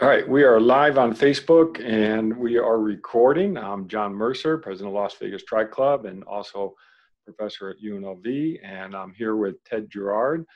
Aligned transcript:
All 0.00 0.08
right, 0.08 0.28
we 0.28 0.42
are 0.42 0.58
live 0.60 0.98
on 0.98 1.14
Facebook 1.14 1.80
and 1.80 2.36
we 2.36 2.58
are 2.58 2.80
recording. 2.80 3.56
I'm 3.56 3.86
John 3.86 4.12
Mercer, 4.12 4.58
president 4.58 4.88
of 4.88 4.94
Las 4.94 5.14
Vegas 5.14 5.44
Tri 5.44 5.66
Club 5.66 6.04
and 6.04 6.24
also 6.24 6.74
professor 7.24 7.70
at 7.70 7.76
UNLV. 7.80 8.58
And 8.64 8.96
I'm 8.96 9.12
here 9.12 9.36
with 9.36 9.62
Tedd 9.62 9.88
Girouard, 9.88 10.46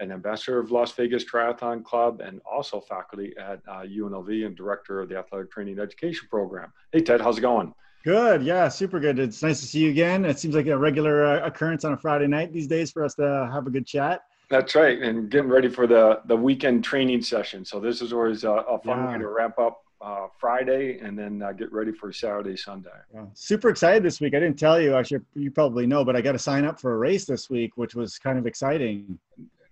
an 0.00 0.10
ambassador 0.10 0.58
of 0.58 0.72
Las 0.72 0.90
Vegas 0.92 1.24
Triathlon 1.24 1.84
Club 1.84 2.20
and 2.20 2.40
also 2.50 2.80
faculty 2.80 3.34
at 3.38 3.60
uh, 3.68 3.82
UNLV 3.82 4.44
and 4.44 4.56
director 4.56 5.00
of 5.00 5.08
the 5.08 5.16
Athletic 5.16 5.52
Training 5.52 5.78
Education 5.78 6.26
Program. 6.28 6.72
Hey, 6.90 7.00
Tedd, 7.00 7.20
how's 7.20 7.38
it 7.38 7.42
going? 7.42 7.72
Good. 8.02 8.42
Yeah, 8.42 8.68
super 8.68 8.98
good. 8.98 9.20
It's 9.20 9.44
nice 9.44 9.60
to 9.60 9.66
see 9.66 9.84
you 9.84 9.90
again. 9.90 10.24
It 10.24 10.40
seems 10.40 10.56
like 10.56 10.66
a 10.66 10.76
regular 10.76 11.24
uh, 11.24 11.46
occurrence 11.46 11.84
on 11.84 11.92
a 11.92 11.96
Friday 11.96 12.26
night 12.26 12.52
these 12.52 12.66
days 12.66 12.90
for 12.90 13.04
us 13.04 13.14
to 13.14 13.48
have 13.52 13.68
a 13.68 13.70
good 13.70 13.86
chat. 13.86 14.22
That's 14.50 14.74
right, 14.74 15.00
and 15.00 15.30
getting 15.30 15.50
ready 15.50 15.68
for 15.68 15.86
the 15.86 16.20
the 16.26 16.36
weekend 16.36 16.82
training 16.82 17.22
session. 17.22 17.64
So 17.64 17.80
this 17.80 18.00
is 18.00 18.12
always 18.12 18.44
a, 18.44 18.50
a 18.50 18.78
fun 18.78 18.98
yeah. 18.98 19.12
way 19.12 19.18
to 19.18 19.28
wrap 19.28 19.58
up 19.58 19.82
uh, 20.00 20.28
Friday 20.38 20.98
and 21.00 21.18
then 21.18 21.42
uh, 21.42 21.52
get 21.52 21.72
ready 21.72 21.92
for 21.92 22.12
Saturday, 22.12 22.56
Sunday. 22.56 22.90
Yeah. 23.12 23.24
Super 23.34 23.68
excited 23.68 24.02
this 24.02 24.20
week. 24.20 24.34
I 24.34 24.40
didn't 24.40 24.58
tell 24.58 24.80
you. 24.80 24.94
Actually, 24.94 25.20
you 25.34 25.50
probably 25.50 25.86
know, 25.86 26.04
but 26.04 26.16
I 26.16 26.20
got 26.20 26.32
to 26.32 26.38
sign 26.38 26.64
up 26.64 26.80
for 26.80 26.94
a 26.94 26.96
race 26.96 27.24
this 27.24 27.50
week, 27.50 27.76
which 27.76 27.94
was 27.94 28.18
kind 28.18 28.38
of 28.38 28.46
exciting. 28.46 29.18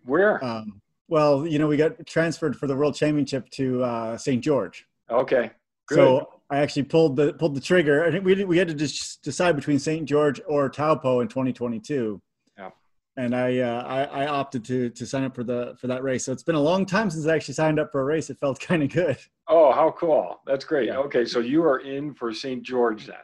Where? 0.05 0.45
Um, 0.45 0.81
well, 1.09 1.47
you 1.47 1.59
know, 1.59 1.69
we 1.69 1.77
got 1.77 2.07
transferred 2.07 2.57
for 2.57 2.67
the 2.67 2.77
World 2.77 2.95
Championship 2.95 3.49
to 3.51 3.83
uh, 3.83 4.17
St. 4.19 4.43
George. 4.43 4.87
Okay. 5.11 5.51
Good. 5.87 5.95
So 5.95 6.29
I 6.51 6.59
actually 6.59 6.83
pulled 6.83 7.17
the 7.17 7.33
pulled 7.35 7.55
the 7.55 7.61
trigger. 7.61 8.05
I 8.05 8.11
think 8.11 8.25
we 8.25 8.45
we 8.45 8.59
had 8.59 8.69
to 8.69 8.75
just 8.75 9.23
decide 9.23 9.55
between 9.55 9.79
St. 9.79 10.05
George 10.05 10.41
or 10.47 10.69
Taupo 10.69 11.21
in 11.21 11.29
2022 11.29 12.21
and 13.17 13.35
I, 13.35 13.59
uh, 13.59 13.83
I, 13.83 14.25
I 14.25 14.27
opted 14.27 14.65
to 14.67 14.91
to 14.91 15.07
sign 15.07 15.25
up 15.25 15.35
for 15.35 15.45
the 15.45 15.77
for 15.81 15.87
that 15.87 16.03
race. 16.03 16.25
So 16.25 16.33
it's 16.33 16.43
been 16.43 16.55
a 16.55 16.61
long 16.61 16.87
time 16.87 17.11
since 17.11 17.27
I 17.27 17.35
actually 17.35 17.55
signed 17.55 17.81
up 17.81 17.93
for 17.93 18.01
a 18.01 18.05
race. 18.05 18.31
It 18.31 18.39
felt 18.39 18.61
kind 18.69 18.83
of 18.83 18.91
good. 18.91 19.19
Oh, 19.49 19.73
how 19.73 19.93
cool! 19.93 20.41
That's 20.47 20.65
great. 20.65 20.89
Yeah. 20.89 20.99
Okay, 20.99 21.25
so 21.25 21.41
you 21.41 21.63
are 21.65 21.79
in 21.79 22.15
for 22.15 22.33
St. 22.33 22.63
George 22.63 23.07
then 23.07 23.17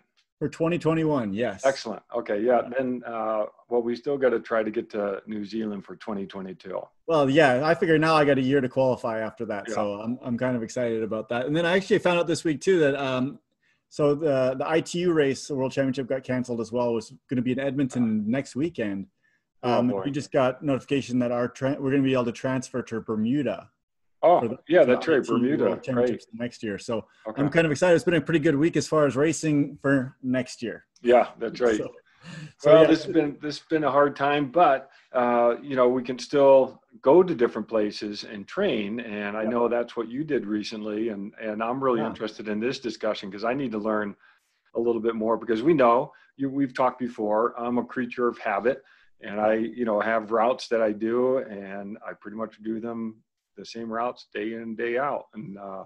for 0.42 0.48
2021. 0.48 1.33
Yes. 1.33 1.64
Excellent. 1.64 2.02
Okay, 2.12 2.42
yeah. 2.42 2.62
Then, 2.77 3.00
uh, 3.06 3.44
well, 3.69 3.80
we 3.80 3.94
still 3.94 4.19
got 4.19 4.30
to 4.30 4.41
try 4.41 4.64
to 4.64 4.72
get 4.72 4.91
to 4.91 5.22
New 5.25 5.44
Zealand 5.44 5.84
for 5.84 5.95
2022. 5.95 6.80
Well, 7.06 7.30
yeah. 7.30 7.64
I 7.64 7.77
figure 7.77 7.97
now 7.97 8.17
I 8.17 8.24
got 8.24 8.39
a 8.39 8.42
year 8.42 8.61
to 8.61 8.69
qualify 8.69 9.20
after 9.20 9.45
that, 9.47 9.67
yeah. 9.69 9.74
so 9.77 10.00
I'm 10.00 10.19
I'm 10.20 10.36
kind 10.36 10.56
of 10.56 10.64
excited 10.64 11.05
about 11.05 11.28
that. 11.28 11.47
And 11.47 11.55
then 11.55 11.64
I 11.64 11.77
actually 11.77 12.00
found 12.00 12.19
out 12.19 12.27
this 12.27 12.42
week 12.42 12.61
too 12.61 12.80
that 12.80 12.97
um, 12.97 13.39
so 13.89 14.17
the 14.17 14.56
the 14.58 14.69
ITU 14.69 15.12
race, 15.12 15.47
the 15.47 15.55
World 15.55 15.70
Championship, 15.70 16.08
got 16.08 16.24
canceled 16.24 16.61
as 16.61 16.72
well. 16.72 16.91
It 16.91 16.95
was 16.95 17.11
going 17.30 17.36
to 17.36 17.42
be 17.42 17.52
in 17.52 17.61
Edmonton 17.61 18.28
next 18.28 18.56
weekend. 18.56 19.06
Oh, 19.62 19.72
um, 19.72 19.92
oh 19.92 20.02
we 20.05 20.10
just 20.10 20.32
got 20.32 20.62
notification 20.62 21.18
that 21.20 21.30
our 21.30 21.48
tra- 21.48 21.77
we're 21.78 21.91
going 21.91 22.02
to 22.02 22.06
be 22.06 22.14
able 22.14 22.24
to 22.24 22.32
transfer 22.32 22.82
to 22.82 23.00
Bermuda. 23.00 23.68
Oh, 24.22 24.46
the, 24.46 24.58
yeah, 24.68 24.84
that's 24.84 25.08
right, 25.08 25.24
Bermuda. 25.24 25.80
Right. 25.92 26.24
Next 26.32 26.62
year, 26.62 26.78
so 26.78 27.06
okay. 27.27 27.42
I'm 27.42 27.48
kind 27.48 27.66
of 27.66 27.72
excited. 27.72 27.96
It's 27.96 28.05
been 28.05 28.14
a 28.14 28.20
pretty 28.20 28.38
good 28.38 28.56
week 28.56 28.77
as 28.77 28.86
far 28.86 29.05
as 29.05 29.16
racing 29.16 29.78
for 29.83 30.16
next 30.22 30.62
year. 30.62 30.84
Yeah, 31.02 31.28
that's 31.40 31.60
right. 31.60 31.77
So, 31.77 31.90
so 32.58 32.72
well, 32.72 32.83
yeah. 32.83 32.88
this 32.88 33.05
has 33.05 33.12
been 33.12 33.36
this 33.42 33.58
has 33.58 33.66
been 33.68 33.83
a 33.83 33.90
hard 33.90 34.14
time, 34.14 34.52
but 34.52 34.90
uh, 35.12 35.56
you 35.60 35.74
know 35.74 35.88
we 35.88 36.05
can 36.05 36.20
still 36.20 36.80
go 37.00 37.24
to 37.24 37.34
different 37.34 37.66
places 37.66 38.22
and 38.22 38.46
train. 38.46 39.00
And 39.00 39.36
I 39.36 39.42
know 39.42 39.68
that's 39.68 39.96
what 39.96 40.08
you 40.08 40.22
did 40.22 40.46
recently, 40.46 41.08
and 41.08 41.33
and 41.40 41.60
I'm 41.60 41.83
really 41.83 42.00
yeah. 42.00 42.08
interested 42.08 42.48
in 42.48 42.60
this 42.60 42.78
discussion 42.78 43.28
because 43.28 43.44
I 43.44 43.55
need 43.55 43.72
to 43.72 43.78
learn 43.78 44.14
a 44.77 44.80
little 44.80 45.02
bit 45.02 45.16
more 45.16 45.36
because 45.36 45.64
we 45.64 45.74
know 45.74 46.12
you 46.36 46.48
we've 46.48 46.74
talked 46.74 47.00
before. 47.00 47.58
I'm 47.58 47.78
a 47.78 47.84
creature 47.84 48.28
of 48.28 48.38
habit 48.38 48.83
and 49.23 49.41
I, 49.41 49.55
you 49.55 49.84
know, 49.84 50.01
have 50.01 50.33
routes 50.33 50.69
that 50.69 50.83
I 50.83 50.92
do, 50.92 51.39
and 51.39 51.98
I 52.06 52.12
pretty 52.12 52.37
much 52.37 52.62
do 52.62 52.81
them 52.81 53.23
the 53.56 53.64
same 53.64 53.92
routes 53.92 54.27
day 54.34 54.55
in 54.55 54.62
and 54.62 54.77
day 54.77 54.98
out, 54.98 55.27
and 55.34 55.59
uh, 55.59 55.84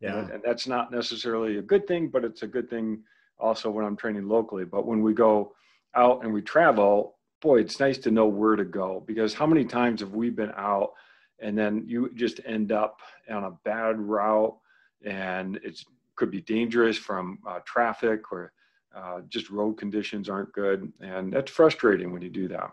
yeah, 0.00 0.18
and, 0.18 0.30
and 0.30 0.42
that's 0.44 0.66
not 0.66 0.90
necessarily 0.92 1.58
a 1.58 1.62
good 1.62 1.86
thing, 1.86 2.08
but 2.08 2.24
it's 2.24 2.42
a 2.42 2.46
good 2.46 2.68
thing 2.68 3.02
also 3.38 3.70
when 3.70 3.84
I'm 3.84 3.96
training 3.96 4.28
locally. 4.28 4.64
But 4.64 4.86
when 4.86 5.02
we 5.02 5.14
go 5.14 5.52
out 5.94 6.22
and 6.22 6.32
we 6.32 6.42
travel, 6.42 7.16
boy, 7.40 7.60
it's 7.60 7.80
nice 7.80 7.98
to 7.98 8.10
know 8.10 8.26
where 8.26 8.56
to 8.56 8.64
go 8.64 9.02
because 9.06 9.34
how 9.34 9.46
many 9.46 9.64
times 9.64 10.00
have 10.00 10.12
we 10.12 10.30
been 10.30 10.52
out 10.56 10.92
and 11.40 11.56
then 11.56 11.84
you 11.86 12.10
just 12.14 12.40
end 12.46 12.72
up 12.72 13.00
on 13.30 13.44
a 13.44 13.50
bad 13.64 13.98
route 13.98 14.56
and 15.04 15.56
it 15.62 15.78
could 16.16 16.30
be 16.30 16.40
dangerous 16.42 16.96
from 16.96 17.38
uh, 17.46 17.60
traffic 17.64 18.32
or 18.32 18.52
uh, 18.94 19.20
just 19.28 19.50
road 19.50 19.74
conditions 19.74 20.28
aren't 20.28 20.52
good. 20.52 20.90
And 21.00 21.32
that's 21.32 21.50
frustrating 21.50 22.12
when 22.12 22.22
you 22.22 22.30
do 22.30 22.48
that 22.48 22.70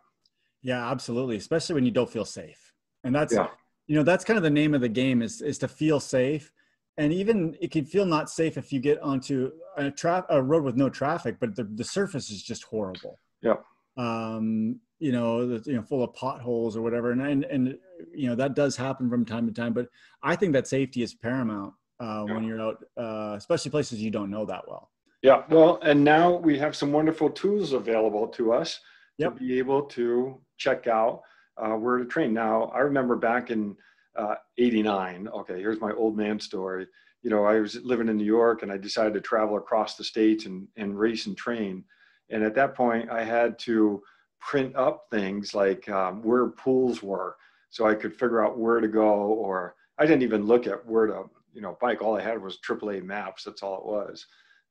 yeah 0.64 0.90
absolutely 0.90 1.36
especially 1.36 1.76
when 1.76 1.86
you 1.86 1.92
don't 1.92 2.10
feel 2.10 2.26
safe 2.26 2.74
and 3.04 3.14
that's 3.14 3.34
yeah. 3.34 3.48
you 3.88 3.96
know 3.96 4.04
that's 4.04 4.24
kind 4.24 4.38
of 4.38 4.44
the 4.44 4.50
name 4.50 4.74
of 4.74 4.82
the 4.82 4.90
game 4.90 5.22
is 5.22 5.42
is 5.42 5.58
to 5.58 5.68
feel 5.68 6.00
safe 6.00 6.52
and 6.98 7.14
even 7.14 7.56
it 7.62 7.72
can 7.72 7.86
feel 7.86 8.06
not 8.06 8.30
safe 8.30 8.58
if 8.58 8.72
you 8.72 8.80
get 8.80 9.00
onto 9.02 9.52
a, 9.78 9.92
tra- 9.92 10.26
a 10.30 10.42
road 10.42 10.64
with 10.64 10.76
no 10.76 10.90
traffic 10.90 11.38
but 11.40 11.56
the, 11.56 11.64
the 11.76 11.84
surface 11.84 12.30
is 12.30 12.42
just 12.42 12.64
horrible 12.64 13.20
yeah 13.42 13.56
um 13.98 14.80
you 15.00 15.12
know 15.12 15.46
the, 15.46 15.70
you 15.70 15.76
know 15.76 15.84
full 15.84 16.04
of 16.04 16.14
potholes 16.14 16.76
or 16.76 16.82
whatever 16.82 17.12
and, 17.12 17.22
and 17.22 17.44
and 17.46 17.78
you 18.14 18.28
know 18.28 18.36
that 18.36 18.56
does 18.56 18.76
happen 18.76 19.10
from 19.10 19.26
time 19.26 19.46
to 19.46 19.54
time 19.54 19.74
but 19.74 19.88
i 20.24 20.36
think 20.36 20.54
that 20.54 20.68
safety 20.68 21.04
is 21.04 21.14
paramount 21.14 21.74
uh, 22.00 22.26
yeah. 22.28 22.34
when 22.34 22.44
you're 22.44 22.62
out 22.62 22.84
uh, 22.98 23.36
especially 23.38 23.70
places 23.70 24.02
you 24.02 24.10
don't 24.10 24.32
know 24.32 24.46
that 24.46 24.68
well 24.68 24.90
yeah, 25.24 25.44
well, 25.50 25.80
and 25.82 26.04
now 26.04 26.36
we 26.36 26.60
have 26.60 26.76
some 26.76 26.92
wonderful 26.92 27.30
tools 27.30 27.72
available 27.72 28.28
to 28.28 28.52
us 28.52 28.82
yep. 29.18 29.34
to 29.34 29.40
be 29.40 29.58
able 29.58 29.84
to 29.84 30.38
check 30.64 30.88
out 30.88 31.22
uh, 31.58 31.76
where 31.76 31.98
to 31.98 32.06
train. 32.06 32.34
Now, 32.34 32.72
I 32.74 32.80
remember 32.80 33.16
back 33.16 33.52
in 33.52 33.76
uh, 34.16 34.36
89, 34.58 35.28
okay, 35.28 35.60
here's 35.60 35.82
my 35.82 35.92
old 35.92 36.16
man 36.16 36.40
story. 36.40 36.88
You 37.22 37.30
know, 37.30 37.46
I 37.46 37.60
was 37.60 37.76
living 37.84 38.10
in 38.10 38.18
New 38.18 38.26
York 38.26 38.64
and 38.64 38.72
I 38.72 38.78
decided 38.78 39.14
to 39.14 39.22
travel 39.22 39.58
across 39.58 39.96
the 39.96 40.04
states 40.04 40.46
and, 40.46 40.68
and 40.78 40.98
race 40.98 41.26
and 41.26 41.38
train. 41.38 41.84
And 42.30 42.44
at 42.44 42.56
that 42.56 42.76
point, 42.76 43.10
I 43.10 43.24
had 43.24 43.60
to 43.60 44.02
print 44.40 44.76
up 44.76 45.06
things 45.12 45.54
like 45.54 45.88
um, 45.90 46.22
where 46.22 46.48
pools 46.48 47.02
were 47.02 47.36
so 47.70 47.88
I 47.88 47.96
could 47.96 48.14
figure 48.14 48.44
out 48.44 48.60
where 48.60 48.80
to 48.82 48.88
go, 48.88 49.10
or 49.10 49.76
I 49.98 50.06
didn't 50.06 50.24
even 50.24 50.46
look 50.46 50.68
at 50.68 50.86
where 50.86 51.08
to, 51.08 51.24
you 51.54 51.62
know, 51.62 51.78
bike. 51.82 52.02
All 52.02 52.18
I 52.18 52.22
had 52.22 52.42
was 52.42 52.60
AAA 52.68 53.04
maps. 53.04 53.44
That's 53.44 53.64
all 53.64 53.78
it 53.80 53.86
was. 53.86 54.26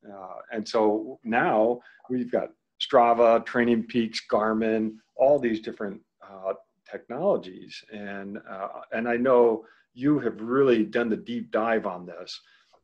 Uh, 0.08 0.36
and 0.52 0.68
so 0.68 1.18
now 1.24 1.80
we've 2.10 2.30
got 2.30 2.50
Strava, 2.82 3.44
Training 3.44 3.84
Peaks, 3.84 4.22
Garmin, 4.30 4.96
all 5.16 5.38
these 5.38 5.60
different 5.60 6.00
uh, 6.22 6.54
technologies. 6.90 7.82
And, 7.92 8.38
uh, 8.48 8.68
and 8.92 9.08
I 9.08 9.16
know 9.16 9.64
you 9.94 10.18
have 10.20 10.40
really 10.40 10.84
done 10.84 11.08
the 11.08 11.16
deep 11.16 11.50
dive 11.50 11.86
on 11.86 12.06
this 12.06 12.40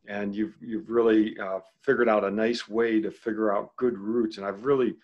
and 0.06 0.34
you've, 0.34 0.54
you've 0.60 0.88
really 0.88 1.38
uh, 1.38 1.60
figured 1.82 2.08
out 2.08 2.24
a 2.24 2.30
nice 2.30 2.68
way 2.68 3.00
to 3.00 3.10
figure 3.10 3.54
out 3.54 3.76
good 3.76 3.98
routes. 3.98 4.36
And 4.36 4.46
I've 4.46 4.64
really, 4.64 4.94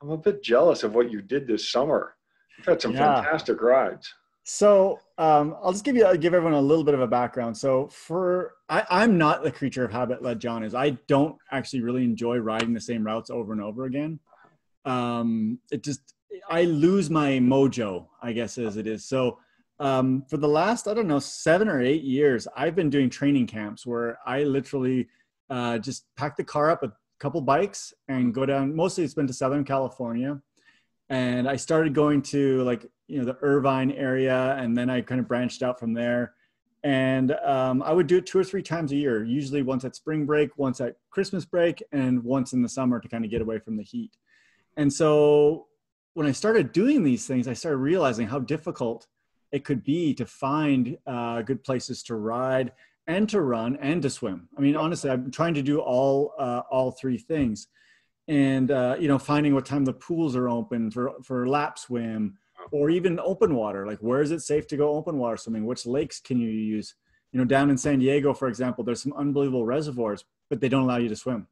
I'm 0.00 0.10
a 0.10 0.16
bit 0.16 0.42
jealous 0.42 0.82
of 0.82 0.94
what 0.94 1.10
you 1.10 1.20
did 1.20 1.46
this 1.46 1.70
summer. 1.70 2.14
You've 2.56 2.66
had 2.66 2.80
some 2.80 2.92
yeah. 2.92 3.22
fantastic 3.22 3.60
rides. 3.60 4.12
So 4.44 5.00
um, 5.16 5.56
I'll 5.62 5.72
just 5.72 5.84
give 5.84 5.96
you 5.96 6.16
give 6.18 6.34
everyone 6.34 6.52
a 6.52 6.60
little 6.60 6.84
bit 6.84 6.92
of 6.92 7.00
a 7.00 7.06
background. 7.06 7.56
So 7.56 7.88
for 7.88 8.52
I, 8.68 8.84
I'm 8.90 9.16
not 9.16 9.42
the 9.42 9.50
creature 9.50 9.84
of 9.84 9.90
habit 9.90 10.22
like 10.22 10.38
John 10.38 10.62
is. 10.62 10.74
I 10.74 10.90
don't 11.08 11.36
actually 11.50 11.80
really 11.80 12.04
enjoy 12.04 12.36
riding 12.36 12.74
the 12.74 12.80
same 12.80 13.04
routes 13.04 13.30
over 13.30 13.52
and 13.52 13.62
over 13.62 13.86
again. 13.86 14.20
Um, 14.84 15.58
it 15.70 15.82
just 15.82 16.14
I 16.48 16.64
lose 16.64 17.10
my 17.10 17.32
mojo, 17.32 18.06
I 18.22 18.32
guess 18.32 18.58
as 18.58 18.76
it 18.76 18.86
is. 18.86 19.04
So 19.04 19.38
um, 19.80 20.24
for 20.28 20.36
the 20.36 20.48
last 20.48 20.88
I 20.88 20.94
don't 20.94 21.08
know 21.08 21.18
seven 21.18 21.68
or 21.68 21.80
eight 21.82 22.02
years, 22.02 22.46
I've 22.56 22.74
been 22.74 22.90
doing 22.90 23.10
training 23.10 23.46
camps 23.46 23.86
where 23.86 24.18
I 24.26 24.44
literally 24.44 25.08
uh, 25.50 25.78
just 25.78 26.06
pack 26.16 26.36
the 26.36 26.44
car 26.44 26.70
up 26.70 26.82
a 26.82 26.92
couple 27.18 27.40
bikes 27.40 27.94
and 28.08 28.34
go 28.34 28.44
down. 28.46 28.74
Mostly 28.74 29.04
it's 29.04 29.14
been 29.14 29.26
to 29.26 29.32
Southern 29.32 29.64
California 29.64 30.40
and 31.08 31.48
I 31.48 31.56
started 31.56 31.94
going 31.94 32.22
to 32.22 32.62
like 32.62 32.86
you 33.06 33.18
know 33.18 33.24
the 33.24 33.38
Irvine 33.42 33.92
area, 33.92 34.56
and 34.58 34.76
then 34.76 34.88
I 34.88 35.00
kind 35.00 35.20
of 35.20 35.28
branched 35.28 35.62
out 35.62 35.78
from 35.78 35.92
there. 35.92 36.34
And 36.82 37.32
um, 37.44 37.82
I 37.82 37.92
would 37.92 38.06
do 38.06 38.18
it 38.18 38.26
two 38.26 38.38
or 38.38 38.44
three 38.44 38.62
times 38.62 38.92
a 38.92 38.96
year, 38.96 39.24
usually 39.24 39.62
once 39.62 39.84
at 39.84 39.96
spring 39.96 40.26
break, 40.26 40.50
once 40.58 40.82
at 40.82 40.96
Christmas 41.10 41.44
break, 41.44 41.82
and 41.92 42.22
once 42.22 42.52
in 42.52 42.62
the 42.62 42.68
summer 42.68 43.00
to 43.00 43.08
kind 43.08 43.24
of 43.24 43.30
get 43.30 43.40
away 43.40 43.58
from 43.58 43.76
the 43.76 43.82
heat. 43.82 44.12
And 44.76 44.92
so 44.92 45.66
when 46.14 46.26
I 46.26 46.32
started 46.32 46.72
doing 46.72 47.02
these 47.02 47.26
things, 47.26 47.48
I 47.48 47.52
started 47.52 47.78
realizing 47.78 48.26
how 48.26 48.38
difficult 48.38 49.06
it 49.52 49.64
could 49.64 49.84
be 49.84 50.14
to 50.14 50.26
find 50.26 50.98
uh, 51.06 51.42
good 51.42 51.62
places 51.62 52.02
to 52.04 52.16
ride 52.16 52.72
and 53.06 53.28
to 53.28 53.40
run 53.40 53.76
and 53.76 54.02
to 54.02 54.10
swim. 54.10 54.48
I 54.56 54.60
mean, 54.60 54.76
honestly, 54.76 55.10
I'm 55.10 55.30
trying 55.30 55.54
to 55.54 55.62
do 55.62 55.80
all 55.80 56.34
uh, 56.38 56.62
all 56.70 56.90
three 56.90 57.18
things. 57.18 57.68
And 58.26 58.70
uh, 58.70 58.96
you 58.98 59.06
know 59.06 59.18
finding 59.18 59.54
what 59.54 59.66
time 59.66 59.84
the 59.84 59.92
pools 59.92 60.34
are 60.34 60.48
open 60.48 60.90
for 60.90 61.12
for 61.22 61.46
lap 61.46 61.78
swim 61.78 62.38
or 62.72 62.88
even 62.88 63.20
open 63.20 63.54
water. 63.54 63.86
Like 63.86 63.98
where 63.98 64.22
is 64.22 64.30
it 64.30 64.40
safe 64.40 64.66
to 64.68 64.76
go 64.76 64.94
open 64.94 65.18
water 65.18 65.36
swimming? 65.36 65.66
Which 65.66 65.84
lakes 65.84 66.20
can 66.20 66.40
you 66.40 66.48
use? 66.48 66.94
You 67.32 67.38
know 67.38 67.44
down 67.44 67.68
in 67.68 67.76
san 67.76 67.98
diego 67.98 68.32
for 68.32 68.46
example 68.46 68.84
there's 68.84 69.02
some 69.02 69.12
unbelievable 69.14 69.66
reservoirs 69.66 70.24
but 70.48 70.60
they 70.60 70.68
don't 70.68 70.84
allow 70.84 70.98
you 70.98 71.08
to 71.08 71.16
swim 71.16 71.48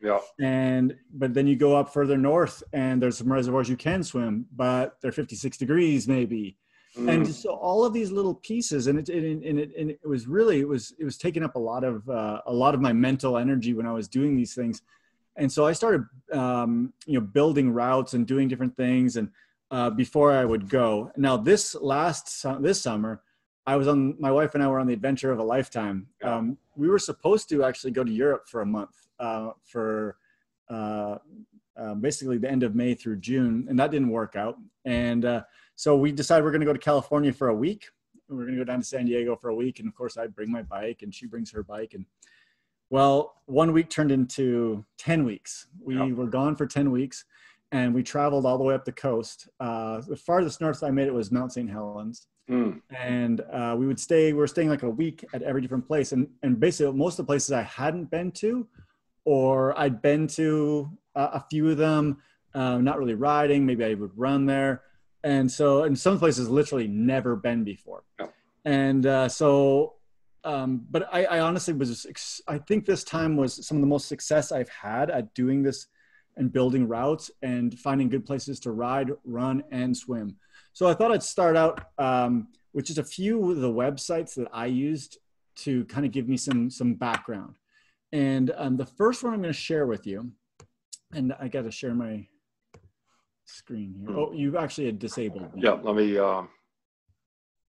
yeah 0.00 0.18
and 0.40 0.96
but 1.14 1.34
then 1.34 1.46
you 1.46 1.56
go 1.56 1.76
up 1.76 1.92
further 1.92 2.16
north 2.16 2.62
and 2.72 3.02
there's 3.02 3.18
some 3.18 3.32
reservoirs 3.32 3.68
you 3.68 3.76
can 3.76 4.02
swim 4.02 4.46
but 4.54 4.96
they're 5.00 5.12
56 5.12 5.56
degrees 5.56 6.08
maybe 6.08 6.56
Mm. 6.98 7.08
And 7.08 7.32
so 7.32 7.50
all 7.50 7.84
of 7.84 7.92
these 7.92 8.10
little 8.10 8.34
pieces, 8.34 8.88
and 8.88 8.98
it, 8.98 9.08
and, 9.10 9.44
and 9.44 9.60
it, 9.60 9.70
and 9.78 9.90
it 9.90 10.04
was 10.04 10.26
really, 10.26 10.58
it 10.58 10.66
was, 10.66 10.92
it 10.98 11.04
was 11.04 11.16
taking 11.16 11.44
up 11.44 11.54
a 11.54 11.58
lot 11.58 11.84
of, 11.84 12.08
uh, 12.08 12.40
a 12.46 12.52
lot 12.52 12.74
of 12.74 12.80
my 12.80 12.92
mental 12.92 13.38
energy 13.38 13.74
when 13.74 13.86
I 13.86 13.92
was 13.92 14.08
doing 14.08 14.34
these 14.34 14.54
things. 14.54 14.82
And 15.36 15.52
so 15.52 15.68
I 15.68 15.72
started, 15.72 16.04
um, 16.32 16.92
you 17.06 17.14
know, 17.14 17.24
building 17.24 17.70
routes 17.70 18.14
and 18.14 18.26
doing 18.26 18.48
different 18.48 18.76
things. 18.76 19.14
And 19.16 19.30
uh, 19.70 19.90
before 19.90 20.32
I 20.32 20.44
would 20.44 20.68
go. 20.68 21.12
Now, 21.16 21.36
this 21.36 21.74
last 21.74 22.44
this 22.60 22.82
summer, 22.82 23.22
I 23.66 23.76
was 23.76 23.86
on 23.86 24.16
my 24.18 24.32
wife 24.32 24.54
and 24.54 24.62
I 24.64 24.68
were 24.68 24.80
on 24.80 24.86
the 24.86 24.92
adventure 24.92 25.30
of 25.30 25.38
a 25.38 25.44
lifetime. 25.44 26.08
Um, 26.24 26.58
we 26.76 26.88
were 26.88 26.98
supposed 26.98 27.48
to 27.50 27.62
actually 27.62 27.92
go 27.92 28.02
to 28.02 28.10
Europe 28.10 28.48
for 28.48 28.62
a 28.62 28.66
month 28.66 28.96
uh, 29.20 29.50
for 29.64 30.16
uh, 30.68 31.18
uh, 31.76 31.94
basically 31.94 32.38
the 32.38 32.50
end 32.50 32.62
of 32.62 32.74
May 32.74 32.94
through 32.94 33.18
June, 33.18 33.66
and 33.68 33.78
that 33.78 33.90
didn't 33.90 34.10
work 34.10 34.34
out. 34.34 34.56
And 34.84 35.24
uh, 35.24 35.42
so 35.76 35.96
we 35.96 36.10
decided 36.10 36.44
we're 36.44 36.50
going 36.50 36.60
to 36.60 36.66
go 36.66 36.72
to 36.72 36.78
California 36.78 37.32
for 37.32 37.48
a 37.48 37.54
week. 37.54 37.86
We're 38.28 38.44
going 38.44 38.58
to 38.58 38.64
go 38.64 38.64
down 38.64 38.80
to 38.80 38.84
San 38.86 39.06
Diego 39.06 39.36
for 39.36 39.50
a 39.50 39.54
week, 39.54 39.78
and 39.78 39.88
of 39.88 39.94
course, 39.94 40.16
I 40.16 40.26
bring 40.26 40.50
my 40.50 40.62
bike, 40.62 41.02
and 41.02 41.14
she 41.14 41.26
brings 41.26 41.50
her 41.52 41.62
bike, 41.62 41.94
and 41.94 42.04
well, 42.90 43.36
one 43.46 43.72
week 43.72 43.88
turned 43.88 44.10
into 44.10 44.84
ten 44.98 45.24
weeks. 45.24 45.68
We 45.80 46.12
were 46.12 46.26
gone 46.26 46.56
for 46.56 46.66
ten 46.66 46.90
weeks 46.90 47.24
and 47.72 47.94
we 47.94 48.02
traveled 48.02 48.46
all 48.46 48.58
the 48.58 48.64
way 48.64 48.74
up 48.74 48.84
the 48.84 48.92
coast. 48.92 49.48
Uh, 49.60 50.00
the 50.00 50.16
farthest 50.16 50.60
north 50.60 50.82
I 50.82 50.90
made 50.90 51.06
it 51.06 51.14
was 51.14 51.30
Mount 51.30 51.52
St. 51.52 51.70
Helens. 51.70 52.26
Mm. 52.50 52.80
And 52.90 53.42
uh, 53.52 53.76
we 53.78 53.86
would 53.86 54.00
stay, 54.00 54.32
we 54.32 54.38
were 54.38 54.48
staying 54.48 54.68
like 54.68 54.82
a 54.82 54.90
week 54.90 55.24
at 55.32 55.42
every 55.42 55.60
different 55.60 55.86
place. 55.86 56.10
And, 56.12 56.28
and 56.42 56.58
basically, 56.58 56.92
most 56.92 57.18
of 57.18 57.26
the 57.26 57.30
places 57.30 57.52
I 57.52 57.62
hadn't 57.62 58.10
been 58.10 58.32
to, 58.32 58.66
or 59.24 59.78
I'd 59.78 60.02
been 60.02 60.26
to 60.28 60.90
uh, 61.14 61.30
a 61.34 61.44
few 61.50 61.70
of 61.70 61.76
them, 61.76 62.18
uh, 62.54 62.78
not 62.78 62.98
really 62.98 63.14
riding, 63.14 63.66
maybe 63.66 63.84
I 63.84 63.94
would 63.94 64.16
run 64.16 64.46
there. 64.46 64.82
And 65.22 65.50
so, 65.50 65.84
in 65.84 65.94
some 65.96 66.18
places, 66.18 66.48
literally 66.48 66.88
never 66.88 67.36
been 67.36 67.62
before. 67.62 68.04
And 68.64 69.04
uh, 69.06 69.28
so, 69.28 69.94
um, 70.44 70.86
but 70.90 71.08
I, 71.12 71.24
I 71.24 71.40
honestly 71.40 71.74
was, 71.74 72.06
I 72.48 72.58
think 72.58 72.86
this 72.86 73.04
time 73.04 73.36
was 73.36 73.66
some 73.66 73.76
of 73.76 73.82
the 73.82 73.86
most 73.86 74.08
success 74.08 74.52
I've 74.52 74.70
had 74.70 75.10
at 75.10 75.34
doing 75.34 75.62
this 75.62 75.86
and 76.36 76.52
building 76.52 76.88
routes 76.88 77.30
and 77.42 77.78
finding 77.78 78.08
good 78.08 78.24
places 78.24 78.60
to 78.60 78.70
ride, 78.70 79.10
run, 79.24 79.62
and 79.70 79.94
swim. 79.96 80.36
So 80.72 80.86
I 80.86 80.94
thought 80.94 81.12
I'd 81.12 81.22
start 81.22 81.56
out 81.56 81.88
um, 81.98 82.48
with 82.72 82.86
just 82.86 82.98
a 82.98 83.04
few 83.04 83.50
of 83.50 83.58
the 83.58 83.70
websites 83.70 84.34
that 84.36 84.48
I 84.52 84.66
used 84.66 85.18
to 85.56 85.84
kind 85.86 86.06
of 86.06 86.12
give 86.12 86.28
me 86.28 86.36
some 86.36 86.70
some 86.70 86.94
background. 86.94 87.56
And 88.12 88.52
um, 88.56 88.76
the 88.76 88.86
first 88.86 89.22
one 89.22 89.32
I'm 89.32 89.40
going 89.40 89.52
to 89.52 89.58
share 89.58 89.86
with 89.86 90.06
you, 90.06 90.32
and 91.12 91.32
I 91.40 91.48
got 91.48 91.62
to 91.62 91.70
share 91.70 91.94
my 91.94 92.26
screen 93.44 93.94
here. 93.98 94.16
Oh, 94.16 94.32
you 94.32 94.58
actually 94.58 94.86
had 94.86 94.98
disabled. 94.98 95.54
Me. 95.54 95.62
Yeah, 95.62 95.72
let 95.82 95.94
me. 95.94 96.18
Uh, 96.18 96.42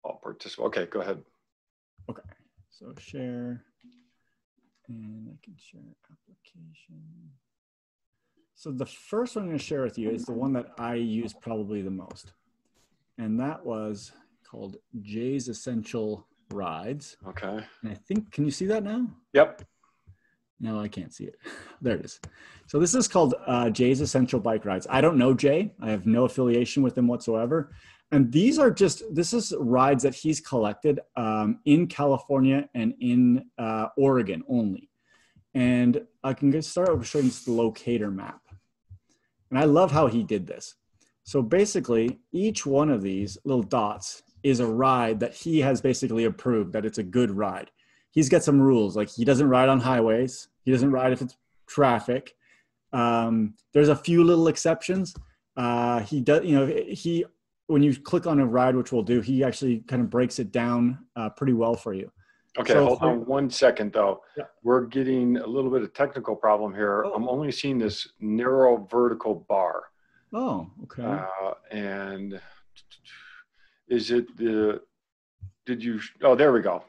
I'll 0.05 0.19
participate. 0.21 0.65
Okay, 0.67 0.85
go 0.85 1.01
ahead. 1.01 1.21
Okay, 2.09 2.21
so 2.69 2.93
share, 2.99 3.63
and 4.87 5.27
I 5.27 5.37
can 5.43 5.55
share 5.57 5.81
application. 6.11 7.01
So 8.55 8.71
the 8.71 8.85
first 8.85 9.35
one 9.35 9.43
I'm 9.43 9.49
going 9.49 9.59
to 9.59 9.63
share 9.63 9.83
with 9.83 9.99
you 9.99 10.09
is 10.09 10.25
the 10.25 10.33
one 10.33 10.53
that 10.53 10.71
I 10.79 10.95
use 10.95 11.33
probably 11.33 11.81
the 11.81 11.91
most. 11.91 12.33
And 13.19 13.39
that 13.39 13.63
was 13.63 14.11
called 14.49 14.77
Jay's 15.01 15.47
Essential 15.47 16.25
Rides. 16.51 17.17
Okay. 17.27 17.59
And 17.83 17.91
I 17.91 17.93
think, 17.93 18.31
can 18.31 18.45
you 18.45 18.51
see 18.51 18.65
that 18.65 18.83
now? 18.83 19.07
Yep. 19.33 19.63
No, 20.59 20.79
I 20.79 20.87
can't 20.87 21.13
see 21.13 21.25
it. 21.25 21.35
There 21.81 21.95
it 21.95 22.05
is. 22.05 22.19
So 22.65 22.79
this 22.79 22.95
is 22.95 23.07
called 23.07 23.35
uh, 23.45 23.69
Jay's 23.69 24.01
Essential 24.01 24.39
Bike 24.39 24.65
Rides. 24.65 24.87
I 24.89 24.99
don't 24.99 25.17
know 25.17 25.35
Jay. 25.35 25.71
I 25.79 25.91
have 25.91 26.07
no 26.07 26.25
affiliation 26.25 26.81
with 26.81 26.97
him 26.97 27.07
whatsoever. 27.07 27.71
And 28.11 28.31
these 28.31 28.57
are 28.57 28.71
just, 28.71 29.03
this 29.13 29.33
is 29.33 29.53
rides 29.59 30.03
that 30.03 30.15
he's 30.15 30.39
collected 30.39 30.99
um, 31.15 31.59
in 31.65 31.87
California 31.87 32.67
and 32.73 32.93
in 32.99 33.45
uh, 33.57 33.89
Oregon 33.97 34.43
only. 34.47 34.89
And 35.53 36.01
I 36.23 36.33
can 36.33 36.49
get 36.49 36.65
with 36.75 37.07
showing 37.07 37.25
this 37.25 37.47
locator 37.47 38.09
map. 38.09 38.41
And 39.49 39.59
I 39.59 39.65
love 39.65 39.91
how 39.91 40.07
he 40.07 40.23
did 40.23 40.47
this. 40.47 40.75
So 41.23 41.41
basically, 41.41 42.19
each 42.31 42.65
one 42.65 42.89
of 42.89 43.01
these 43.01 43.37
little 43.43 43.63
dots 43.63 44.23
is 44.43 44.61
a 44.61 44.67
ride 44.67 45.19
that 45.19 45.33
he 45.33 45.59
has 45.59 45.81
basically 45.81 46.23
approved 46.23 46.73
that 46.73 46.85
it's 46.85 46.99
a 46.99 47.03
good 47.03 47.31
ride. 47.31 47.69
He's 48.17 48.29
got 48.29 48.43
some 48.43 48.59
rules, 48.59 48.97
like 48.97 49.09
he 49.09 49.23
doesn't 49.23 49.47
ride 49.47 49.69
on 49.69 49.79
highways, 49.79 50.47
he 50.65 50.71
doesn't 50.71 50.89
ride 50.89 51.13
if 51.13 51.21
it's 51.21 51.37
traffic. 51.67 52.33
Um, 52.91 53.53
there's 53.73 53.89
a 53.89 53.95
few 53.95 54.23
little 54.23 54.47
exceptions. 54.47 55.13
Uh, 55.55 55.99
he 55.99 56.19
does, 56.19 56.43
you 56.43 56.55
know, 56.55 56.65
he 56.65 57.25
when 57.67 57.83
you 57.83 57.95
click 57.95 58.25
on 58.25 58.39
a 58.39 58.45
ride, 58.45 58.75
which 58.75 58.91
we'll 58.91 59.03
do, 59.03 59.21
he 59.21 59.43
actually 59.43 59.81
kind 59.81 60.01
of 60.01 60.09
breaks 60.09 60.39
it 60.39 60.51
down 60.51 60.97
uh, 61.15 61.29
pretty 61.29 61.53
well 61.53 61.75
for 61.75 61.93
you. 61.93 62.11
Okay, 62.57 62.73
so 62.73 62.87
hold 62.87 63.03
on 63.03 63.23
one 63.27 63.51
second 63.51 63.93
though. 63.93 64.23
Yeah. 64.35 64.45
We're 64.63 64.87
getting 64.87 65.37
a 65.37 65.45
little 65.45 65.69
bit 65.69 65.83
of 65.83 65.93
technical 65.93 66.35
problem 66.35 66.73
here. 66.73 67.03
Oh. 67.05 67.13
I'm 67.13 67.29
only 67.29 67.51
seeing 67.51 67.77
this 67.77 68.07
narrow 68.19 68.87
vertical 68.89 69.45
bar. 69.47 69.83
Oh, 70.33 70.71
okay. 70.85 71.03
Uh, 71.03 71.53
and 71.69 72.41
is 73.87 74.09
it 74.09 74.35
the, 74.37 74.81
did 75.67 75.83
you, 75.83 75.99
oh, 76.23 76.33
there 76.33 76.51
we 76.51 76.61
go. 76.61 76.83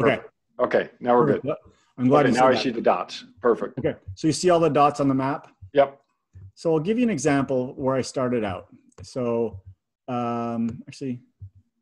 Okay. 0.00 0.16
Perfect. 0.16 0.33
Okay, 0.60 0.90
now 1.00 1.16
we're 1.16 1.38
good. 1.38 1.54
I'm 1.98 2.08
glad 2.08 2.26
okay, 2.26 2.34
now 2.34 2.48
I 2.48 2.54
see 2.54 2.70
the 2.70 2.80
dots. 2.80 3.24
Perfect. 3.40 3.78
Okay, 3.78 3.96
so 4.14 4.26
you 4.26 4.32
see 4.32 4.50
all 4.50 4.60
the 4.60 4.68
dots 4.68 5.00
on 5.00 5.08
the 5.08 5.14
map? 5.14 5.48
Yep. 5.72 6.00
So 6.54 6.72
I'll 6.72 6.80
give 6.80 6.98
you 6.98 7.04
an 7.04 7.10
example 7.10 7.74
where 7.74 7.96
I 7.96 8.02
started 8.02 8.44
out. 8.44 8.68
So 9.02 9.60
um, 10.08 10.82
actually, 10.86 11.20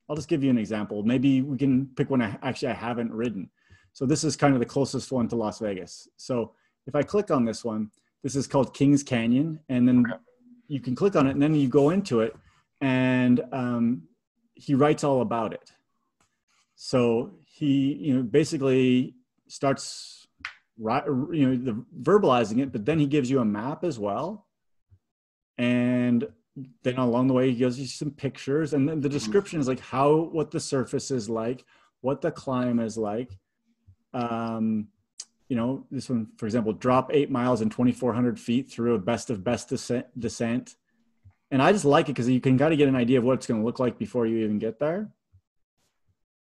I'll 0.08 0.16
just 0.16 0.28
give 0.28 0.42
you 0.42 0.50
an 0.50 0.58
example. 0.58 1.02
Maybe 1.02 1.42
we 1.42 1.56
can 1.56 1.86
pick 1.96 2.10
one 2.10 2.22
I 2.22 2.38
actually 2.42 2.68
I 2.68 2.74
haven't 2.74 3.12
ridden. 3.12 3.50
So 3.92 4.06
this 4.06 4.24
is 4.24 4.36
kind 4.36 4.54
of 4.54 4.60
the 4.60 4.66
closest 4.66 5.12
one 5.12 5.28
to 5.28 5.36
Las 5.36 5.58
Vegas. 5.58 6.08
So 6.16 6.52
if 6.86 6.94
I 6.94 7.02
click 7.02 7.30
on 7.30 7.44
this 7.44 7.64
one, 7.64 7.90
this 8.22 8.36
is 8.36 8.46
called 8.46 8.74
Kings 8.74 9.02
Canyon, 9.02 9.60
and 9.68 9.86
then 9.86 10.06
okay. 10.06 10.18
you 10.68 10.80
can 10.80 10.94
click 10.94 11.16
on 11.16 11.26
it, 11.26 11.32
and 11.32 11.42
then 11.42 11.54
you 11.54 11.68
go 11.68 11.90
into 11.90 12.20
it, 12.20 12.34
and 12.80 13.42
um, 13.52 14.02
he 14.54 14.74
writes 14.74 15.04
all 15.04 15.20
about 15.20 15.52
it. 15.52 15.72
So 16.76 17.32
he, 17.62 17.94
you 17.94 18.14
know, 18.14 18.22
basically 18.24 19.14
starts, 19.46 20.26
you 20.76 20.84
know, 20.84 21.56
the 21.56 21.84
verbalizing 22.02 22.58
it, 22.60 22.72
but 22.72 22.84
then 22.84 22.98
he 22.98 23.06
gives 23.06 23.30
you 23.30 23.38
a 23.38 23.44
map 23.44 23.84
as 23.84 24.00
well, 24.00 24.48
and 25.58 26.26
then 26.82 26.96
along 26.96 27.28
the 27.28 27.34
way 27.34 27.50
he 27.50 27.54
gives 27.54 27.78
you 27.78 27.86
some 27.86 28.10
pictures 28.10 28.72
and 28.72 28.88
then 28.88 29.00
the 29.00 29.08
mm-hmm. 29.08 29.16
description 29.16 29.60
is 29.60 29.68
like 29.68 29.78
how 29.78 30.28
what 30.32 30.50
the 30.50 30.60
surface 30.60 31.10
is 31.10 31.30
like 31.30 31.64
what 32.02 32.20
the 32.20 32.30
climb 32.30 32.78
is 32.78 32.98
like 32.98 33.38
um 34.12 34.86
you 35.48 35.56
know 35.56 35.86
this 35.90 36.10
one 36.10 36.26
for 36.36 36.44
example 36.44 36.74
drop 36.74 37.10
eight 37.14 37.30
miles 37.30 37.62
and 37.62 37.70
2400 37.70 38.38
feet 38.38 38.70
through 38.70 38.94
a 38.94 38.98
best 38.98 39.30
of 39.30 39.42
best 39.42 39.70
descent, 39.70 40.04
descent. 40.18 40.76
and 41.50 41.62
i 41.62 41.72
just 41.72 41.86
like 41.86 42.06
it 42.06 42.12
because 42.12 42.28
you 42.28 42.38
can 42.38 42.58
kind 42.58 42.74
of 42.74 42.78
get 42.78 42.88
an 42.88 42.96
idea 42.96 43.16
of 43.18 43.24
what 43.24 43.34
it's 43.34 43.46
going 43.46 43.58
to 43.58 43.64
look 43.64 43.78
like 43.78 43.96
before 43.98 44.26
you 44.26 44.44
even 44.44 44.58
get 44.58 44.78
there 44.78 45.10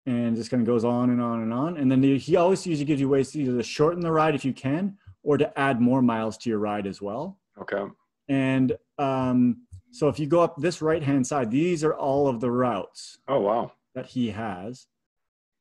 and 0.06 0.36
just 0.36 0.50
kind 0.50 0.62
of 0.62 0.68
goes 0.68 0.84
on 0.84 1.10
and 1.12 1.22
on 1.22 1.42
and 1.42 1.54
on 1.54 1.78
and 1.78 1.92
then 1.92 2.02
he 2.02 2.36
always 2.36 2.66
usually 2.66 2.86
gives 2.86 3.00
you 3.00 3.08
ways 3.08 3.32
to 3.32 3.40
either 3.40 3.64
shorten 3.64 4.02
the 4.02 4.12
ride 4.12 4.36
if 4.36 4.44
you 4.44 4.54
can 4.54 4.98
or 5.24 5.38
to 5.38 5.60
add 5.60 5.80
more 5.80 6.02
miles 6.02 6.38
to 6.38 6.50
your 6.50 6.60
ride 6.60 6.88
as 6.88 7.02
well 7.02 7.38
okay 7.60 7.84
and 8.30 8.76
um 8.98 9.58
so 9.92 10.08
if 10.08 10.20
you 10.20 10.26
go 10.26 10.40
up 10.40 10.56
this 10.58 10.82
right 10.82 11.04
hand 11.04 11.28
side, 11.28 11.52
these 11.52 11.84
are 11.84 11.94
all 11.94 12.28
of 12.28 12.40
the 12.40 12.50
routes. 12.50 13.20
Oh 13.28 13.40
wow. 13.40 13.74
That 13.94 14.06
he 14.06 14.30
has. 14.32 14.88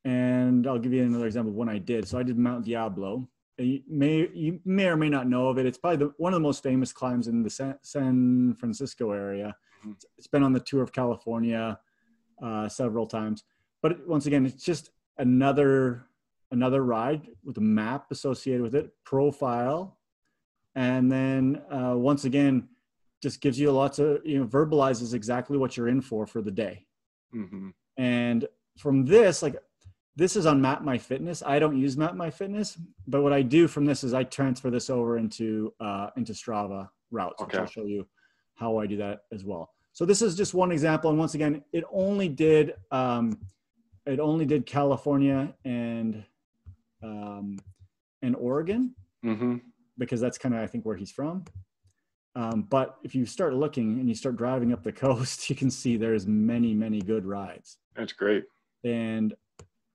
And 0.04 0.66
I'll 0.66 0.78
give 0.78 0.92
you 0.92 1.02
another 1.02 1.26
example 1.26 1.50
of 1.50 1.56
one 1.56 1.68
I 1.68 1.78
did. 1.78 2.09
So 2.09 2.18
I 2.18 2.23
did 2.23 2.38
Mount 2.38 2.64
Diablo. 2.64 3.28
You 3.59 3.82
may 3.88 4.28
you 4.32 4.61
may 4.64 4.87
or 4.87 4.97
may 4.97 5.11
not 5.11 5.28
know 5.28 5.49
of 5.49 5.59
it. 5.59 5.66
It's 5.66 5.76
probably 5.76 6.06
the, 6.06 6.14
one 6.16 6.32
of 6.32 6.37
the 6.37 6.42
most 6.42 6.62
famous 6.62 6.92
climbs 6.92 7.28
in 7.28 7.42
the 7.42 7.50
San, 7.50 7.75
San 7.82 8.54
Francisco 8.59 9.11
area. 9.11 9.54
Mm-hmm. 9.80 9.92
It's 10.16 10.28
been 10.28 10.42
on 10.42 10.52
the 10.52 10.61
tour 10.61 10.82
of 10.82 10.92
California 10.92 11.78
uh, 12.42 12.68
several 12.68 13.06
times. 13.06 13.44
But 13.82 14.06
once 14.06 14.26
again, 14.26 14.46
it's 14.46 14.62
just 14.64 14.90
another 15.18 16.06
another 16.52 16.82
ride 16.84 17.28
with 17.44 17.56
a 17.58 17.60
map 17.60 18.10
associated 18.10 18.62
with 18.62 18.75
it, 18.75 18.92
profile, 19.04 19.99
and 20.75 21.10
then 21.10 21.62
uh, 21.70 21.94
once 21.96 22.25
again 22.25 22.68
just 23.22 23.40
gives 23.40 23.58
you 23.58 23.70
lots 23.70 23.99
of 23.99 24.20
you 24.25 24.38
know 24.38 24.46
verbalizes 24.46 25.14
exactly 25.14 25.58
what 25.58 25.76
you're 25.76 25.88
in 25.88 26.00
for 26.00 26.26
for 26.26 26.42
the 26.42 26.50
day. 26.50 26.87
Mm-hmm. 27.34 27.68
and 27.96 28.49
from 28.76 29.04
this 29.04 29.40
like 29.40 29.54
this 30.16 30.34
is 30.34 30.46
on 30.46 30.60
map 30.60 30.82
my 30.82 30.99
fitness. 30.99 31.44
I 31.46 31.60
don't 31.60 31.78
use 31.78 31.96
map 31.96 32.16
my 32.16 32.28
fitness 32.28 32.76
but 33.06 33.22
what 33.22 33.32
i 33.32 33.40
do 33.40 33.68
from 33.68 33.84
this 33.84 34.02
is 34.02 34.14
i 34.14 34.25
transfer 34.25 34.68
this 34.68 34.90
over 34.90 35.16
into 35.16 35.72
uh, 35.78 36.10
into 36.16 36.32
strava 36.32 36.88
routes 37.12 37.40
okay. 37.40 37.46
which 37.46 37.60
i'll 37.60 37.66
show 37.70 37.84
you 37.84 38.04
how 38.54 38.78
i 38.78 38.87
do 38.87 38.96
that 38.96 39.20
as 39.32 39.44
well. 39.44 39.70
So 39.92 40.04
this 40.04 40.22
is 40.22 40.37
just 40.37 40.54
one 40.54 40.72
example. 40.72 41.10
And 41.10 41.18
once 41.18 41.34
again 41.34 41.62
it 41.72 41.84
only 41.92 42.28
did 42.28 42.75
um, 42.90 43.38
it 44.11 44.21
only 44.21 44.45
did 44.45 44.67
california 44.67 45.55
and 45.64 46.25
um, 47.02 47.59
and 48.23 48.37
oregon 48.37 48.95
mm-hmm. 49.25 49.57
because 49.99 50.21
that's 50.21 50.38
kind 50.38 50.55
of 50.55 50.61
i 50.61 50.67
think 50.67 50.85
where 50.85 50.97
he's 50.97 51.12
from 51.12 51.45
Um, 52.37 52.62
but 52.62 52.97
if 53.02 53.14
you 53.14 53.26
start 53.26 53.55
looking 53.55 53.99
and 53.99 54.09
you 54.09 54.14
start 54.14 54.37
driving 54.37 54.73
up 54.73 54.83
the 54.83 54.93
coast, 55.07 55.50
you 55.50 55.57
can 55.57 55.71
see 55.71 55.97
there's 55.97 56.26
many, 56.26 56.75
many 56.75 57.00
good 57.00 57.26
rides. 57.26 57.79
That's 57.97 58.12
great. 58.12 58.45
And 58.85 59.35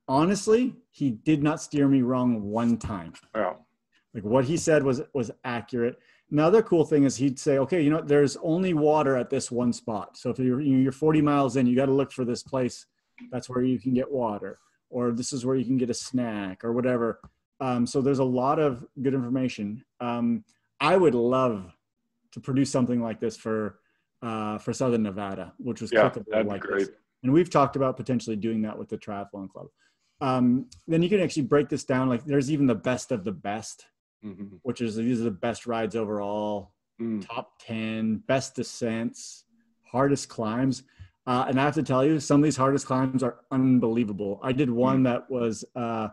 honestly, 0.08 0.76
he 0.92 1.12
did 1.12 1.42
not 1.42 1.62
steer 1.62 1.88
me 1.88 2.02
wrong 2.02 2.44
one 2.44 2.78
time. 2.78 3.14
Wow. 3.34 3.66
Like 4.14 4.24
what 4.24 4.46
he 4.46 4.58
said 4.58 4.84
was 4.84 5.02
was 5.14 5.32
accurate. 5.44 5.98
Another 6.32 6.62
cool 6.62 6.86
thing 6.86 7.04
is 7.04 7.18
he'd 7.18 7.40
say, 7.40 7.58
okay, 7.60 7.82
you 7.82 7.90
know, 7.90 8.02
there's 8.02 8.38
only 8.38 8.74
water 8.74 9.16
at 9.16 9.30
this 9.30 9.52
one 9.52 9.74
spot. 9.74 10.18
So 10.18 10.30
if 10.30 10.40
you're 10.40 10.62
you're 10.62 10.92
40 10.92 11.22
miles 11.22 11.56
in, 11.56 11.68
you 11.68 11.76
got 11.76 11.88
to 11.88 11.94
look 11.94 12.12
for 12.12 12.26
this 12.26 12.44
place. 12.44 12.86
That's 13.32 13.50
where 13.50 13.64
you 13.64 13.80
can 13.80 13.94
get 13.94 14.12
water, 14.12 14.60
or 14.90 15.12
this 15.12 15.34
is 15.34 15.46
where 15.46 15.56
you 15.56 15.66
can 15.66 15.78
get 15.78 15.90
a 15.90 15.94
snack, 15.94 16.64
or 16.64 16.74
whatever. 16.74 17.20
Um, 17.60 17.86
so 17.88 18.02
there's 18.02 18.20
a 18.20 18.24
lot 18.24 18.60
of 18.60 18.86
good 19.02 19.14
information. 19.14 19.84
Um, 20.02 20.44
I 20.80 20.98
would 20.98 21.16
love 21.16 21.74
to 22.32 22.40
produce 22.40 22.72
something 22.72 23.02
like 23.02 23.20
this 23.20 23.38
for 23.38 23.80
uh, 24.22 24.58
for 24.58 24.74
Southern 24.74 25.04
Nevada, 25.04 25.54
which 25.58 25.82
was 25.82 25.92
yeah, 25.92 26.10
that'd 26.10 26.48
like 26.48 26.62
great. 26.62 26.88
This. 26.88 26.90
And 27.24 27.34
we've 27.34 27.50
talked 27.50 27.76
about 27.76 27.98
potentially 27.98 28.36
doing 28.36 28.62
that 28.64 28.78
with 28.78 28.90
the 28.90 28.98
triathlon 28.98 29.50
club. 29.50 29.68
Um, 30.22 30.68
then 30.88 31.02
you 31.02 31.10
can 31.10 31.20
actually 31.20 31.44
break 31.44 31.70
this 31.70 31.84
down. 31.84 32.10
Like 32.10 32.26
there's 32.26 32.52
even 32.52 32.68
the 32.68 32.76
best 32.76 33.12
of 33.12 33.24
the 33.24 33.32
best, 33.32 33.86
mm-hmm. 34.24 34.56
which 34.64 34.82
is 34.82 34.96
these 34.96 35.22
are 35.22 35.26
the 35.26 35.32
best 35.32 35.66
rides 35.66 35.96
overall, 35.96 36.72
mm. 37.02 37.26
top 37.26 37.60
10, 37.60 38.24
best 38.28 38.56
descents, 38.56 39.46
hardest 39.84 40.30
climbs. 40.30 40.84
Uh, 41.28 41.46
and 41.48 41.60
I 41.60 41.64
have 41.64 41.74
to 41.76 41.84
tell 41.84 42.06
you, 42.06 42.20
some 42.20 42.40
of 42.40 42.44
these 42.44 42.58
hardest 42.58 42.86
climbs 42.86 43.24
are 43.24 43.38
unbelievable. 43.52 44.40
I 44.44 44.52
did 44.52 44.70
one 44.70 45.02
mm. 45.02 45.04
that 45.06 45.30
was, 45.30 45.66
uh, 45.76 46.10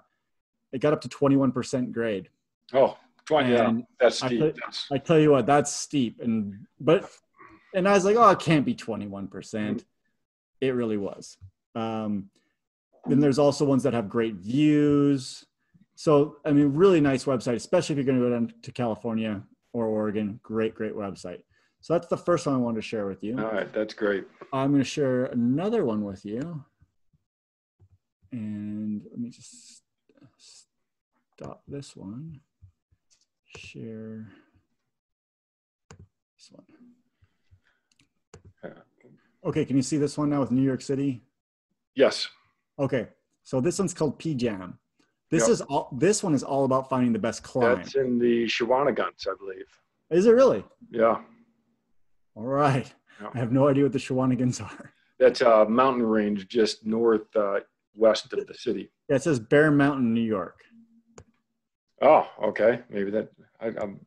it 0.72 0.80
got 0.80 0.94
up 0.94 1.02
to 1.02 1.08
21% 1.08 1.92
grade. 1.92 2.28
Oh, 2.72 2.96
20, 3.26 3.52
yeah, 3.52 3.72
that's 4.00 4.18
steep. 4.18 4.42
I, 4.42 4.50
tell, 4.50 4.70
I 4.92 4.98
tell 4.98 5.18
you 5.18 5.32
what, 5.32 5.46
that's 5.46 5.72
steep. 5.72 6.20
And, 6.22 6.66
but, 6.80 7.10
and 7.74 7.86
I 7.86 7.92
was 7.92 8.04
like, 8.04 8.16
oh, 8.16 8.30
it 8.30 8.38
can't 8.38 8.64
be 8.64 8.74
21%. 8.74 9.28
Mm. 9.28 9.84
It 10.62 10.70
really 10.70 10.96
was. 10.96 11.36
Um, 11.74 12.30
then 13.06 13.20
there's 13.20 13.38
also 13.38 13.64
ones 13.64 13.82
that 13.82 13.92
have 13.92 14.08
great 14.08 14.36
views. 14.36 15.44
So, 15.94 16.36
I 16.44 16.52
mean, 16.52 16.72
really 16.72 17.00
nice 17.00 17.24
website, 17.24 17.56
especially 17.56 17.94
if 17.94 17.96
you're 17.98 18.06
going 18.06 18.18
to 18.18 18.24
go 18.24 18.30
down 18.30 18.54
to 18.62 18.72
California 18.72 19.42
or 19.72 19.86
Oregon. 19.86 20.40
Great, 20.42 20.74
great 20.74 20.94
website. 20.94 21.42
So 21.82 21.94
that's 21.94 22.06
the 22.06 22.16
first 22.16 22.46
one 22.46 22.54
I 22.54 22.58
wanted 22.58 22.76
to 22.76 22.82
share 22.82 23.06
with 23.06 23.24
you. 23.24 23.36
All 23.36 23.50
right, 23.50 23.70
that's 23.72 23.92
great. 23.92 24.24
I'm 24.52 24.70
going 24.70 24.82
to 24.82 24.88
share 24.88 25.24
another 25.26 25.84
one 25.84 26.04
with 26.04 26.24
you. 26.24 26.64
And 28.30 29.02
let 29.10 29.18
me 29.18 29.30
just 29.30 29.82
stop 30.38 31.62
this 31.66 31.96
one. 31.96 32.40
Share 33.56 34.28
this 36.36 36.52
one. 36.52 36.64
Uh, 38.64 39.48
okay, 39.48 39.64
can 39.64 39.76
you 39.76 39.82
see 39.82 39.96
this 39.96 40.16
one 40.16 40.30
now 40.30 40.38
with 40.38 40.52
New 40.52 40.62
York 40.62 40.82
City? 40.82 41.20
Yes. 41.96 42.28
Okay, 42.78 43.08
so 43.42 43.60
this 43.60 43.80
one's 43.80 43.92
called 43.92 44.20
PJAMM. 44.20 44.74
This 45.32 45.42
yep. 45.42 45.50
is 45.50 45.60
all. 45.62 45.88
This 45.98 46.22
one 46.22 46.32
is 46.32 46.44
all 46.44 46.64
about 46.64 46.88
finding 46.88 47.12
the 47.12 47.18
best 47.18 47.42
climb. 47.42 47.76
That's 47.76 47.96
in 47.96 48.18
the 48.18 48.44
Shawinigan, 48.44 49.10
I 49.26 49.34
believe. 49.36 49.66
Is 50.10 50.26
it 50.26 50.32
really? 50.32 50.64
Yeah. 50.90 51.22
All 52.34 52.46
right. 52.46 52.92
Yeah. 53.20 53.28
I 53.34 53.38
have 53.38 53.52
no 53.52 53.68
idea 53.68 53.84
what 53.84 53.92
the 53.92 53.98
Shawanigans 53.98 54.62
are. 54.62 54.92
That's 55.18 55.40
a 55.40 55.66
mountain 55.66 56.02
range 56.04 56.48
just 56.48 56.84
north 56.84 57.34
uh, 57.36 57.60
west 57.94 58.32
of 58.32 58.46
the 58.46 58.54
city. 58.54 58.90
Yeah, 59.08 59.16
it 59.16 59.22
says 59.22 59.38
Bear 59.38 59.70
Mountain, 59.70 60.12
New 60.12 60.22
York. 60.22 60.60
Oh, 62.00 62.26
okay. 62.42 62.80
Maybe 62.90 63.10
that. 63.12 63.28
I, 63.60 63.66
I'm, 63.68 64.00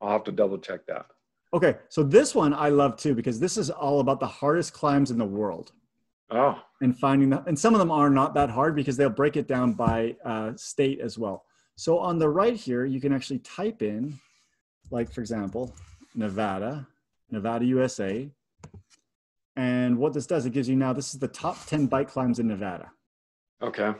I'll 0.00 0.12
have 0.12 0.24
to 0.24 0.32
double 0.32 0.58
check 0.58 0.86
that. 0.86 1.06
Okay, 1.52 1.76
so 1.88 2.04
this 2.04 2.34
one 2.34 2.54
I 2.54 2.68
love 2.68 2.96
too 2.96 3.14
because 3.14 3.40
this 3.40 3.56
is 3.56 3.70
all 3.70 4.00
about 4.00 4.20
the 4.20 4.26
hardest 4.26 4.72
climbs 4.72 5.10
in 5.10 5.18
the 5.18 5.24
world. 5.24 5.72
Oh. 6.30 6.62
And 6.80 6.96
finding 6.96 7.30
that, 7.30 7.48
and 7.48 7.58
some 7.58 7.74
of 7.74 7.80
them 7.80 7.90
are 7.90 8.08
not 8.08 8.34
that 8.34 8.50
hard 8.50 8.76
because 8.76 8.96
they'll 8.96 9.10
break 9.10 9.36
it 9.36 9.48
down 9.48 9.72
by 9.72 10.14
uh, 10.24 10.52
state 10.54 11.00
as 11.00 11.18
well. 11.18 11.44
So 11.74 11.98
on 11.98 12.18
the 12.18 12.28
right 12.28 12.54
here, 12.54 12.84
you 12.84 13.00
can 13.00 13.12
actually 13.12 13.40
type 13.40 13.82
in, 13.82 14.20
like 14.92 15.10
for 15.10 15.20
example, 15.20 15.74
Nevada, 16.14 16.86
Nevada, 17.30 17.64
USA. 17.64 18.30
And 19.56 19.98
what 19.98 20.12
this 20.12 20.26
does, 20.26 20.46
it 20.46 20.52
gives 20.52 20.68
you 20.68 20.76
now, 20.76 20.92
this 20.92 21.12
is 21.12 21.20
the 21.20 21.28
top 21.28 21.66
10 21.66 21.86
bike 21.86 22.08
climbs 22.08 22.38
in 22.38 22.48
Nevada. 22.48 22.90
Okay. 23.62 23.92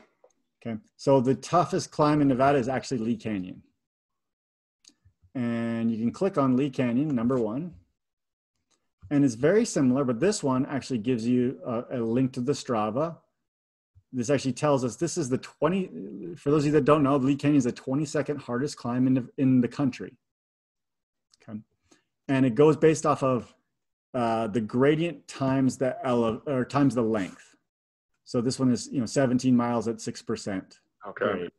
Okay. 0.64 0.78
So 0.96 1.20
the 1.20 1.34
toughest 1.34 1.90
climb 1.90 2.20
in 2.20 2.28
Nevada 2.28 2.58
is 2.58 2.68
actually 2.68 2.98
Lee 2.98 3.16
Canyon. 3.16 3.62
And 5.34 5.90
you 5.90 5.98
can 5.98 6.12
click 6.12 6.38
on 6.38 6.56
Lee 6.56 6.70
Canyon, 6.70 7.14
number 7.14 7.38
one 7.38 7.74
and 9.10 9.24
it's 9.24 9.34
very 9.34 9.64
similar, 9.64 10.04
but 10.04 10.20
this 10.20 10.42
one 10.42 10.64
actually 10.66 10.98
gives 10.98 11.26
you 11.26 11.58
a, 11.66 11.98
a, 11.98 11.98
link 11.98 12.32
to 12.34 12.40
the 12.40 12.52
Strava. 12.52 13.16
This 14.12 14.30
actually 14.30 14.52
tells 14.52 14.84
us 14.84 14.96
this 14.96 15.18
is 15.18 15.28
the 15.28 15.38
20, 15.38 16.34
for 16.36 16.50
those 16.50 16.62
of 16.62 16.66
you 16.66 16.72
that 16.72 16.84
don't 16.84 17.02
know, 17.02 17.16
Lee 17.16 17.34
Canyon 17.34 17.58
is 17.58 17.64
the 17.64 17.72
22nd 17.72 18.38
hardest 18.38 18.76
climb 18.76 19.06
in 19.08 19.14
the, 19.14 19.28
in 19.36 19.60
the 19.60 19.68
country. 19.68 20.16
And 22.30 22.46
it 22.46 22.54
goes 22.54 22.76
based 22.76 23.04
off 23.04 23.22
of 23.22 23.52
uh, 24.14 24.46
the 24.46 24.60
gradient 24.60 25.28
times 25.28 25.76
the 25.76 25.96
ele- 26.06 26.42
or 26.46 26.64
times 26.64 26.94
the 26.94 27.02
length. 27.02 27.56
So 28.24 28.40
this 28.40 28.58
one 28.58 28.70
is, 28.70 28.88
you 28.90 29.00
know, 29.00 29.06
17 29.06 29.56
miles 29.56 29.88
at 29.88 29.96
6%. 29.96 30.78
Okay. 31.08 31.24
Grade. 31.24 31.50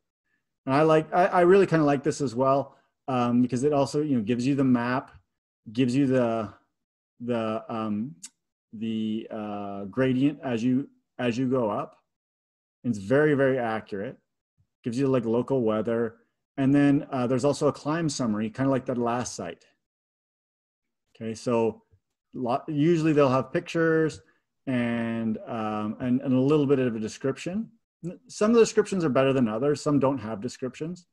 And 0.66 0.76
I 0.76 0.82
like, 0.84 1.14
I, 1.14 1.26
I 1.26 1.42
really 1.42 1.68
kind 1.68 1.82
of 1.82 1.86
like 1.86 2.04
this 2.04 2.22
as 2.22 2.34
well 2.34 2.78
um, 3.08 3.42
because 3.42 3.64
it 3.64 3.74
also, 3.74 4.02
you 4.02 4.16
know, 4.16 4.24
gives 4.24 4.48
you 4.48 4.56
the 4.56 4.64
map, 4.64 5.12
gives 5.72 5.96
you 5.96 6.08
the, 6.08 6.54
the 7.20 7.64
um, 7.70 8.16
the 8.74 9.28
uh, 9.30 9.84
gradient 9.86 10.40
as 10.44 10.64
you 10.64 10.90
as 11.20 11.38
you 11.38 11.48
go 11.48 11.70
up. 11.70 11.98
It's 12.84 12.98
very 12.98 13.34
very 13.36 13.60
accurate. 13.60 14.18
Gives 14.84 14.98
you 14.98 15.08
like 15.08 15.26
local 15.26 15.62
weather, 15.62 16.16
and 16.58 16.74
then 16.74 17.08
uh, 17.12 17.28
there's 17.28 17.46
also 17.46 17.68
a 17.68 17.74
climb 17.74 18.10
summary, 18.10 18.50
kind 18.50 18.68
of 18.68 18.72
like 18.72 18.86
that 18.86 18.98
last 18.98 19.36
site. 19.36 19.66
Okay, 21.22 21.36
so 21.36 21.84
lot, 22.34 22.64
usually 22.68 23.14
they'll 23.14 23.30
have 23.30 23.54
pictures 23.54 24.22
and, 24.66 25.38
um, 25.48 25.98
and 26.00 26.22
and 26.22 26.34
a 26.34 26.40
little 26.40 26.66
bit 26.66 26.80
of 26.80 26.96
a 26.96 27.00
description. 27.00 27.70
Some 28.28 28.52
of 28.52 28.56
the 28.56 28.62
descriptions 28.62 29.06
are 29.06 29.10
better 29.10 29.32
than 29.32 29.48
others. 29.48 29.82
Some 29.82 30.00
don't 30.00 30.18
have 30.18 30.42
descriptions. 30.42 31.06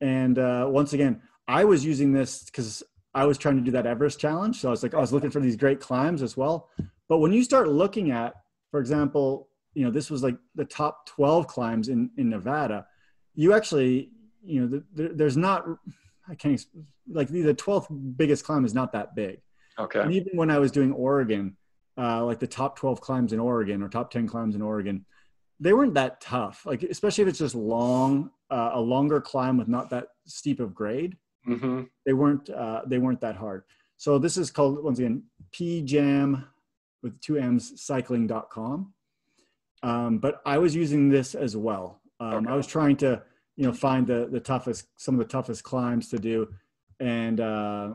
And 0.00 0.38
uh, 0.38 0.66
once 0.68 0.94
again, 0.94 1.22
I 1.46 1.64
was 1.64 1.84
using 1.84 2.12
this 2.12 2.42
because 2.44 2.82
I 3.14 3.24
was 3.24 3.38
trying 3.38 3.56
to 3.56 3.62
do 3.62 3.70
that 3.72 3.86
Everest 3.86 4.18
challenge. 4.18 4.60
So 4.60 4.68
I 4.68 4.70
was 4.72 4.82
like, 4.82 4.94
I 4.94 4.98
was 5.00 5.12
looking 5.12 5.30
for 5.30 5.40
these 5.40 5.56
great 5.56 5.78
climbs 5.78 6.22
as 6.22 6.36
well. 6.36 6.68
But 7.08 7.18
when 7.18 7.32
you 7.32 7.44
start 7.44 7.68
looking 7.68 8.10
at, 8.10 8.34
for 8.70 8.80
example, 8.80 9.48
you 9.74 9.84
know, 9.84 9.90
this 9.90 10.10
was 10.10 10.22
like 10.22 10.36
the 10.56 10.64
top 10.64 11.06
12 11.06 11.46
climbs 11.46 11.88
in, 11.88 12.10
in 12.16 12.30
Nevada, 12.30 12.86
you 13.34 13.52
actually, 13.52 14.10
you 14.42 14.60
know, 14.60 14.66
the, 14.68 14.84
the, 14.94 15.14
there's 15.14 15.36
not, 15.36 15.64
I 16.30 16.34
can't, 16.34 16.64
like 17.10 17.28
the 17.28 17.54
12th 17.54 18.16
biggest 18.16 18.44
climb 18.44 18.64
is 18.64 18.74
not 18.74 18.92
that 18.92 19.14
big. 19.14 19.40
Okay. 19.78 20.00
And 20.00 20.12
even 20.12 20.36
when 20.36 20.50
I 20.50 20.58
was 20.58 20.70
doing 20.70 20.92
Oregon, 20.92 21.56
uh, 21.98 22.24
like 22.24 22.38
the 22.38 22.46
top 22.46 22.78
12 22.78 23.00
climbs 23.00 23.32
in 23.32 23.40
Oregon 23.40 23.82
or 23.82 23.88
top 23.88 24.10
10 24.10 24.26
climbs 24.26 24.54
in 24.54 24.62
Oregon, 24.62 25.04
they 25.58 25.72
weren't 25.72 25.94
that 25.94 26.20
tough. 26.20 26.64
Like, 26.64 26.82
especially 26.82 27.22
if 27.22 27.28
it's 27.28 27.38
just 27.38 27.54
long, 27.54 28.30
uh, 28.50 28.70
a 28.74 28.80
longer 28.80 29.20
climb 29.20 29.58
with 29.58 29.68
not 29.68 29.90
that 29.90 30.08
steep 30.24 30.60
of 30.60 30.74
grade 30.74 31.16
Mm-hmm. 31.46 31.82
They 32.04 32.12
weren't 32.12 32.50
uh, 32.50 32.82
they 32.86 32.98
weren't 32.98 33.20
that 33.20 33.36
hard. 33.36 33.64
So 33.96 34.18
this 34.18 34.36
is 34.36 34.50
called 34.50 34.82
once 34.82 34.98
again 34.98 35.24
pjam 35.52 36.46
with 37.02 37.20
two 37.20 37.38
m's 37.38 37.80
cycling.com. 37.82 38.92
Um, 39.82 40.18
but 40.18 40.42
I 40.44 40.58
was 40.58 40.74
using 40.74 41.08
this 41.08 41.34
as 41.34 41.56
well. 41.56 42.00
Um, 42.18 42.34
okay. 42.34 42.52
I 42.52 42.54
was 42.54 42.66
trying 42.66 42.96
to 42.98 43.22
you 43.60 43.66
know 43.66 43.74
find 43.74 44.06
the 44.06 44.26
the 44.32 44.40
toughest 44.40 44.86
some 44.96 45.14
of 45.14 45.18
the 45.18 45.30
toughest 45.30 45.62
climbs 45.62 46.08
to 46.08 46.18
do, 46.18 46.48
and 46.98 47.40
uh, 47.40 47.90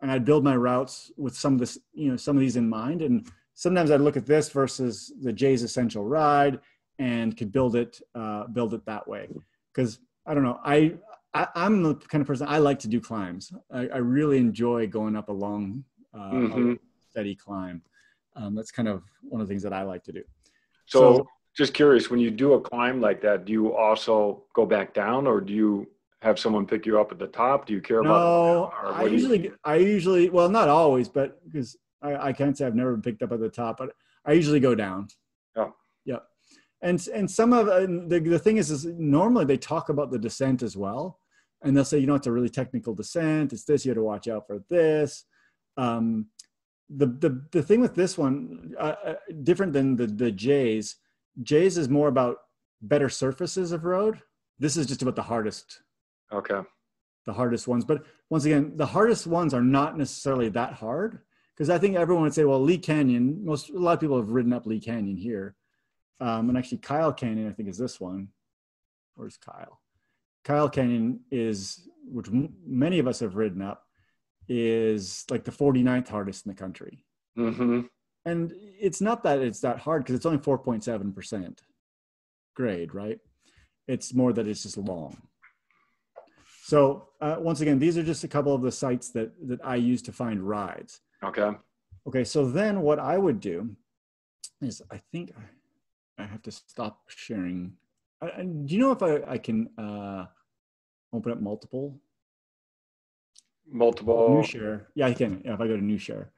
and 0.00 0.10
I'd 0.10 0.24
build 0.24 0.42
my 0.42 0.56
routes 0.56 1.12
with 1.18 1.36
some 1.36 1.52
of 1.52 1.58
this 1.60 1.78
you 1.92 2.10
know 2.10 2.16
some 2.16 2.38
of 2.38 2.40
these 2.40 2.56
in 2.56 2.66
mind. 2.66 3.02
And 3.02 3.26
sometimes 3.52 3.90
I'd 3.90 4.00
look 4.00 4.16
at 4.16 4.24
this 4.24 4.48
versus 4.48 5.12
the 5.20 5.30
Jay's 5.30 5.62
Essential 5.62 6.06
Ride 6.06 6.58
and 6.98 7.36
could 7.36 7.52
build 7.52 7.76
it 7.76 8.00
uh, 8.14 8.46
build 8.46 8.72
it 8.72 8.86
that 8.86 9.06
way 9.06 9.28
because 9.74 9.98
I 10.24 10.32
don't 10.32 10.42
know 10.42 10.58
I 10.64 10.94
I, 11.34 11.48
am 11.54 11.82
the 11.82 11.96
kind 11.96 12.22
of 12.22 12.26
person 12.26 12.46
I 12.48 12.56
like 12.56 12.78
to 12.78 12.88
do 12.88 12.98
climbs. 12.98 13.52
I, 13.70 13.88
I 13.88 13.98
really 13.98 14.38
enjoy 14.38 14.86
going 14.86 15.16
up 15.16 15.28
a 15.28 15.32
long, 15.32 15.84
uh, 16.14 16.30
mm-hmm. 16.30 16.74
steady 17.10 17.34
climb. 17.34 17.82
Um, 18.36 18.54
that's 18.54 18.70
kind 18.70 18.88
of 18.88 19.02
one 19.20 19.42
of 19.42 19.48
the 19.48 19.52
things 19.52 19.64
that 19.64 19.74
I 19.74 19.82
like 19.82 20.04
to 20.04 20.12
do. 20.12 20.22
So, 20.86 21.16
so, 21.16 21.28
just 21.56 21.74
curious, 21.74 22.10
when 22.10 22.20
you 22.20 22.30
do 22.30 22.54
a 22.54 22.60
climb 22.60 23.00
like 23.00 23.20
that, 23.22 23.44
do 23.44 23.52
you 23.52 23.74
also 23.74 24.44
go 24.54 24.66
back 24.66 24.94
down, 24.94 25.26
or 25.26 25.40
do 25.40 25.52
you 25.52 25.88
have 26.22 26.38
someone 26.38 26.66
pick 26.66 26.86
you 26.86 27.00
up 27.00 27.12
at 27.12 27.18
the 27.18 27.26
top? 27.26 27.66
Do 27.66 27.72
you 27.72 27.80
care 27.80 28.02
no, 28.02 28.10
about? 28.10 28.72
No, 28.84 28.90
I 28.90 29.04
usually, 29.04 29.52
I 29.64 29.76
usually, 29.76 30.30
well, 30.30 30.48
not 30.48 30.68
always, 30.68 31.08
but 31.08 31.44
because 31.44 31.76
I, 32.02 32.28
I 32.28 32.32
can't 32.32 32.56
say 32.56 32.66
I've 32.66 32.74
never 32.74 32.92
been 32.92 33.02
picked 33.02 33.22
up 33.22 33.32
at 33.32 33.40
the 33.40 33.48
top, 33.48 33.78
but 33.78 33.94
I 34.24 34.32
usually 34.32 34.60
go 34.60 34.74
down. 34.74 35.08
Yeah. 35.56 35.70
Yeah. 36.04 36.18
And 36.82 37.06
and 37.14 37.30
some 37.30 37.52
of 37.52 37.68
and 37.68 38.10
the 38.10 38.20
the 38.20 38.38
thing 38.38 38.58
is, 38.58 38.70
is 38.70 38.84
normally 38.84 39.44
they 39.44 39.56
talk 39.56 39.88
about 39.88 40.10
the 40.10 40.18
descent 40.18 40.62
as 40.62 40.76
well 40.76 41.18
and 41.64 41.74
they'll 41.74 41.84
say, 41.84 41.98
you 41.98 42.06
know, 42.06 42.14
it's 42.14 42.26
a 42.26 42.32
really 42.32 42.50
technical 42.50 42.94
descent. 42.94 43.52
It's 43.52 43.64
this. 43.64 43.84
You 43.84 43.90
have 43.90 43.96
to 43.96 44.02
watch 44.02 44.28
out 44.28 44.46
for 44.46 44.62
this. 44.68 45.24
Um, 45.76 46.26
the, 46.90 47.06
the, 47.06 47.42
the 47.50 47.62
thing 47.62 47.80
with 47.80 47.94
this 47.94 48.18
one, 48.18 48.74
uh, 48.78 48.94
uh, 49.04 49.14
different 49.42 49.72
than 49.72 49.96
the, 49.96 50.06
the 50.06 50.30
Jay's, 50.30 50.96
Jay's 51.42 51.78
is 51.78 51.88
more 51.88 52.08
about 52.08 52.38
better 52.80 53.08
surfaces 53.08 53.72
of 53.72 53.84
road. 53.84 54.20
This 54.58 54.76
is 54.76 54.86
just 54.86 55.02
about 55.02 55.16
the 55.16 55.22
hardest. 55.22 55.80
Okay. 56.32 56.60
The 57.26 57.32
hardest 57.32 57.66
ones. 57.66 57.84
But 57.84 58.04
once 58.30 58.44
again, 58.44 58.76
the 58.76 58.86
hardest 58.86 59.26
ones 59.26 59.54
are 59.54 59.62
not 59.62 59.96
necessarily 59.96 60.48
that 60.50 60.74
hard 60.74 61.20
because 61.54 61.70
I 61.70 61.78
think 61.78 61.96
everyone 61.96 62.24
would 62.24 62.34
say, 62.34 62.44
well, 62.44 62.60
Lee 62.60 62.78
Canyon, 62.78 63.44
most, 63.44 63.70
a 63.70 63.78
lot 63.78 63.94
of 63.94 64.00
people 64.00 64.18
have 64.18 64.30
ridden 64.30 64.52
up 64.52 64.66
Lee 64.66 64.80
Canyon 64.80 65.16
here. 65.16 65.54
Um, 66.20 66.48
and 66.48 66.58
actually 66.58 66.78
Kyle 66.78 67.12
Canyon, 67.12 67.48
I 67.48 67.52
think 67.52 67.68
is 67.68 67.78
this 67.78 68.00
one. 68.00 68.28
Where's 69.14 69.36
Kyle? 69.36 69.80
Kyle 70.44 70.68
Canyon 70.68 71.20
is, 71.30 71.88
which 72.04 72.28
m- 72.28 72.54
many 72.66 72.98
of 72.98 73.06
us 73.06 73.20
have 73.20 73.36
ridden 73.36 73.62
up, 73.62 73.84
is 74.48 75.24
like 75.30 75.44
the 75.44 75.50
49th 75.50 76.08
hardest 76.08 76.44
in 76.44 76.50
the 76.50 76.58
country. 76.58 77.04
Mm-hmm. 77.38 77.82
And 78.24 78.52
it's 78.80 79.00
not 79.00 79.22
that 79.24 79.40
it's 79.40 79.60
that 79.60 79.78
hard 79.78 80.02
because 80.02 80.16
it's 80.16 80.26
only 80.26 80.38
4.7% 80.38 81.58
grade, 82.54 82.94
right? 82.94 83.18
It's 83.86 84.14
more 84.14 84.32
that 84.32 84.46
it's 84.46 84.62
just 84.62 84.78
long. 84.78 85.16
So 86.64 87.08
uh, 87.20 87.36
once 87.38 87.60
again, 87.60 87.78
these 87.78 87.98
are 87.98 88.02
just 88.02 88.24
a 88.24 88.28
couple 88.28 88.54
of 88.54 88.62
the 88.62 88.72
sites 88.72 89.10
that, 89.10 89.32
that 89.48 89.60
I 89.62 89.76
use 89.76 90.00
to 90.02 90.12
find 90.12 90.40
rides. 90.40 91.00
Okay. 91.22 91.50
Okay, 92.06 92.24
so 92.24 92.46
then 92.46 92.80
what 92.80 92.98
I 92.98 93.18
would 93.18 93.40
do 93.40 93.76
is 94.62 94.80
I 94.90 95.00
think 95.12 95.34
I 96.18 96.24
have 96.24 96.42
to 96.42 96.50
stop 96.50 97.02
sharing. 97.08 97.74
I, 98.22 98.42
do 98.42 98.74
you 98.74 98.80
know 98.80 98.92
if 98.92 99.02
I, 99.02 99.32
I 99.32 99.38
can 99.38 99.68
uh, 99.78 100.26
open 101.12 101.32
up 101.32 101.40
multiple? 101.40 101.98
Multiple. 103.70 104.36
New 104.36 104.44
share. 104.44 104.88
Yeah, 104.94 105.06
I 105.06 105.14
can. 105.14 105.42
Yeah, 105.44 105.54
if 105.54 105.60
I 105.60 105.66
go 105.66 105.76
to 105.76 105.84
new 105.84 105.98
share. 105.98 106.30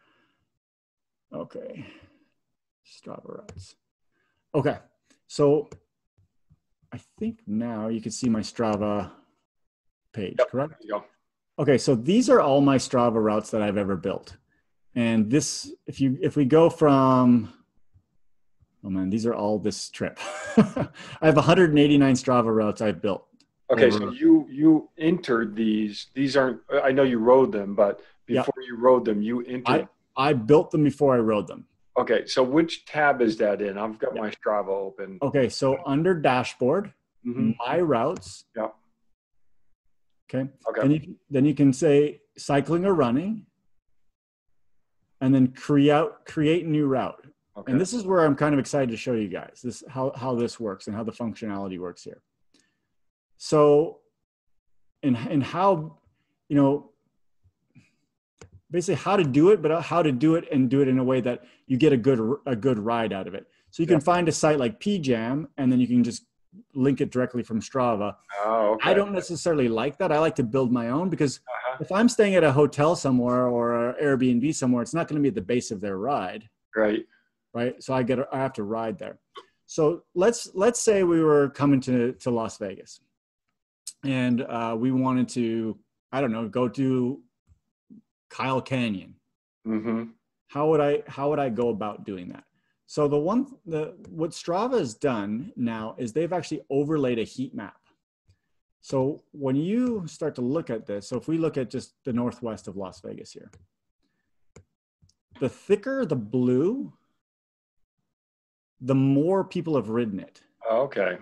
Okay. 1.32 1.86
Strava 2.84 3.38
rides. 3.38 3.76
Okay. 4.54 4.78
So 5.26 5.68
I 6.92 6.98
think 7.18 7.40
now 7.46 7.88
you 7.88 8.00
can 8.00 8.12
see 8.12 8.28
my 8.28 8.40
Strava 8.40 9.10
page, 10.12 10.36
yep. 10.38 10.50
correct? 10.50 10.84
Okay, 11.58 11.78
so 11.78 11.94
these 11.94 12.28
are 12.28 12.40
all 12.40 12.60
my 12.60 12.76
Strava 12.76 13.22
routes 13.22 13.50
that 13.50 13.62
I've 13.62 13.76
ever 13.76 13.96
built. 13.96 14.36
And 14.94 15.30
this, 15.30 15.72
if 15.86 16.00
you 16.00 16.18
if 16.22 16.36
we 16.36 16.44
go 16.44 16.70
from 16.70 17.52
oh 18.84 18.90
man, 18.90 19.10
these 19.10 19.26
are 19.26 19.34
all 19.34 19.58
this 19.58 19.90
trip. 19.90 20.18
I 20.56 21.26
have 21.26 21.36
189 21.36 22.14
Strava 22.14 22.54
routes 22.54 22.80
I've 22.80 23.02
built. 23.02 23.26
Okay, 23.70 23.90
so 23.90 24.10
you 24.10 24.46
you 24.50 24.88
entered 24.96 25.56
these. 25.56 26.06
These 26.14 26.36
aren't. 26.36 26.60
I 26.82 26.92
know 26.92 27.02
you 27.02 27.18
rode 27.18 27.52
them, 27.52 27.74
but 27.74 28.00
before 28.26 28.54
yep. 28.58 28.66
you 28.68 28.76
rode 28.76 29.04
them, 29.04 29.20
you 29.20 29.40
entered. 29.42 29.82
I, 29.82 29.88
I 30.16 30.32
built 30.32 30.70
them 30.70 30.84
before 30.84 31.14
I 31.14 31.18
rode 31.18 31.46
them. 31.46 31.66
Okay, 31.98 32.26
so 32.26 32.42
which 32.42 32.84
tab 32.84 33.22
is 33.22 33.36
that 33.38 33.62
in? 33.62 33.78
I've 33.78 33.98
got 33.98 34.14
my 34.14 34.30
Strava 34.30 34.68
open. 34.68 35.18
Okay, 35.22 35.48
so 35.48 35.78
under 35.86 36.14
dashboard, 36.14 36.92
mm-hmm. 37.26 37.52
my 37.58 37.80
routes. 37.80 38.44
Yeah. 38.54 38.68
Okay. 40.28 40.50
Okay. 40.68 40.80
Then 40.82 40.90
you, 40.90 41.16
then 41.30 41.44
you 41.44 41.54
can 41.54 41.72
say 41.72 42.20
cycling 42.36 42.84
or 42.84 42.94
running, 42.94 43.46
and 45.20 45.34
then 45.34 45.48
create 45.48 46.08
create 46.26 46.66
new 46.66 46.86
route. 46.86 47.26
Okay. 47.56 47.72
And 47.72 47.80
this 47.80 47.94
is 47.94 48.04
where 48.04 48.24
I'm 48.24 48.36
kind 48.36 48.52
of 48.52 48.58
excited 48.58 48.90
to 48.90 48.96
show 48.98 49.14
you 49.14 49.28
guys 49.28 49.60
this 49.64 49.82
how 49.88 50.12
how 50.14 50.34
this 50.34 50.60
works 50.60 50.88
and 50.88 50.96
how 50.96 51.04
the 51.04 51.12
functionality 51.12 51.78
works 51.78 52.02
here. 52.02 52.20
So, 53.38 54.00
and 55.02 55.16
and 55.16 55.42
how, 55.42 55.98
you 56.48 56.56
know, 56.56 56.90
basically 58.70 58.96
how 58.96 59.16
to 59.16 59.24
do 59.24 59.50
it, 59.50 59.62
but 59.62 59.82
how 59.82 60.02
to 60.02 60.12
do 60.12 60.34
it 60.34 60.44
and 60.50 60.68
do 60.68 60.80
it 60.82 60.88
in 60.88 60.98
a 60.98 61.04
way 61.04 61.20
that 61.20 61.44
you 61.66 61.76
get 61.76 61.92
a 61.92 61.96
good 61.96 62.20
a 62.46 62.56
good 62.56 62.78
ride 62.78 63.12
out 63.12 63.26
of 63.26 63.34
it. 63.34 63.46
So 63.70 63.82
you 63.82 63.86
can 63.86 64.00
find 64.00 64.28
a 64.28 64.32
site 64.32 64.58
like 64.58 64.80
PJAMM, 64.80 65.46
and 65.56 65.70
then 65.70 65.80
you 65.80 65.86
can 65.86 66.02
just 66.02 66.24
link 66.74 67.00
it 67.00 67.10
directly 67.10 67.42
from 67.42 67.60
Strava. 67.60 68.14
Oh, 68.44 68.74
okay. 68.74 68.90
I 68.90 68.94
don't 68.94 69.12
necessarily 69.12 69.68
like 69.68 69.98
that. 69.98 70.10
I 70.10 70.18
like 70.18 70.34
to 70.36 70.42
build 70.42 70.72
my 70.72 70.88
own 70.90 71.10
because 71.10 71.38
uh-huh. 71.38 71.78
if 71.80 71.92
I'm 71.92 72.08
staying 72.08 72.34
at 72.34 72.44
a 72.44 72.52
hotel 72.52 72.96
somewhere 72.96 73.48
or 73.48 73.90
an 73.90 73.96
Airbnb 74.02 74.54
somewhere, 74.54 74.82
it's 74.82 74.94
not 74.94 75.08
going 75.08 75.16
to 75.16 75.22
be 75.22 75.28
at 75.28 75.34
the 75.34 75.42
base 75.42 75.70
of 75.70 75.80
their 75.80 75.98
ride. 75.98 76.48
Right. 76.74 77.04
Right. 77.54 77.82
So 77.82 77.94
I 77.94 78.02
get 78.02 78.18
I 78.32 78.38
have 78.38 78.52
to 78.54 78.62
ride 78.62 78.98
there. 78.98 79.18
So 79.66 80.04
let's 80.14 80.50
let's 80.54 80.80
say 80.80 81.02
we 81.02 81.22
were 81.22 81.50
coming 81.50 81.80
to 81.82 82.12
to 82.12 82.30
Las 82.30 82.58
Vegas 82.58 83.00
and 84.04 84.42
uh, 84.42 84.76
we 84.78 84.90
wanted 84.90 85.28
to, 85.30 85.78
I 86.12 86.20
don't 86.20 86.32
know, 86.32 86.48
go 86.48 86.68
to 86.68 87.20
Kyle 88.36 88.60
Canyon. 88.60 89.14
Mm-hmm. 89.66 90.02
How 90.48 90.68
would 90.68 90.80
I 90.80 91.02
how 91.06 91.30
would 91.30 91.38
I 91.38 91.48
go 91.48 91.70
about 91.70 92.04
doing 92.04 92.28
that? 92.28 92.44
So 92.86 93.08
the 93.08 93.18
one 93.18 93.46
the 93.64 93.96
what 94.10 94.30
Strava 94.30 94.78
has 94.78 94.94
done 94.94 95.52
now 95.56 95.94
is 95.98 96.12
they've 96.12 96.32
actually 96.32 96.60
overlaid 96.68 97.18
a 97.18 97.24
heat 97.24 97.54
map. 97.54 97.80
So 98.82 99.24
when 99.32 99.56
you 99.56 100.06
start 100.06 100.34
to 100.36 100.42
look 100.42 100.68
at 100.70 100.86
this, 100.86 101.08
so 101.08 101.16
if 101.16 101.28
we 101.28 101.38
look 101.38 101.56
at 101.56 101.70
just 101.70 101.94
the 102.04 102.12
northwest 102.12 102.68
of 102.68 102.76
Las 102.76 103.00
Vegas 103.00 103.32
here, 103.32 103.50
the 105.40 105.48
thicker 105.48 106.04
the 106.04 106.16
blue, 106.16 106.92
the 108.80 108.94
more 108.94 109.44
people 109.44 109.76
have 109.76 109.88
ridden 109.88 110.20
it. 110.20 110.42
Okay. 110.70 111.16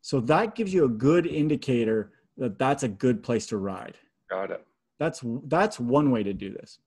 So 0.00 0.20
that 0.20 0.54
gives 0.54 0.72
you 0.72 0.86
a 0.86 0.88
good 0.88 1.26
indicator 1.26 2.12
that 2.38 2.58
that's 2.58 2.82
a 2.82 2.88
good 2.88 3.22
place 3.22 3.46
to 3.48 3.58
ride. 3.58 3.98
Got 4.30 4.50
it. 4.52 4.66
That's 5.00 5.22
that's 5.46 5.80
one 5.80 6.12
way 6.12 6.22
to 6.22 6.32
do 6.32 6.52
this. 6.52 6.78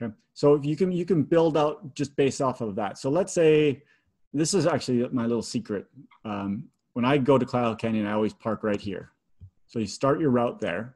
Okay. 0.00 0.12
So 0.34 0.54
if 0.54 0.64
you 0.64 0.76
can 0.76 0.92
you 0.92 1.04
can 1.04 1.24
build 1.24 1.56
out 1.56 1.94
just 1.94 2.14
based 2.14 2.40
off 2.40 2.60
of 2.60 2.76
that. 2.76 2.98
So 2.98 3.10
let's 3.10 3.32
say 3.32 3.82
this 4.32 4.54
is 4.54 4.66
actually 4.66 5.08
my 5.08 5.26
little 5.26 5.42
secret. 5.42 5.86
Um, 6.24 6.68
when 6.92 7.04
I 7.04 7.18
go 7.18 7.38
to 7.38 7.46
Kyle 7.46 7.74
Canyon, 7.74 8.06
I 8.06 8.12
always 8.12 8.34
park 8.34 8.62
right 8.62 8.80
here. 8.80 9.10
So 9.66 9.80
you 9.80 9.86
start 9.86 10.20
your 10.20 10.30
route 10.30 10.60
there. 10.60 10.94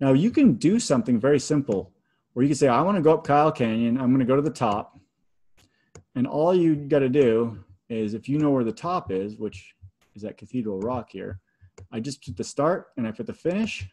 Now 0.00 0.12
you 0.12 0.30
can 0.30 0.54
do 0.54 0.78
something 0.78 1.20
very 1.20 1.40
simple 1.40 1.92
where 2.32 2.44
you 2.44 2.48
can 2.48 2.56
say, 2.56 2.68
I 2.68 2.80
want 2.82 2.96
to 2.96 3.02
go 3.02 3.12
up 3.12 3.24
Kyle 3.24 3.52
Canyon. 3.52 3.98
I'm 3.98 4.08
going 4.08 4.20
to 4.20 4.24
go 4.24 4.36
to 4.36 4.42
the 4.42 4.50
top. 4.50 4.98
And 6.14 6.26
all 6.26 6.54
you 6.54 6.76
got 6.76 7.00
to 7.00 7.08
do 7.08 7.58
is 7.88 8.14
if 8.14 8.28
you 8.28 8.38
know 8.38 8.50
where 8.50 8.64
the 8.64 8.72
top 8.72 9.10
is, 9.10 9.36
which 9.36 9.74
is 10.14 10.24
at 10.24 10.38
Cathedral 10.38 10.80
Rock 10.80 11.10
here. 11.10 11.40
I 11.92 12.00
just 12.00 12.24
put 12.24 12.36
the 12.36 12.44
start 12.44 12.88
and 12.96 13.06
I 13.06 13.10
put 13.10 13.26
the 13.26 13.32
finish 13.32 13.88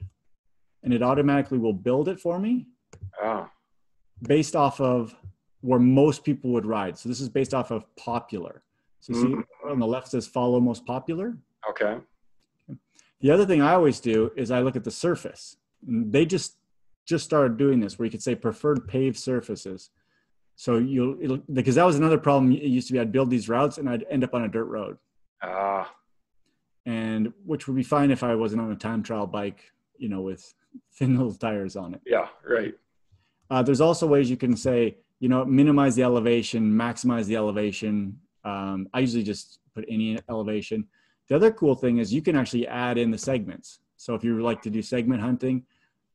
and 0.88 0.94
it 0.94 1.04
automatically 1.04 1.58
will 1.58 1.74
build 1.74 2.08
it 2.08 2.18
for 2.18 2.40
me 2.40 2.66
oh. 3.22 3.46
based 4.22 4.56
off 4.56 4.80
of 4.80 5.14
where 5.60 5.82
most 5.82 6.24
people 6.24 6.52
would 6.52 6.66
ride. 6.66 6.98
So 6.98 7.10
this 7.10 7.20
is 7.20 7.28
based 7.28 7.54
off 7.54 7.72
of 7.72 7.84
popular. 7.98 8.64
So 9.02 9.12
mm-hmm. 9.12 9.42
see 9.42 9.70
on 9.70 9.80
the 9.80 9.86
left 9.86 10.08
says 10.08 10.28
follow 10.28 10.62
most 10.62 10.86
popular. 10.86 11.38
Okay. 11.70 11.98
The 13.20 13.30
other 13.30 13.46
thing 13.46 13.62
I 13.62 13.74
always 13.74 14.00
do 14.00 14.32
is 14.38 14.50
I 14.50 14.62
look 14.62 14.78
at 14.78 14.86
the 14.86 14.92
surface. 14.92 15.58
They 15.86 16.26
just 16.26 16.56
just 17.06 17.26
started 17.26 17.58
doing 17.58 17.82
this 17.82 18.00
where 18.00 18.06
you 18.06 18.12
could 18.12 18.24
say 18.24 18.34
preferred 18.34 18.88
paved 18.88 19.18
surfaces. 19.18 19.90
So 20.56 20.78
you'll 20.78 21.42
because 21.52 21.76
that 21.76 21.86
was 21.86 21.98
another 21.98 22.18
problem. 22.18 22.54
It 22.54 22.64
used 22.64 22.88
to 22.88 22.94
be 22.94 23.00
I'd 23.02 23.12
build 23.12 23.30
these 23.30 23.50
routes 23.50 23.78
and 23.78 23.90
I'd 23.90 24.06
end 24.10 24.24
up 24.24 24.34
on 24.34 24.46
a 24.46 24.48
dirt 24.48 24.68
road. 24.68 24.98
Ah 25.44 25.92
and 26.88 27.34
which 27.46 27.68
would 27.68 27.76
be 27.76 27.84
fine 27.84 28.10
if 28.10 28.24
I 28.24 28.34
wasn't 28.34 28.62
on 28.62 28.72
a 28.72 28.76
time 28.76 29.04
trial 29.04 29.28
bike, 29.28 29.62
you 29.98 30.08
know, 30.08 30.22
with 30.22 30.54
thin 30.94 31.18
little 31.18 31.34
tires 31.34 31.76
on 31.76 31.94
it. 31.94 32.02
Yeah, 32.06 32.28
right. 32.48 32.74
Uh, 33.50 33.64
there's 33.64 33.82
also 33.82 34.08
ways 34.08 34.30
you 34.30 34.38
can 34.38 34.56
say, 34.56 34.98
you 35.20 35.30
know, 35.30 35.46
minimize 35.46 35.96
the 35.96 36.04
elevation, 36.04 36.72
maximize 36.72 37.26
the 37.26 37.36
elevation. 37.36 38.20
Um, 38.44 38.88
I 38.94 39.00
usually 39.00 39.24
just 39.24 39.60
put 39.74 39.86
any 39.90 40.20
elevation. 40.30 40.88
The 41.28 41.36
other 41.36 41.52
cool 41.52 41.76
thing 41.76 41.98
is 41.98 42.14
you 42.14 42.22
can 42.22 42.36
actually 42.36 42.68
add 42.68 42.98
in 42.98 43.12
the 43.12 43.18
segments. 43.18 43.80
So 43.96 44.16
if 44.16 44.24
you 44.24 44.42
like 44.42 44.62
to 44.64 44.70
do 44.70 44.82
segment 44.82 45.22
hunting, 45.22 45.66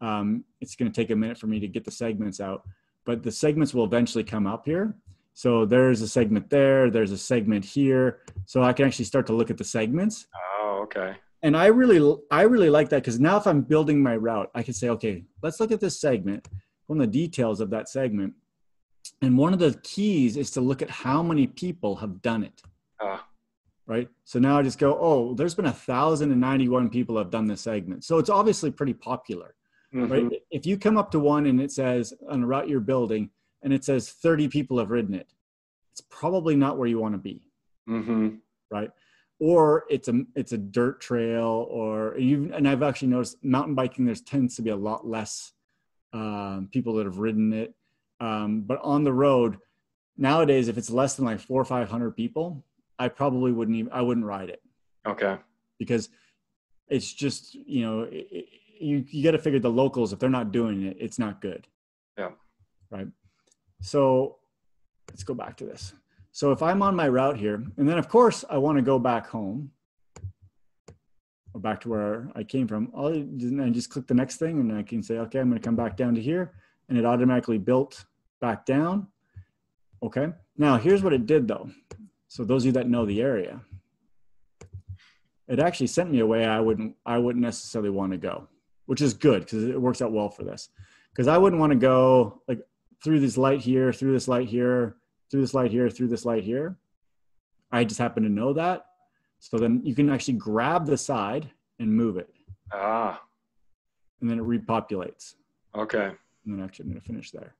um, 0.00 0.44
it's 0.60 0.74
going 0.76 0.90
to 0.90 1.00
take 1.00 1.10
a 1.10 1.16
minute 1.16 1.38
for 1.38 1.46
me 1.46 1.60
to 1.60 1.68
get 1.68 1.84
the 1.84 1.90
segments 1.90 2.40
out, 2.40 2.66
but 3.04 3.22
the 3.22 3.30
segments 3.30 3.72
will 3.74 3.84
eventually 3.84 4.24
come 4.24 4.46
up 4.46 4.66
here. 4.66 4.94
So 5.34 5.64
there's 5.64 6.02
a 6.02 6.08
segment 6.08 6.50
there, 6.50 6.90
there's 6.90 7.12
a 7.12 7.18
segment 7.18 7.64
here. 7.64 8.20
So 8.46 8.62
I 8.62 8.72
can 8.72 8.86
actually 8.86 9.06
start 9.06 9.26
to 9.28 9.32
look 9.32 9.50
at 9.50 9.56
the 9.56 9.64
segments. 9.64 10.26
Oh, 10.34 10.80
okay. 10.84 11.16
And 11.42 11.56
I 11.56 11.66
really, 11.66 12.16
I 12.30 12.42
really 12.42 12.70
like 12.70 12.88
that 12.90 13.02
because 13.02 13.18
now 13.18 13.36
if 13.36 13.46
I'm 13.46 13.62
building 13.62 14.00
my 14.00 14.16
route, 14.16 14.50
I 14.54 14.62
can 14.62 14.74
say, 14.74 14.88
okay, 14.90 15.24
let's 15.42 15.58
look 15.58 15.72
at 15.72 15.80
this 15.80 16.00
segment, 16.00 16.46
one 16.86 17.00
of 17.00 17.06
the 17.06 17.12
details 17.12 17.60
of 17.60 17.70
that 17.70 17.88
segment. 17.88 18.34
And 19.20 19.36
one 19.36 19.52
of 19.52 19.58
the 19.58 19.78
keys 19.82 20.36
is 20.36 20.50
to 20.52 20.60
look 20.60 20.82
at 20.82 20.90
how 20.90 21.22
many 21.22 21.48
people 21.48 21.96
have 21.96 22.22
done 22.22 22.44
it. 22.44 22.62
Ah. 23.00 23.26
Right. 23.86 24.08
So 24.24 24.38
now 24.38 24.58
I 24.58 24.62
just 24.62 24.78
go, 24.78 24.96
oh, 25.00 25.34
there's 25.34 25.56
been 25.56 25.66
a 25.66 25.72
thousand 25.72 26.30
and 26.30 26.40
ninety-one 26.40 26.88
people 26.88 27.18
have 27.18 27.30
done 27.30 27.48
this 27.48 27.62
segment. 27.62 28.04
So 28.04 28.18
it's 28.18 28.30
obviously 28.30 28.70
pretty 28.70 28.94
popular. 28.94 29.56
Mm-hmm. 29.92 30.12
Right. 30.12 30.42
If 30.52 30.64
you 30.64 30.78
come 30.78 30.96
up 30.96 31.10
to 31.10 31.18
one 31.18 31.46
and 31.46 31.60
it 31.60 31.72
says 31.72 32.14
on 32.30 32.44
a 32.44 32.46
route 32.46 32.68
you're 32.68 32.80
building 32.80 33.30
and 33.62 33.72
it 33.72 33.84
says 33.84 34.10
30 34.10 34.48
people 34.48 34.78
have 34.78 34.90
ridden 34.90 35.14
it, 35.14 35.32
it's 35.90 36.00
probably 36.08 36.54
not 36.56 36.78
where 36.78 36.88
you 36.88 37.00
want 37.00 37.14
to 37.14 37.18
be. 37.18 37.42
Mm-hmm. 37.88 38.36
Right 38.70 38.90
or 39.42 39.82
it's 39.90 40.06
a 40.06 40.22
it's 40.36 40.52
a 40.52 40.56
dirt 40.56 41.00
trail 41.00 41.66
or 41.68 42.16
you 42.16 42.52
and 42.54 42.68
I've 42.68 42.84
actually 42.84 43.08
noticed 43.08 43.42
mountain 43.42 43.74
biking 43.74 44.04
there 44.04 44.14
tends 44.14 44.54
to 44.54 44.62
be 44.62 44.70
a 44.70 44.76
lot 44.76 45.04
less 45.04 45.52
um, 46.12 46.68
people 46.70 46.94
that 46.94 47.06
have 47.06 47.18
ridden 47.18 47.52
it. 47.52 47.74
Um, 48.20 48.60
but 48.60 48.78
on 48.84 49.02
the 49.02 49.12
road 49.12 49.58
nowadays, 50.16 50.68
if 50.68 50.78
it's 50.78 50.90
less 50.90 51.16
than 51.16 51.24
like 51.24 51.40
four 51.40 51.60
or 51.60 51.64
five 51.64 51.88
hundred 51.88 52.12
people, 52.12 52.64
I 53.00 53.08
probably 53.08 53.50
wouldn't 53.50 53.76
even 53.76 53.92
I 53.92 54.02
wouldn't 54.02 54.24
ride 54.24 54.48
it. 54.48 54.62
Okay. 55.04 55.36
Because 55.76 56.08
it's 56.86 57.12
just 57.12 57.52
you 57.52 57.82
know 57.82 58.02
it, 58.12 58.46
you 58.78 59.04
you 59.08 59.24
got 59.24 59.32
to 59.32 59.38
figure 59.38 59.58
the 59.58 59.68
locals 59.68 60.12
if 60.12 60.20
they're 60.20 60.30
not 60.30 60.52
doing 60.52 60.84
it, 60.84 60.98
it's 61.00 61.18
not 61.18 61.40
good. 61.40 61.66
Yeah. 62.16 62.30
Right. 62.92 63.08
So 63.80 64.36
let's 65.10 65.24
go 65.24 65.34
back 65.34 65.56
to 65.56 65.64
this. 65.64 65.94
So 66.34 66.50
if 66.50 66.62
I'm 66.62 66.82
on 66.82 66.96
my 66.96 67.08
route 67.08 67.36
here, 67.36 67.62
and 67.76 67.86
then 67.86 67.98
of 67.98 68.08
course 68.08 68.42
I 68.48 68.56
want 68.56 68.78
to 68.78 68.82
go 68.82 68.98
back 68.98 69.26
home 69.26 69.70
or 71.52 71.60
back 71.60 71.82
to 71.82 71.90
where 71.90 72.30
I 72.34 72.42
came 72.42 72.66
from, 72.66 72.90
I'll 72.96 73.12
I 73.12 73.70
just 73.70 73.90
click 73.90 74.06
the 74.06 74.14
next 74.14 74.38
thing 74.38 74.58
and 74.58 74.74
I 74.74 74.82
can 74.82 75.02
say, 75.02 75.18
okay, 75.18 75.40
I'm 75.40 75.50
going 75.50 75.60
to 75.60 75.64
come 75.64 75.76
back 75.76 75.94
down 75.94 76.14
to 76.14 76.22
here 76.22 76.54
and 76.88 76.96
it 76.96 77.04
automatically 77.04 77.58
built 77.58 78.06
back 78.40 78.64
down. 78.64 79.08
Okay. 80.02 80.28
Now 80.56 80.78
here's 80.78 81.02
what 81.02 81.12
it 81.12 81.26
did 81.26 81.46
though. 81.46 81.70
So 82.28 82.44
those 82.44 82.62
of 82.62 82.66
you 82.66 82.72
that 82.72 82.88
know 82.88 83.04
the 83.04 83.20
area, 83.20 83.60
it 85.48 85.58
actually 85.58 85.88
sent 85.88 86.10
me 86.10 86.20
away 86.20 86.46
I 86.46 86.60
wouldn't, 86.60 86.96
I 87.04 87.18
wouldn't 87.18 87.44
necessarily 87.44 87.90
want 87.90 88.12
to 88.12 88.18
go, 88.18 88.48
which 88.86 89.02
is 89.02 89.12
good 89.12 89.42
because 89.42 89.64
it 89.64 89.80
works 89.80 90.00
out 90.00 90.12
well 90.12 90.30
for 90.30 90.44
this. 90.44 90.70
Because 91.12 91.28
I 91.28 91.36
wouldn't 91.36 91.60
want 91.60 91.74
to 91.74 91.78
go 91.78 92.40
like 92.48 92.60
through 93.04 93.20
this 93.20 93.36
light 93.36 93.60
here, 93.60 93.92
through 93.92 94.14
this 94.14 94.28
light 94.28 94.48
here, 94.48 94.96
through 95.32 95.40
this 95.40 95.54
light 95.54 95.70
here, 95.70 95.88
through 95.88 96.08
this 96.08 96.26
light 96.26 96.44
here. 96.44 96.76
I 97.72 97.84
just 97.84 97.98
happen 97.98 98.22
to 98.22 98.28
know 98.28 98.52
that. 98.52 98.84
So 99.40 99.56
then 99.56 99.80
you 99.82 99.94
can 99.94 100.10
actually 100.10 100.34
grab 100.34 100.86
the 100.86 100.98
side 100.98 101.50
and 101.80 101.90
move 101.90 102.18
it. 102.18 102.28
Ah. 102.70 103.20
And 104.20 104.30
then 104.30 104.38
it 104.38 104.44
repopulates. 104.44 105.34
Okay. 105.74 106.12
And 106.44 106.58
then 106.58 106.62
actually 106.62 106.84
I'm 106.84 106.90
going 106.90 107.00
to 107.00 107.06
finish 107.06 107.30
there. 107.30 107.54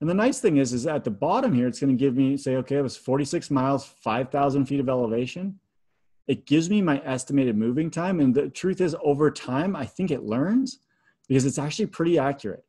And 0.00 0.08
the 0.08 0.14
nice 0.14 0.40
thing 0.40 0.58
is, 0.58 0.72
is 0.72 0.86
at 0.86 1.02
the 1.02 1.10
bottom 1.10 1.52
here, 1.52 1.66
it's 1.66 1.80
going 1.80 1.94
to 1.94 1.98
give 2.00 2.14
me, 2.14 2.36
say, 2.36 2.54
okay, 2.56 2.76
it 2.76 2.82
was 2.82 2.96
46 2.96 3.50
miles, 3.50 3.84
5,000 3.84 4.66
feet 4.66 4.78
of 4.78 4.88
elevation. 4.88 5.58
It 6.28 6.46
gives 6.46 6.70
me 6.70 6.80
my 6.80 7.02
estimated 7.04 7.56
moving 7.56 7.90
time. 7.90 8.20
And 8.20 8.32
the 8.32 8.48
truth 8.48 8.80
is, 8.80 8.94
over 9.02 9.28
time, 9.32 9.74
I 9.74 9.86
think 9.86 10.12
it 10.12 10.22
learns 10.22 10.78
because 11.26 11.44
it's 11.44 11.58
actually 11.58 11.86
pretty 11.86 12.16
accurate 12.16 12.64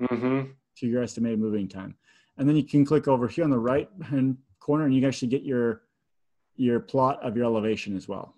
mm-hmm. 0.00 0.52
to 0.76 0.86
your 0.86 1.02
estimated 1.02 1.40
moving 1.40 1.66
time 1.68 1.96
and 2.38 2.48
then 2.48 2.56
you 2.56 2.62
can 2.62 2.84
click 2.84 3.08
over 3.08 3.28
here 3.28 3.44
on 3.44 3.50
the 3.50 3.58
right 3.58 3.88
hand 4.02 4.38
corner 4.60 4.84
and 4.84 4.94
you 4.94 5.00
can 5.00 5.08
actually 5.08 5.28
get 5.28 5.42
your 5.42 5.82
your 6.56 6.80
plot 6.80 7.22
of 7.22 7.36
your 7.36 7.44
elevation 7.44 7.96
as 7.96 8.08
well. 8.08 8.34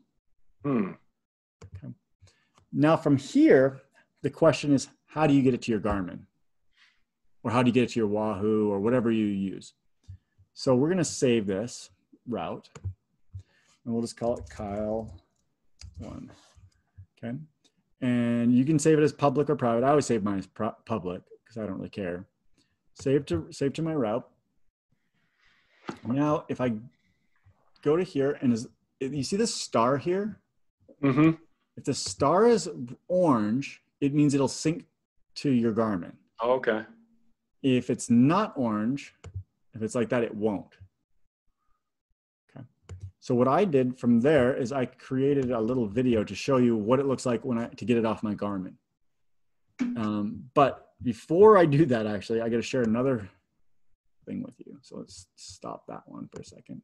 Hmm. 0.65 0.93
Okay. 1.77 1.93
Now 2.73 2.97
from 2.97 3.17
here, 3.17 3.81
the 4.23 4.31
question 4.31 4.73
is, 4.73 4.89
how 5.07 5.27
do 5.27 5.35
you 5.35 5.43
get 5.43 5.55
it 5.55 5.63
to 5.63 5.71
your 5.71 5.81
Garmin? 5.81 6.21
Or 7.43 7.51
how 7.51 7.63
do 7.63 7.69
you 7.69 7.73
get 7.73 7.85
it 7.85 7.91
to 7.91 8.01
your 8.01 8.09
Wahoo 8.09 8.71
or 8.71 8.81
whatever 8.81 9.11
you 9.11 9.27
use? 9.27 9.73
So 10.53 10.75
we're 10.75 10.91
gonna 10.91 11.05
save 11.05 11.47
this 11.47 11.91
route 12.27 12.69
and 13.85 13.95
we'll 13.95 14.03
just 14.03 14.17
call 14.17 14.37
it 14.37 14.49
Kyle 14.51 15.15
one, 15.99 16.31
okay? 17.19 17.37
And 18.03 18.55
you 18.55 18.65
can 18.65 18.79
save 18.79 18.99
it 18.99 19.03
as 19.03 19.13
public 19.13 19.51
or 19.51 19.57
private. 19.57 19.85
I 19.85 19.91
always 19.91 20.07
save 20.07 20.23
mine 20.23 20.39
as 20.39 20.47
public 20.47 21.23
because 21.45 21.59
I 21.59 21.67
don't 21.67 21.77
really 21.77 21.91
care 21.91 22.27
save 22.95 23.27
to 23.27 23.49
save 23.51 23.73
to 23.75 23.83
my 23.83 23.95
route. 23.95 24.27
Now, 26.07 26.45
if 26.49 26.61
I 26.61 26.73
go 27.83 27.97
to 27.97 28.03
here 28.03 28.39
and 28.41 28.53
is 28.53 28.69
you 29.01 29.23
see 29.23 29.37
this 29.37 29.55
star 29.55 29.97
here? 29.97 30.41
Mm-hmm. 31.03 31.31
If 31.77 31.85
the 31.85 31.95
star 31.95 32.47
is 32.47 32.69
orange, 33.09 33.81
it 34.01 34.15
means 34.15 34.35
it'll 34.35 34.49
sync 34.49 34.85
to 35.37 35.51
your 35.51 35.73
Garmin. 35.73 36.13
Oh, 36.41 36.53
okay. 36.53 36.85
If 37.63 37.91
it's 37.91 38.11
not 38.11 38.53
orange, 38.57 39.15
if 39.75 39.83
it's 39.83 39.95
like 39.95 40.11
that, 40.11 40.23
it 40.23 40.35
won't. 40.35 40.75
Okay. 42.51 42.65
So 43.21 43.35
what 43.35 43.49
I 43.49 43.65
did 43.65 43.99
from 43.99 44.21
there 44.21 44.55
is 44.55 44.73
I 44.73 44.87
created 44.87 45.51
a 45.51 45.61
little 45.61 45.87
video 45.87 46.25
to 46.25 46.35
show 46.35 46.59
you 46.59 46.77
what 46.77 46.99
it 46.99 47.07
looks 47.07 47.25
like 47.25 47.45
when 47.45 47.59
I 47.59 47.67
to 47.69 47.85
get 47.85 47.97
it 47.97 48.05
off 48.05 48.23
my 48.23 48.35
Garmin. 48.35 48.75
Um, 49.97 50.45
but 50.55 50.90
before 51.03 51.57
I 51.57 51.67
do 51.67 51.87
that, 51.87 52.07
actually, 52.07 52.41
I 52.41 52.49
got 52.49 52.57
to 52.57 52.63
share 52.63 52.83
another 52.83 53.29
thing 54.27 54.43
with 54.43 54.55
you. 54.59 54.79
So 54.83 54.99
let's 54.99 55.27
stop 55.37 55.87
that 55.89 56.03
one 56.07 56.29
for 56.33 56.41
a 56.41 56.45
second 56.45 56.83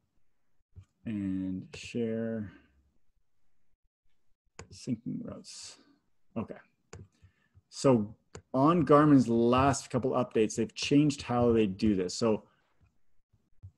and 1.04 1.66
share 1.74 2.52
syncing 4.72 5.18
routes. 5.22 5.76
Okay. 6.36 6.56
So 7.68 8.14
on 8.52 8.84
Garmin's 8.84 9.28
last 9.28 9.90
couple 9.90 10.12
updates, 10.12 10.56
they've 10.56 10.74
changed 10.74 11.22
how 11.22 11.52
they 11.52 11.66
do 11.66 11.94
this. 11.94 12.14
So 12.14 12.44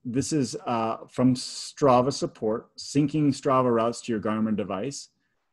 this 0.05 0.33
is 0.33 0.57
uh, 0.66 0.98
from 1.09 1.35
Strava 1.35 2.12
support, 2.12 2.74
syncing 2.77 3.29
Strava 3.29 3.72
routes 3.72 4.01
to 4.03 4.12
your 4.12 4.20
Garmin 4.20 4.57
device. 4.57 5.09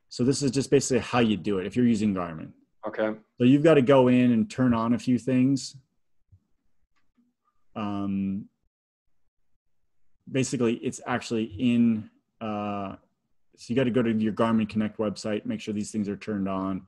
So 0.10 0.24
this 0.24 0.42
is 0.42 0.52
just 0.52 0.72
basically 0.72 1.00
how 1.00 1.20
you 1.20 1.36
do 1.36 1.60
it 1.60 1.68
if 1.68 1.76
you're 1.76 1.88
using 1.88 2.14
Garmin. 2.14 2.52
Okay. 2.88 3.16
So 3.38 3.44
you've 3.44 3.64
got 3.64 3.76
to 3.76 3.82
go 3.82 4.08
in 4.08 4.32
and 4.32 4.50
turn 4.50 4.74
on 4.74 4.94
a 4.94 5.00
few 5.00 5.18
things. 5.18 5.76
Um, 7.76 8.46
basically, 10.32 10.76
it's 10.76 11.02
actually 11.06 11.44
in. 11.44 12.10
Uh, 12.40 12.96
so 13.58 13.66
you 13.68 13.76
got 13.76 13.86
to 13.86 13.92
go 13.92 14.04
to 14.04 14.12
your 14.12 14.34
Garmin 14.34 14.70
Connect 14.70 14.98
website, 14.98 15.46
make 15.46 15.62
sure 15.62 15.74
these 15.74 15.92
things 15.92 16.10
are 16.10 16.18
turned 16.18 16.48
on. 16.48 16.86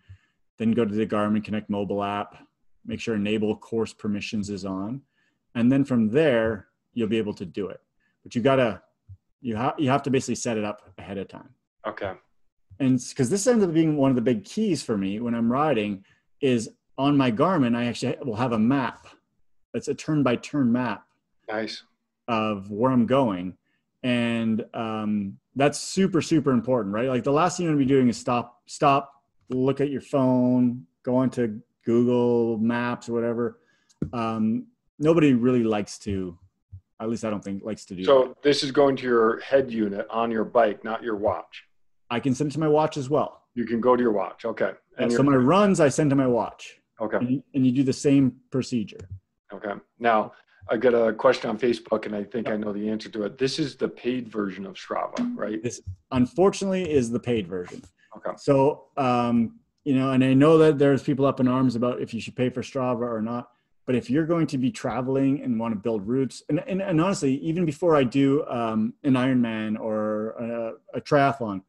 Then 0.57 0.71
go 0.71 0.85
to 0.85 0.93
the 0.93 1.07
Garmin 1.07 1.43
Connect 1.43 1.69
mobile 1.69 2.03
app, 2.03 2.37
make 2.85 2.99
sure 2.99 3.15
enable 3.15 3.55
course 3.55 3.93
permissions 3.93 4.49
is 4.49 4.65
on, 4.65 5.01
and 5.55 5.71
then 5.71 5.85
from 5.85 6.09
there 6.09 6.67
you'll 6.93 7.07
be 7.07 7.17
able 7.17 7.33
to 7.35 7.45
do 7.45 7.67
it. 7.69 7.79
But 8.23 8.35
you 8.35 8.41
gotta 8.41 8.81
you 9.39 9.55
have 9.55 9.75
you 9.77 9.89
have 9.89 10.03
to 10.03 10.09
basically 10.09 10.35
set 10.35 10.57
it 10.57 10.65
up 10.65 10.93
ahead 10.97 11.17
of 11.17 11.27
time. 11.27 11.49
Okay 11.87 12.13
and 12.79 13.03
because 13.09 13.29
this 13.29 13.47
ends 13.47 13.63
up 13.63 13.73
being 13.73 13.97
one 13.97 14.09
of 14.09 14.15
the 14.15 14.21
big 14.21 14.43
keys 14.43 14.83
for 14.83 14.97
me 14.97 15.19
when 15.19 15.33
I'm 15.33 15.51
riding 15.51 16.03
is 16.41 16.69
on 16.97 17.17
my 17.17 17.31
Garmin, 17.31 17.75
I 17.75 17.85
actually 17.85 18.15
will 18.23 18.35
have 18.35 18.51
a 18.51 18.59
map. 18.59 19.07
It's 19.73 19.87
a 19.87 19.95
turn 19.95 20.23
by 20.23 20.35
turn 20.35 20.71
map. 20.71 21.05
Nice. 21.47 21.83
Of 22.27 22.69
where 22.69 22.91
I'm 22.91 23.05
going. 23.05 23.55
And 24.03 24.65
um, 24.73 25.37
that's 25.55 25.79
super, 25.79 26.21
super 26.21 26.51
important, 26.51 26.93
right? 26.93 27.09
Like 27.09 27.23
the 27.23 27.31
last 27.31 27.57
thing 27.57 27.65
you 27.65 27.71
want 27.71 27.79
to 27.79 27.85
be 27.85 27.89
doing 27.89 28.09
is 28.09 28.17
stop, 28.17 28.61
stop, 28.65 29.13
look 29.49 29.81
at 29.81 29.89
your 29.89 30.01
phone, 30.01 30.85
go 31.03 31.15
onto 31.17 31.59
Google 31.85 32.57
Maps 32.57 33.09
or 33.09 33.13
whatever. 33.13 33.59
Um, 34.13 34.67
nobody 34.99 35.33
really 35.33 35.63
likes 35.63 35.97
to, 35.99 36.37
at 36.99 37.09
least 37.09 37.23
I 37.25 37.29
don't 37.29 37.43
think 37.43 37.63
likes 37.63 37.85
to 37.85 37.95
do 37.95 38.03
so 38.03 38.27
that. 38.29 38.43
this 38.43 38.63
is 38.63 38.71
going 38.71 38.95
to 38.97 39.03
your 39.03 39.39
head 39.41 39.71
unit 39.71 40.07
on 40.09 40.31
your 40.31 40.43
bike, 40.43 40.83
not 40.83 41.03
your 41.03 41.15
watch. 41.15 41.66
I 42.09 42.19
can 42.19 42.33
send 42.33 42.51
it 42.51 42.53
to 42.53 42.59
my 42.59 42.67
watch 42.67 42.97
as 42.97 43.09
well. 43.09 43.43
You 43.55 43.65
can 43.65 43.81
go 43.81 43.95
to 43.95 44.01
your 44.01 44.11
watch. 44.11 44.45
Okay. 44.45 44.71
And 44.97 45.11
so 45.11 45.23
my 45.23 45.35
runs, 45.35 45.79
I 45.79 45.89
send 45.89 46.09
to 46.11 46.15
my 46.15 46.27
watch. 46.27 46.79
Okay. 46.99 47.17
And 47.17 47.29
you, 47.29 47.43
and 47.53 47.65
you 47.65 47.71
do 47.71 47.83
the 47.83 47.93
same 47.93 48.35
procedure. 48.51 49.09
Okay. 49.53 49.73
Now, 49.99 50.33
I 50.69 50.77
got 50.77 50.93
a 50.93 51.13
question 51.13 51.49
on 51.49 51.57
Facebook, 51.57 52.05
and 52.05 52.15
I 52.15 52.23
think 52.23 52.49
I 52.49 52.57
know 52.57 52.73
the 52.73 52.89
answer 52.89 53.09
to 53.09 53.23
it. 53.23 53.37
This 53.37 53.57
is 53.57 53.75
the 53.75 53.87
paid 53.87 54.27
version 54.27 54.65
of 54.65 54.73
Strava, 54.75 55.15
right? 55.35 55.61
This, 55.63 55.81
unfortunately, 56.11 56.91
is 56.91 57.09
the 57.09 57.19
paid 57.19 57.47
version. 57.47 57.81
Okay. 58.17 58.31
So, 58.37 58.85
um, 58.97 59.59
you 59.85 59.95
know, 59.95 60.11
and 60.11 60.23
I 60.23 60.33
know 60.33 60.57
that 60.57 60.77
there's 60.77 61.03
people 61.03 61.25
up 61.25 61.39
in 61.39 61.47
arms 61.47 61.75
about 61.75 62.01
if 62.01 62.13
you 62.13 62.19
should 62.19 62.35
pay 62.35 62.49
for 62.49 62.61
Strava 62.61 63.01
or 63.01 63.21
not. 63.21 63.49
But 63.85 63.95
if 63.95 64.09
you're 64.09 64.25
going 64.25 64.47
to 64.47 64.57
be 64.57 64.69
traveling 64.69 65.41
and 65.41 65.57
want 65.57 65.73
to 65.73 65.79
build 65.79 66.05
routes, 66.05 66.43
and, 66.49 66.61
and, 66.67 66.81
and 66.81 66.99
honestly, 66.99 67.35
even 67.35 67.65
before 67.65 67.95
I 67.95 68.03
do 68.03 68.45
um, 68.47 68.93
an 69.05 69.13
Ironman 69.13 69.79
or 69.79 70.31
a, 70.31 70.97
a 70.97 71.01
triathlon, 71.01 71.61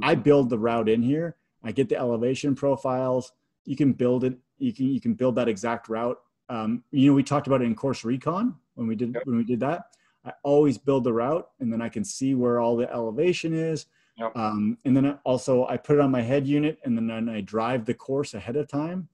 I 0.00 0.14
mm-hmm. 0.14 0.22
build 0.22 0.50
the 0.50 0.58
route 0.58 0.88
in 0.88 1.02
here. 1.02 1.36
I 1.62 1.72
get 1.72 1.88
the 1.88 1.96
elevation 1.96 2.54
profiles. 2.54 3.32
You 3.64 3.76
can 3.76 3.92
build 3.92 4.24
it. 4.24 4.36
You 4.58 4.72
can 4.72 4.86
you 4.86 5.00
can 5.00 5.14
build 5.14 5.34
that 5.36 5.48
exact 5.48 5.88
route. 5.88 6.18
Um, 6.48 6.82
you 6.90 7.10
know, 7.10 7.14
we 7.14 7.22
talked 7.22 7.46
about 7.46 7.62
it 7.62 7.66
in 7.66 7.74
course 7.74 8.04
recon 8.04 8.56
when 8.74 8.86
we 8.86 8.96
did 8.96 9.14
yep. 9.14 9.22
when 9.26 9.36
we 9.36 9.44
did 9.44 9.60
that. 9.60 9.86
I 10.24 10.32
always 10.44 10.78
build 10.78 11.04
the 11.04 11.12
route, 11.12 11.48
and 11.60 11.72
then 11.72 11.82
I 11.82 11.88
can 11.88 12.04
see 12.04 12.34
where 12.34 12.60
all 12.60 12.76
the 12.76 12.90
elevation 12.92 13.52
is. 13.52 13.86
Yep. 14.18 14.36
Um, 14.36 14.78
and 14.84 14.96
then 14.96 15.18
also 15.24 15.66
I 15.66 15.76
put 15.76 15.96
it 15.96 16.00
on 16.00 16.10
my 16.10 16.20
head 16.22 16.46
unit, 16.46 16.78
and 16.84 16.96
then 16.96 17.28
I 17.28 17.40
drive 17.40 17.84
the 17.84 17.94
course 17.94 18.34
ahead 18.34 18.56
of 18.56 18.68
time. 18.68 19.08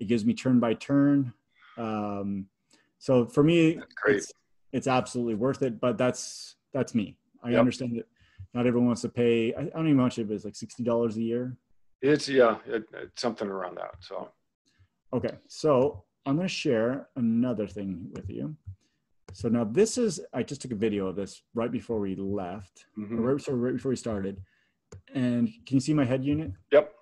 It 0.00 0.06
gives 0.08 0.24
me 0.24 0.34
turn 0.34 0.60
by 0.60 0.74
turn. 0.74 1.32
Um, 1.76 2.46
so 2.98 3.26
for 3.26 3.42
me, 3.42 3.80
it's, 4.06 4.32
it's 4.72 4.86
absolutely 4.86 5.34
worth 5.34 5.62
it. 5.62 5.80
But 5.80 5.98
that's 5.98 6.56
that's 6.72 6.94
me. 6.94 7.16
I 7.42 7.50
yep. 7.50 7.60
understand 7.60 7.96
it 7.96 8.08
not 8.54 8.66
everyone 8.66 8.86
wants 8.86 9.02
to 9.02 9.08
pay. 9.08 9.54
I, 9.54 9.64
don't 9.64 9.86
even 9.86 9.96
know 9.96 10.02
how 10.02 10.06
much 10.06 10.18
it 10.18 10.30
is, 10.30 10.44
like 10.44 10.56
sixty 10.56 10.82
dollars 10.82 11.16
a 11.16 11.22
year. 11.22 11.56
It's 12.02 12.28
yeah, 12.28 12.58
it, 12.66 12.84
it's 12.92 13.20
something 13.20 13.48
around 13.48 13.76
that. 13.76 13.94
So, 14.00 14.30
okay, 15.12 15.34
so 15.48 16.04
I'm 16.26 16.36
going 16.36 16.48
to 16.48 16.54
share 16.54 17.08
another 17.16 17.66
thing 17.66 18.08
with 18.12 18.28
you. 18.28 18.56
So 19.32 19.48
now 19.48 19.64
this 19.64 19.96
is 19.98 20.20
I 20.32 20.42
just 20.42 20.62
took 20.62 20.72
a 20.72 20.76
video 20.76 21.06
of 21.06 21.16
this 21.16 21.42
right 21.54 21.70
before 21.70 22.00
we 22.00 22.16
left, 22.16 22.86
mm-hmm. 22.98 23.18
right, 23.18 23.40
so 23.40 23.52
right 23.52 23.74
before 23.74 23.90
we 23.90 23.96
started. 23.96 24.40
And 25.14 25.48
can 25.66 25.76
you 25.76 25.80
see 25.80 25.94
my 25.94 26.04
head 26.04 26.24
unit? 26.24 26.52
Yep. 26.72 26.92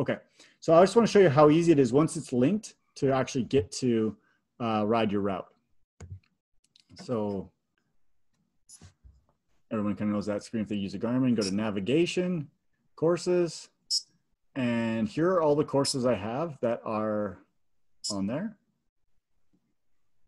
Okay. 0.00 0.16
So 0.60 0.74
I 0.74 0.82
just 0.82 0.96
want 0.96 1.06
to 1.06 1.12
show 1.12 1.20
you 1.20 1.28
how 1.28 1.48
easy 1.48 1.72
it 1.72 1.78
is 1.78 1.92
once 1.92 2.16
it's 2.16 2.32
linked 2.32 2.74
to 2.96 3.12
actually 3.12 3.44
get 3.44 3.70
to 3.72 4.16
uh, 4.60 4.84
ride 4.84 5.12
your 5.12 5.20
route. 5.20 5.46
So 7.02 7.50
everyone 9.70 9.96
kind 9.96 10.10
of 10.10 10.14
knows 10.14 10.26
that 10.26 10.42
screen 10.42 10.62
if 10.62 10.68
they 10.68 10.76
use 10.76 10.94
a 10.94 10.98
Garmin. 10.98 11.34
Go 11.34 11.42
to 11.42 11.54
navigation, 11.54 12.48
courses, 12.94 13.68
and 14.54 15.08
here 15.08 15.30
are 15.30 15.42
all 15.42 15.54
the 15.54 15.64
courses 15.64 16.06
I 16.06 16.14
have 16.14 16.58
that 16.60 16.80
are 16.84 17.38
on 18.10 18.26
there 18.26 18.56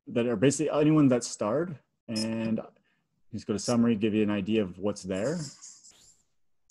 that 0.09 0.27
are 0.27 0.37
basically 0.37 0.70
anyone 0.70 1.09
that 1.09 1.24
starred. 1.24 1.79
And 2.09 2.61
just 3.33 3.46
go 3.46 3.53
to 3.53 3.59
summary, 3.59 3.94
give 3.94 4.14
you 4.14 4.22
an 4.22 4.31
idea 4.31 4.62
of 4.62 4.79
what's 4.79 5.03
there. 5.03 5.38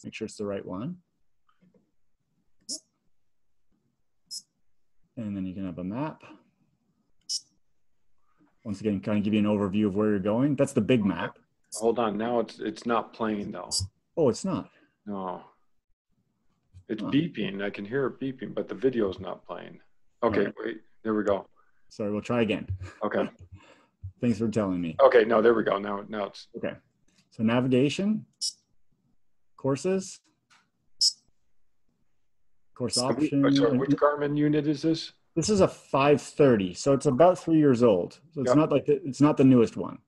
Make 0.03 0.13
sure 0.13 0.25
it's 0.25 0.37
the 0.37 0.45
right 0.45 0.65
one. 0.65 0.97
And 5.15 5.35
then 5.35 5.45
you 5.45 5.53
can 5.53 5.65
have 5.65 5.77
a 5.79 5.83
map. 5.83 6.23
Once 8.63 8.81
again, 8.81 8.99
kind 8.99 9.17
of 9.17 9.23
give 9.23 9.33
you 9.33 9.39
an 9.39 9.45
overview 9.45 9.87
of 9.87 9.95
where 9.95 10.09
you're 10.09 10.19
going. 10.19 10.55
That's 10.55 10.73
the 10.73 10.81
big 10.81 11.05
map. 11.05 11.37
Hold 11.75 11.99
on, 11.99 12.17
now 12.17 12.39
it's 12.39 12.59
it's 12.59 12.85
not 12.85 13.13
playing 13.13 13.51
though. 13.51 13.69
Oh, 14.15 14.29
it's 14.29 14.45
not. 14.45 14.69
No. 15.05 15.43
It's 16.89 17.01
huh. 17.01 17.09
beeping. 17.09 17.63
I 17.63 17.69
can 17.69 17.85
hear 17.85 18.07
it 18.07 18.19
beeping, 18.19 18.53
but 18.55 18.67
the 18.67 18.75
video 18.75 19.09
is 19.09 19.19
not 19.19 19.45
playing. 19.45 19.79
Okay, 20.23 20.45
right. 20.45 20.53
wait. 20.63 20.77
There 21.03 21.13
we 21.13 21.23
go. 21.23 21.47
Sorry, 21.89 22.11
we'll 22.11 22.21
try 22.21 22.41
again. 22.41 22.67
Okay. 23.03 23.29
Thanks 24.21 24.39
for 24.39 24.47
telling 24.47 24.81
me. 24.81 24.95
Okay, 25.01 25.25
no, 25.25 25.41
there 25.41 25.53
we 25.53 25.63
go. 25.63 25.77
Now, 25.77 26.03
now 26.07 26.25
it's 26.25 26.47
okay. 26.57 26.73
So 27.31 27.43
navigation, 27.43 28.25
courses, 29.57 30.19
course 32.73 32.97
option. 32.97 33.55
Sorry, 33.55 33.77
which 33.77 33.91
Garmin 33.91 34.37
unit 34.37 34.67
is 34.67 34.81
this? 34.81 35.13
This 35.35 35.49
is 35.49 35.61
a 35.61 35.67
530, 35.67 36.73
so 36.73 36.93
it's 36.93 37.05
about 37.05 37.37
three 37.37 37.59
years 37.59 37.83
old. 37.83 38.19
So 38.33 38.41
it's 38.41 38.49
yep. 38.49 38.57
not 38.57 38.71
like 38.71 38.85
the, 38.85 38.99
it's 39.05 39.21
not 39.21 39.37
the 39.37 39.43
newest 39.43 39.77
one. 39.77 39.99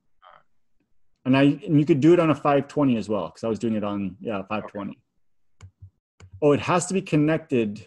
And 1.26 1.36
I 1.36 1.44
and 1.66 1.80
you 1.80 1.86
could 1.86 2.00
do 2.00 2.14
it 2.14 2.20
on 2.20 2.30
a 2.30 2.36
520 2.36 2.98
as 2.98 3.10
well 3.10 3.28
because 3.28 3.44
I 3.44 3.48
was 3.48 3.60
doing 3.60 3.76
it 3.76 3.84
on 3.84 4.16
yeah 4.20 4.42
520. 4.44 4.92
Okay. 4.92 5.00
Oh, 6.42 6.54
it 6.54 6.62
has 6.62 6.86
to 6.88 6.94
be 6.94 7.02
connected 7.02 7.86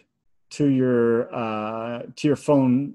to 0.53 0.67
your 0.67 1.33
uh, 1.33 2.03
to 2.15 2.27
your 2.27 2.35
phone, 2.35 2.93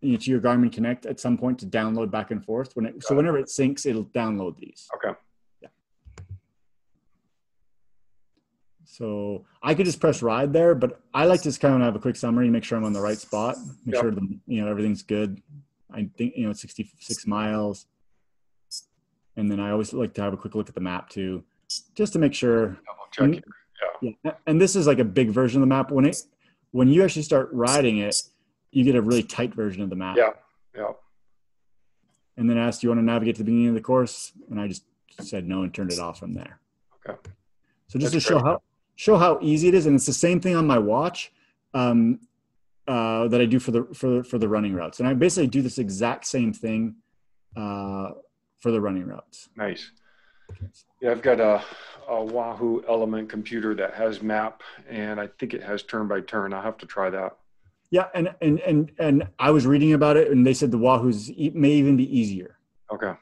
you 0.00 0.12
know, 0.12 0.18
to 0.18 0.30
your 0.30 0.40
Garmin 0.40 0.72
Connect 0.72 1.04
at 1.04 1.20
some 1.20 1.36
point 1.36 1.58
to 1.58 1.66
download 1.66 2.10
back 2.10 2.30
and 2.30 2.42
forth. 2.42 2.74
When 2.74 2.86
it, 2.86 3.04
so 3.04 3.14
whenever 3.14 3.38
it 3.38 3.46
syncs, 3.46 3.84
it'll 3.84 4.06
download 4.06 4.56
these. 4.56 4.88
Okay. 4.96 5.14
Yeah. 5.60 5.68
So 8.84 9.44
I 9.62 9.74
could 9.74 9.84
just 9.84 10.00
press 10.00 10.22
ride 10.22 10.54
there, 10.54 10.74
but 10.74 11.02
I 11.12 11.26
like 11.26 11.40
to 11.40 11.48
just 11.48 11.60
kind 11.60 11.74
of 11.74 11.82
have 11.82 11.94
a 11.94 11.98
quick 11.98 12.16
summary, 12.16 12.48
make 12.48 12.64
sure 12.64 12.78
I'm 12.78 12.84
on 12.84 12.94
the 12.94 13.02
right 13.02 13.18
spot, 13.18 13.56
make 13.84 13.96
yep. 13.96 14.02
sure 14.02 14.10
the, 14.10 14.38
you 14.46 14.62
know 14.64 14.70
everything's 14.70 15.02
good. 15.02 15.42
I 15.92 16.08
think 16.16 16.34
you 16.36 16.46
know 16.46 16.54
66 16.54 17.26
miles, 17.26 17.86
and 19.36 19.50
then 19.50 19.60
I 19.60 19.70
always 19.70 19.92
like 19.92 20.14
to 20.14 20.22
have 20.22 20.32
a 20.32 20.36
quick 20.36 20.54
look 20.54 20.68
at 20.68 20.74
the 20.74 20.80
map 20.80 21.08
too, 21.08 21.44
just 21.94 22.12
to 22.12 22.18
make 22.18 22.34
sure. 22.34 22.78
Check. 23.12 23.44
Yeah. 24.02 24.10
yeah. 24.24 24.32
And 24.46 24.60
this 24.60 24.74
is 24.76 24.86
like 24.86 24.98
a 24.98 25.04
big 25.04 25.30
version 25.30 25.62
of 25.62 25.68
the 25.68 25.74
map. 25.74 25.90
When 25.90 26.04
it 26.04 26.22
when 26.72 26.88
you 26.88 27.04
actually 27.04 27.22
start 27.22 27.48
riding 27.52 27.98
it, 27.98 28.22
you 28.72 28.84
get 28.84 28.96
a 28.96 29.02
really 29.02 29.22
tight 29.22 29.54
version 29.54 29.82
of 29.82 29.90
the 29.90 29.96
map. 29.96 30.16
Yeah. 30.16 30.30
Yeah. 30.76 30.92
And 32.36 32.50
then 32.50 32.58
asked, 32.58 32.80
"Do 32.80 32.86
you 32.86 32.90
want 32.90 33.00
to 33.00 33.04
navigate 33.04 33.36
to 33.36 33.42
the 33.42 33.44
beginning 33.44 33.68
of 33.68 33.74
the 33.74 33.80
course?" 33.80 34.32
And 34.50 34.60
I 34.60 34.66
just 34.68 34.84
said 35.20 35.46
no 35.46 35.62
and 35.62 35.72
turned 35.72 35.92
it 35.92 36.00
off 36.00 36.18
from 36.18 36.34
there. 36.34 36.58
Okay. 37.08 37.18
So 37.86 37.98
just 37.98 38.12
That's 38.12 38.24
to 38.26 38.32
great. 38.32 38.40
show 38.40 38.44
how 38.44 38.62
show 38.96 39.16
how 39.16 39.38
easy 39.40 39.68
it 39.68 39.74
is, 39.74 39.86
and 39.86 39.94
it's 39.94 40.06
the 40.06 40.12
same 40.12 40.40
thing 40.40 40.56
on 40.56 40.66
my 40.66 40.78
watch 40.78 41.32
um, 41.74 42.20
uh, 42.88 43.28
that 43.28 43.40
I 43.40 43.44
do 43.46 43.58
for 43.58 43.70
the 43.70 43.84
for 43.94 44.24
for 44.24 44.38
the 44.38 44.48
running 44.48 44.74
routes, 44.74 44.98
and 44.98 45.08
I 45.08 45.14
basically 45.14 45.46
do 45.46 45.62
this 45.62 45.78
exact 45.78 46.26
same 46.26 46.52
thing 46.52 46.96
uh, 47.56 48.10
for 48.64 48.70
the 48.70 48.80
running 48.80 49.06
routes. 49.06 49.50
Nice. 49.56 49.90
Yeah, 51.02 51.10
I've 51.10 51.20
got 51.20 51.38
a, 51.38 51.62
a 52.08 52.24
Wahoo 52.24 52.82
Element 52.88 53.28
computer 53.28 53.74
that 53.74 53.92
has 53.92 54.22
map, 54.22 54.62
and 54.88 55.20
I 55.20 55.28
think 55.38 55.52
it 55.52 55.62
has 55.62 55.82
turn 55.82 56.08
by 56.08 56.22
turn. 56.22 56.54
I'll 56.54 56.62
have 56.62 56.78
to 56.78 56.86
try 56.86 57.10
that. 57.10 57.36
Yeah, 57.90 58.06
and 58.14 58.34
and 58.40 58.60
and 58.60 58.90
and 58.98 59.28
I 59.38 59.50
was 59.50 59.66
reading 59.66 59.92
about 59.92 60.16
it, 60.16 60.30
and 60.30 60.46
they 60.46 60.54
said 60.54 60.70
the 60.70 60.78
Wahoo's 60.78 61.28
may 61.28 61.72
even 61.72 61.98
be 61.98 62.18
easier. 62.18 62.56
Okay. 62.90 63.12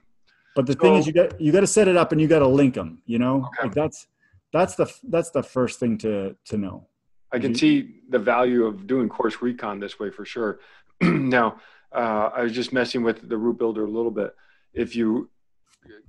But 0.55 0.67
the 0.67 0.75
so, 0.75 0.79
thing 0.79 0.95
is, 0.95 1.09
you 1.09 1.13
got 1.13 1.41
you 1.41 1.51
got 1.51 1.61
to 1.61 1.67
set 1.67 1.89
it 1.89 1.97
up, 1.97 2.13
and 2.13 2.21
you 2.21 2.29
got 2.29 2.39
to 2.39 2.47
link 2.47 2.75
them. 2.75 3.03
You 3.05 3.19
know, 3.19 3.39
okay. 3.39 3.65
like 3.65 3.75
that's 3.75 4.07
that's 4.53 4.77
the 4.77 4.87
that's 5.09 5.31
the 5.31 5.43
first 5.43 5.81
thing 5.81 5.99
to 5.99 6.37
to 6.45 6.57
know. 6.57 6.87
I 7.33 7.41
can 7.41 7.51
you, 7.51 7.57
see 7.57 7.95
the 8.11 8.21
value 8.21 8.65
of 8.65 8.87
doing 8.87 9.09
course 9.09 9.43
recon 9.43 9.81
this 9.81 9.99
way 9.99 10.11
for 10.11 10.25
sure. 10.25 10.61
now, 11.03 11.57
uh, 11.91 12.31
I 12.33 12.43
was 12.43 12.53
just 12.53 12.73
messing 12.73 13.03
with 13.03 13.29
the 13.29 13.37
route 13.37 13.59
builder 13.59 13.85
a 13.85 13.91
little 13.91 14.13
bit. 14.13 14.37
If 14.73 14.95
you 14.95 15.29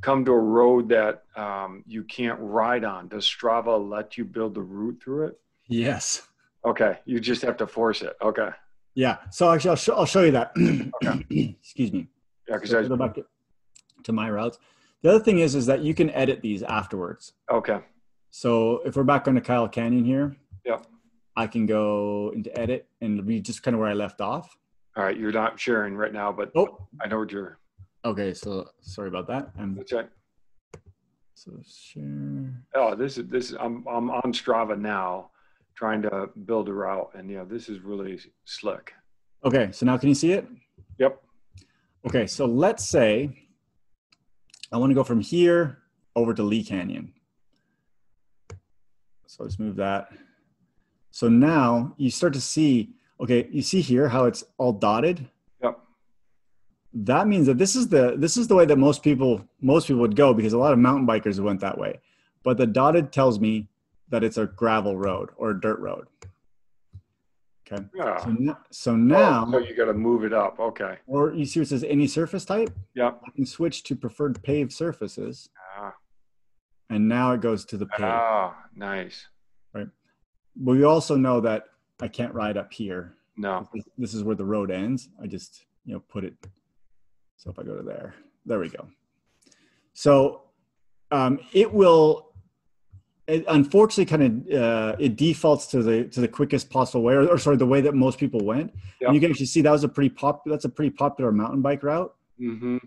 come 0.02 0.26
to 0.26 0.32
a 0.32 0.40
road 0.40 0.90
that 0.90 1.24
um, 1.36 1.84
you 1.88 2.04
can't 2.04 2.40
ride 2.40 2.84
on, 2.84 3.08
does 3.08 3.26
Strava 3.26 3.90
let 3.90 4.18
you 4.18 4.26
build 4.26 4.54
the 4.56 4.62
route 4.62 5.00
through 5.04 5.28
it? 5.28 5.40
Yes. 5.68 6.24
Okay. 6.66 7.00
You 7.06 7.20
just 7.20 7.42
have 7.42 7.58
to 7.58 7.68
force 7.68 8.02
it. 8.02 8.16
Okay. 8.22 8.50
Yeah. 8.96 9.18
So 9.32 9.52
actually, 9.52 9.72
I'll, 9.72 9.76
show, 9.76 9.96
I'll 9.96 10.06
show 10.06 10.24
you 10.24 10.32
that. 10.32 10.52
okay. 11.04 11.26
Excuse 11.62 11.92
me. 11.92 12.08
Yeah, 12.48 12.56
because 12.56 12.74
I 12.74 12.84
go 12.84 12.96
back 12.96 13.16
to, 13.16 13.26
to 14.04 14.12
my 14.12 14.30
routes. 14.30 14.58
The 15.02 15.10
other 15.10 15.24
thing 15.24 15.40
is, 15.40 15.56
is 15.56 15.66
that 15.66 15.82
you 15.82 15.94
can 15.94 16.10
edit 16.12 16.42
these 16.42 16.64
afterwards. 16.64 17.34
Okay. 17.52 17.80
So 18.30 18.82
if 18.86 18.96
we're 18.96 19.04
back 19.04 19.28
on 19.28 19.36
the 19.36 19.42
Kyle 19.42 19.68
Canyon 19.68 20.06
here, 20.06 20.36
yeah, 20.66 20.80
I 21.36 21.48
can 21.48 21.66
go 21.66 22.32
into 22.34 22.58
edit 22.58 22.88
and 23.02 23.24
be 23.26 23.42
just 23.42 23.64
kind 23.64 23.76
of 23.76 23.82
where 23.82 23.90
I 23.90 23.94
left 23.94 24.22
off. 24.22 24.58
All 24.96 25.04
right, 25.04 25.18
you're 25.18 25.32
not 25.32 25.60
sharing 25.60 25.96
right 25.96 26.14
now, 26.14 26.32
but 26.32 26.52
oh. 26.56 26.88
I 27.02 27.08
know 27.08 27.20
what 27.20 27.32
you're. 27.32 27.60
Okay, 28.06 28.34
so 28.34 28.70
sorry 28.82 29.08
about 29.08 29.28
that. 29.28 29.52
That's 29.58 29.94
right. 29.94 30.10
So 31.36 31.52
share. 31.66 32.54
Oh, 32.76 32.96
this 32.96 33.18
is 33.18 33.28
this. 33.28 33.52
Is, 33.52 33.58
I'm 33.60 33.86
I'm 33.88 34.10
on 34.10 34.34
Strava 34.34 34.78
now, 34.80 35.32
trying 35.76 36.02
to 36.04 36.30
build 36.46 36.70
a 36.70 36.74
route, 36.74 37.12
and 37.16 37.30
yeah, 37.30 37.44
this 37.44 37.70
is 37.70 37.80
really 37.80 38.20
slick. 38.46 38.94
Okay, 39.46 39.70
so 39.72 39.86
now 39.86 39.98
can 39.98 40.10
you 40.10 40.16
see 40.16 40.34
it? 40.34 40.48
Yep. 41.00 41.22
Okay, 42.06 42.28
so 42.28 42.46
let's 42.46 42.86
say 42.86 43.48
I 44.72 44.78
want 44.78 44.90
to 44.92 44.96
go 44.96 45.04
from 45.04 45.22
here 45.22 45.80
over 46.16 46.34
to 46.34 46.44
Lee 46.44 46.64
Canyon. 46.64 47.14
So 49.28 49.44
let's 49.44 49.60
move 49.60 49.78
that. 49.78 50.10
So 51.12 51.30
now 51.30 51.94
you 51.98 52.12
start 52.12 52.34
to 52.34 52.42
see. 52.42 52.96
Okay, 53.20 53.48
you 53.52 53.62
see 53.62 53.82
here 53.82 54.10
how 54.10 54.26
it's 54.26 54.44
all 54.58 54.74
dotted 54.74 55.30
that 56.94 57.28
means 57.28 57.48
that 57.48 57.58
this 57.58 57.76
is 57.76 57.88
the 57.88 58.16
this 58.18 58.38
is 58.38 58.48
the 58.48 58.56
way 58.56 58.66
that 58.66 58.78
most 58.78 59.02
people 59.02 59.44
most 59.62 59.88
people 59.88 60.02
would 60.02 60.16
go 60.16 60.34
because 60.34 60.54
a 60.54 60.58
lot 60.58 60.74
of 60.74 60.80
mountain 60.80 61.08
bikers 61.08 61.40
went 61.40 61.60
that 61.62 61.78
way. 61.78 62.00
But 62.44 62.58
the 62.58 62.68
dotted 62.68 63.12
tells 63.12 63.40
me 63.40 63.68
that 64.10 64.24
it's 64.24 64.38
a 64.38 64.46
gravel 64.46 64.98
road 64.98 65.30
or 65.38 65.52
a 65.52 65.60
dirt 65.60 65.80
road. 65.80 66.08
Okay. 67.66 67.84
Yeah. 67.96 68.18
so, 68.18 68.58
so 68.70 68.96
now 68.96 69.46
oh, 69.48 69.52
so 69.52 69.58
you 69.60 69.76
got 69.76 69.86
to 69.86 69.94
move 69.94 70.26
it 70.26 70.34
up. 70.34 70.60
Okay. 70.60 70.98
Or 71.08 71.34
you 71.34 71.46
see 71.46 71.62
it 71.62 71.70
says 71.70 71.84
any 71.84 72.06
surface 72.08 72.46
type? 72.46 72.70
Yeah 72.94 73.12
i 73.26 73.32
can 73.32 73.46
switch 73.46 73.84
to 73.84 73.96
preferred 73.96 74.42
paved 74.44 74.72
surfaces. 74.72 75.50
Ah. 75.76 75.94
and 76.90 77.08
now 77.08 77.32
it 77.32 77.42
goes 77.42 77.66
to 77.66 77.78
the 77.78 77.88
paved. 77.88 78.04
Ah 78.04 78.56
nice. 78.76 79.26
Right. 79.74 79.88
But 80.56 80.72
we 80.74 80.84
also 80.84 81.16
know 81.16 81.40
that 81.42 81.64
i 82.02 82.08
can't 82.08 82.34
ride 82.36 82.58
up 82.58 82.72
here. 82.72 83.16
No. 83.36 83.68
This 83.98 84.14
is 84.14 84.24
where 84.24 84.36
the 84.36 84.46
road 84.46 84.70
ends. 84.70 85.10
I 85.20 85.26
just 85.26 85.66
you 85.86 85.94
know 85.94 86.04
put 86.08 86.24
it 86.24 86.36
so 87.38 87.50
if 87.52 87.60
I 87.60 87.64
go 87.64 87.76
to 87.76 87.84
there, 87.84 88.16
there 88.46 88.60
we 88.60 88.70
go. 88.70 88.88
So 89.94 90.44
um, 91.12 91.40
it 91.54 91.72
will, 91.72 92.34
it 93.28 93.46
unfortunately, 93.48 94.06
kind 94.06 94.48
of 94.50 94.62
uh, 94.62 94.96
it 95.00 95.16
defaults 95.16 95.68
to 95.68 95.84
the 95.84 96.06
to 96.06 96.22
the 96.22 96.28
quickest 96.28 96.70
possible 96.70 97.04
way, 97.04 97.14
or, 97.14 97.28
or 97.28 97.38
sorry, 97.38 97.58
the 97.58 97.66
way 97.66 97.82
that 97.82 97.94
most 97.94 98.18
people 98.20 98.44
went. 98.44 98.74
Yep. 99.00 99.08
And 99.08 99.16
you 99.16 99.22
can 99.22 99.32
actually 99.32 99.46
see 99.46 99.62
that 99.62 99.72
was 99.72 99.84
a 99.84 99.90
pretty 99.90 100.10
pop. 100.10 100.44
That's 100.46 100.66
a 100.66 100.70
pretty 100.70 100.90
popular 100.90 101.32
mountain 101.32 101.62
bike 101.62 101.84
route. 101.84 102.14
Mm-hmm. 102.42 102.78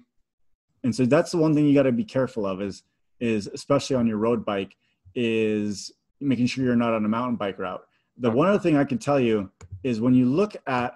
And 0.84 0.94
so 0.94 1.04
that's 1.06 1.30
the 1.30 1.38
one 1.38 1.54
thing 1.54 1.66
you 1.66 1.74
got 1.74 1.84
to 1.84 1.92
be 1.92 2.04
careful 2.04 2.46
of 2.46 2.60
is 2.60 2.82
is 3.20 3.46
especially 3.46 3.96
on 3.96 4.06
your 4.06 4.18
road 4.18 4.44
bike 4.44 4.76
is 5.14 5.90
making 6.20 6.46
sure 6.46 6.64
you're 6.64 6.76
not 6.76 6.92
on 6.92 7.04
a 7.04 7.08
mountain 7.08 7.36
bike 7.36 7.58
route. 7.58 7.82
The 8.18 8.28
okay. 8.28 8.36
one 8.36 8.48
other 8.48 8.58
thing 8.58 8.76
I 8.76 8.84
can 8.84 8.98
tell 8.98 9.20
you 9.20 9.50
is 9.82 10.00
when 10.00 10.14
you 10.14 10.26
look 10.26 10.56
at 10.66 10.94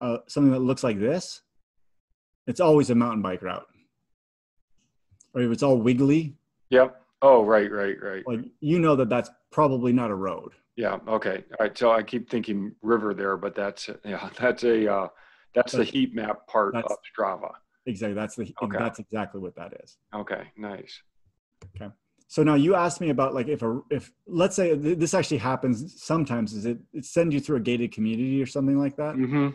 uh, 0.00 0.18
something 0.28 0.52
that 0.52 0.60
looks 0.60 0.84
like 0.84 0.98
this, 0.98 1.42
it's 2.48 2.60
always 2.60 2.90
a 2.90 2.94
mountain 2.94 3.22
bike 3.22 3.42
route. 3.42 3.66
Or 5.34 5.42
if 5.42 5.52
it's 5.52 5.62
all 5.62 5.76
wiggly. 5.76 6.34
Yep. 6.70 7.00
Oh, 7.20 7.44
right, 7.44 7.70
right, 7.70 7.96
right. 8.02 8.24
Like 8.26 8.40
you 8.60 8.78
know 8.78 8.96
that 8.96 9.08
that's 9.08 9.30
probably 9.52 9.92
not 9.92 10.10
a 10.10 10.14
road. 10.14 10.52
Yeah. 10.76 10.98
Okay. 11.06 11.44
All 11.50 11.66
right. 11.66 11.76
So 11.76 11.92
I 11.92 12.02
keep 12.02 12.30
thinking 12.30 12.74
river 12.82 13.12
there, 13.12 13.36
but 13.36 13.54
that's 13.54 13.90
yeah, 14.04 14.30
that's 14.40 14.64
a 14.64 14.92
uh, 14.92 15.08
that's, 15.54 15.72
the 15.72 15.84
heat 15.84 16.14
map 16.14 16.46
part 16.46 16.74
of 16.74 16.84
Strava. 16.84 17.50
Exactly. 17.86 18.14
That's 18.14 18.36
the 18.36 18.52
okay. 18.62 18.78
that's 18.78 18.98
exactly 18.98 19.40
what 19.40 19.54
that 19.56 19.74
is. 19.84 19.98
Okay. 20.14 20.44
Nice. 20.56 21.02
Okay. 21.76 21.92
So 22.28 22.42
now 22.42 22.54
you 22.54 22.74
asked 22.74 23.00
me 23.00 23.10
about 23.10 23.34
like 23.34 23.48
if 23.48 23.62
a 23.62 23.80
if 23.90 24.10
let's 24.26 24.56
say 24.56 24.74
this 24.74 25.14
actually 25.14 25.38
happens 25.38 26.02
sometimes 26.02 26.52
is 26.54 26.64
it 26.64 26.78
it 26.92 27.04
sends 27.04 27.34
you 27.34 27.40
through 27.40 27.56
a 27.56 27.60
gated 27.60 27.92
community 27.92 28.40
or 28.40 28.46
something 28.46 28.78
like 28.78 28.96
that. 28.96 29.16
Mm-hmm 29.16 29.48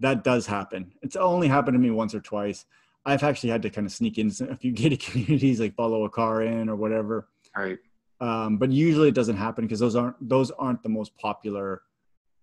that 0.00 0.24
does 0.24 0.46
happen. 0.46 0.92
It's 1.02 1.16
only 1.16 1.48
happened 1.48 1.74
to 1.74 1.78
me 1.78 1.90
once 1.90 2.14
or 2.14 2.20
twice. 2.20 2.64
I've 3.04 3.22
actually 3.22 3.50
had 3.50 3.62
to 3.62 3.70
kind 3.70 3.86
of 3.86 3.92
sneak 3.92 4.18
in 4.18 4.30
a 4.48 4.56
few 4.56 4.72
gated 4.80 5.00
communities, 5.00 5.60
like 5.60 5.74
follow 5.74 6.04
a 6.04 6.10
car 6.10 6.42
in 6.42 6.68
or 6.68 6.76
whatever. 6.76 7.28
All 7.56 7.64
right. 7.64 7.78
Um, 8.20 8.58
but 8.58 8.70
usually 8.70 9.08
it 9.08 9.14
doesn't 9.14 9.36
happen 9.36 9.64
because 9.64 9.78
those 9.78 9.94
aren't 9.94 10.16
those 10.28 10.50
aren't 10.52 10.82
the 10.82 10.88
most 10.88 11.16
popular. 11.16 11.82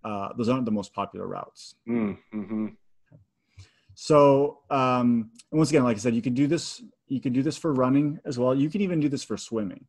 Uh, 0.03 0.29
those 0.37 0.49
aren't 0.49 0.65
the 0.65 0.71
most 0.71 0.93
popular 0.93 1.27
routes. 1.27 1.75
Mm, 1.87 2.17
mm-hmm. 2.33 2.67
So 3.95 4.59
um, 4.69 5.31
once 5.51 5.69
again, 5.69 5.83
like 5.83 5.97
I 5.97 5.99
said, 5.99 6.15
you 6.15 6.21
could 6.21 6.35
do 6.35 6.47
this. 6.47 6.81
You 7.07 7.19
could 7.19 7.33
do 7.33 7.43
this 7.43 7.57
for 7.57 7.73
running 7.73 8.19
as 8.25 8.39
well. 8.39 8.55
You 8.55 8.69
can 8.69 8.81
even 8.81 8.99
do 8.99 9.09
this 9.09 9.23
for 9.23 9.37
swimming. 9.37 9.85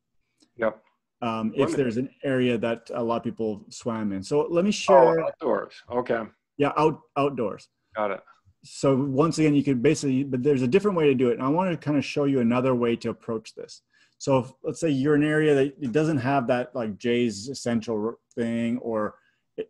Yep. 0.57 0.83
Um, 1.23 1.53
if 1.57 1.75
there's 1.75 1.97
an 1.97 2.11
area 2.25 2.59
that 2.59 2.91
a 2.93 3.03
lot 3.03 3.17
of 3.17 3.23
people 3.23 3.65
swam 3.71 4.13
in. 4.13 4.23
So 4.23 4.47
let 4.51 4.65
me 4.65 4.71
share. 4.71 5.21
Oh, 5.21 5.27
outdoors. 5.27 5.75
Okay. 5.91 6.23
Yeah, 6.59 6.73
out 6.77 7.01
outdoors. 7.17 7.69
Got 7.95 8.13
it. 8.13 8.21
So 8.65 8.97
once 8.97 9.39
again, 9.39 9.55
you 9.55 9.63
could 9.63 9.83
basically, 9.83 10.25
but 10.25 10.43
there's 10.43 10.63
a 10.63 10.69
different 10.69 10.97
way 10.97 11.07
to 11.07 11.15
do 11.15 11.29
it. 11.29 11.35
And 11.35 11.43
I 11.43 11.49
want 11.49 11.71
to 11.71 11.77
kind 11.77 11.97
of 11.97 12.05
show 12.05 12.25
you 12.25 12.41
another 12.41 12.75
way 12.75 12.97
to 12.97 13.11
approach 13.11 13.55
this. 13.55 13.83
So 14.19 14.39
if, 14.39 14.53
let's 14.65 14.81
say 14.81 14.89
you're 14.91 15.15
an 15.15 15.23
area 15.23 15.55
that 15.55 15.75
it 15.81 15.93
doesn't 15.93 16.19
have 16.19 16.47
that 16.49 16.75
like 16.75 16.99
Jay's 16.99 17.49
essential 17.49 18.15
thing, 18.35 18.79
or 18.79 19.15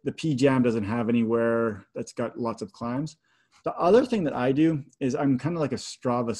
the 0.04 0.12
PJAMM 0.12 0.64
doesn't 0.64 0.84
have 0.84 1.08
anywhere 1.08 1.84
that's 1.94 2.12
got 2.12 2.38
lots 2.38 2.62
of 2.62 2.72
climbs. 2.72 3.16
The 3.64 3.74
other 3.74 4.06
thing 4.06 4.24
that 4.24 4.34
I 4.34 4.52
do 4.52 4.84
is 5.00 5.14
I'm 5.14 5.38
kind 5.38 5.56
of 5.56 5.60
like 5.60 5.72
a 5.72 5.76
Strava 5.76 6.36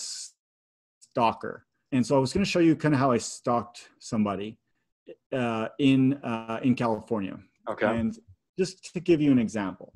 stalker. 1.00 1.66
And 1.92 2.06
so 2.06 2.16
I 2.16 2.18
was 2.18 2.32
going 2.32 2.44
to 2.44 2.50
show 2.50 2.61
you 2.61 2.76
kind 2.76 2.94
of 2.94 3.00
how 3.00 3.11
I 3.11 3.18
stalked 3.18 3.88
somebody 3.98 4.59
uh, 5.32 5.68
in 5.78 6.14
uh, 6.24 6.61
in 6.62 6.74
California. 6.74 7.38
Okay. 7.68 7.87
And 7.87 8.16
just 8.59 8.92
to 8.94 9.00
give 9.00 9.20
you 9.20 9.32
an 9.32 9.38
example 9.38 9.92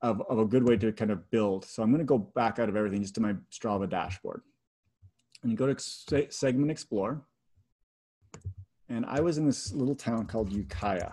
of, 0.00 0.22
of 0.28 0.38
a 0.38 0.44
good 0.44 0.66
way 0.66 0.76
to 0.76 0.92
kind 0.92 1.10
of 1.10 1.28
build. 1.30 1.64
So 1.64 1.82
I'm 1.82 1.90
going 1.90 1.98
to 2.00 2.04
go 2.04 2.18
back 2.18 2.58
out 2.58 2.68
of 2.68 2.76
everything 2.76 3.02
just 3.02 3.14
to 3.16 3.20
my 3.20 3.34
Strava 3.52 3.88
dashboard. 3.88 4.42
And 5.42 5.56
go 5.56 5.72
to 5.72 6.26
Segment 6.30 6.70
Explore. 6.70 7.22
And 8.88 9.04
I 9.06 9.20
was 9.20 9.38
in 9.38 9.46
this 9.46 9.72
little 9.72 9.94
town 9.94 10.26
called 10.26 10.52
Ukiah. 10.52 11.12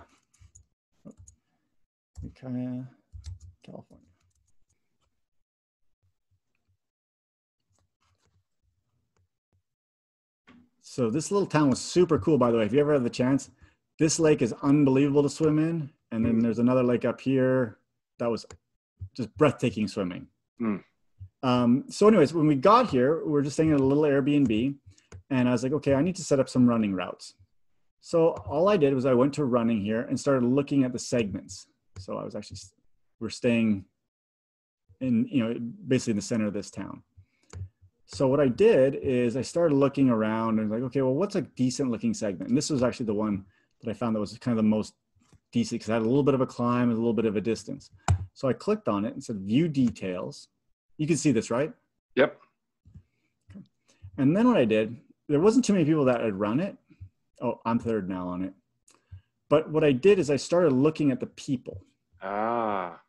Ukiah, 2.23 2.83
California. 3.63 4.05
So 10.81 11.09
this 11.09 11.29
little 11.29 11.47
town 11.47 11.69
was 11.69 11.81
super 11.81 12.17
cool, 12.17 12.37
by 12.37 12.51
the 12.51 12.57
way. 12.57 12.65
If 12.65 12.71
you 12.71 12.79
ever 12.79 12.93
have 12.93 13.03
the 13.03 13.09
chance, 13.09 13.51
this 13.99 14.17
lake 14.19 14.41
is 14.41 14.53
unbelievable 14.63 15.23
to 15.23 15.29
swim 15.29 15.59
in. 15.59 15.89
And 16.11 16.25
then 16.25 16.39
there's 16.39 16.59
another 16.59 16.83
lake 16.83 17.03
up 17.03 17.19
here 17.19 17.79
that 18.17 18.31
was 18.31 18.45
just 19.15 19.35
breathtaking 19.37 19.87
swimming. 19.87 20.27
Mm. 20.61 20.83
Um, 21.43 21.85
so, 21.89 22.07
anyways, 22.07 22.33
when 22.33 22.47
we 22.47 22.55
got 22.55 22.89
here, 22.89 23.23
we 23.25 23.37
are 23.39 23.43
just 23.43 23.55
staying 23.55 23.71
at 23.71 23.79
a 23.79 23.83
little 23.83 24.03
Airbnb, 24.03 24.75
and 25.29 25.49
I 25.49 25.51
was 25.51 25.63
like, 25.63 25.73
okay, 25.73 25.93
I 25.93 26.01
need 26.01 26.15
to 26.15 26.23
set 26.23 26.39
up 26.39 26.49
some 26.49 26.67
running 26.67 26.93
routes. 26.93 27.35
So 28.05 28.29
all 28.47 28.69
I 28.69 28.77
did 28.77 28.93
was 28.93 29.07
I 29.07 29.15
went 29.15 29.33
to 29.33 29.45
running 29.45 29.81
here 29.81 30.01
and 30.01 30.19
started 30.19 30.45
looking 30.45 30.83
at 30.83 30.93
the 30.93 30.99
segments. 30.99 31.65
So 31.97 32.19
I 32.19 32.23
was 32.23 32.35
actually 32.35 32.59
we're 33.19 33.31
staying 33.31 33.85
in 35.01 35.27
you 35.27 35.43
know 35.43 35.59
basically 35.87 36.11
in 36.11 36.17
the 36.17 36.21
center 36.21 36.45
of 36.45 36.53
this 36.53 36.69
town. 36.69 37.01
So 38.05 38.27
what 38.27 38.39
I 38.39 38.47
did 38.47 38.93
is 38.93 39.35
I 39.35 39.41
started 39.41 39.73
looking 39.73 40.11
around 40.11 40.59
and 40.59 40.69
like, 40.69 40.83
okay, 40.83 41.01
well, 41.01 41.15
what's 41.15 41.35
a 41.35 41.41
decent 41.41 41.89
looking 41.89 42.13
segment? 42.13 42.49
And 42.49 42.55
this 42.55 42.69
was 42.69 42.83
actually 42.83 43.07
the 43.07 43.15
one 43.15 43.43
that 43.81 43.89
I 43.89 43.95
found 43.95 44.15
that 44.15 44.19
was 44.19 44.37
kind 44.37 44.55
of 44.55 44.63
the 44.63 44.69
most 44.69 44.93
decent 45.51 45.79
because 45.79 45.89
I 45.89 45.93
had 45.93 46.03
a 46.03 46.05
little 46.05 46.21
bit 46.21 46.35
of 46.35 46.41
a 46.41 46.45
climb 46.45 46.89
and 46.89 46.93
a 46.93 47.01
little 47.01 47.11
bit 47.11 47.25
of 47.25 47.37
a 47.37 47.41
distance. 47.41 47.89
So 48.35 48.49
I 48.49 48.53
clicked 48.53 48.87
on 48.87 49.05
it 49.05 49.13
and 49.13 49.23
said 49.23 49.37
view 49.37 49.67
details. 49.67 50.49
You 50.97 51.07
can 51.07 51.17
see 51.17 51.31
this, 51.31 51.49
right? 51.49 51.71
Yep. 52.15 52.39
And 54.17 54.35
then 54.35 54.47
what 54.47 54.57
I 54.57 54.65
did, 54.65 54.97
there 55.27 55.39
wasn't 55.39 55.65
too 55.65 55.73
many 55.73 55.85
people 55.85 56.05
that 56.05 56.21
had 56.21 56.39
run 56.39 56.59
it. 56.59 56.77
Oh, 57.41 57.59
I'm 57.65 57.79
third 57.79 58.09
now 58.09 58.27
on 58.27 58.43
it. 58.43 58.53
But 59.49 59.71
what 59.71 59.83
I 59.83 59.93
did 59.93 60.19
is 60.19 60.29
I 60.29 60.35
started 60.35 60.73
looking 60.73 61.11
at 61.11 61.19
the 61.19 61.27
people. 61.27 61.83
Ah. 62.21 62.99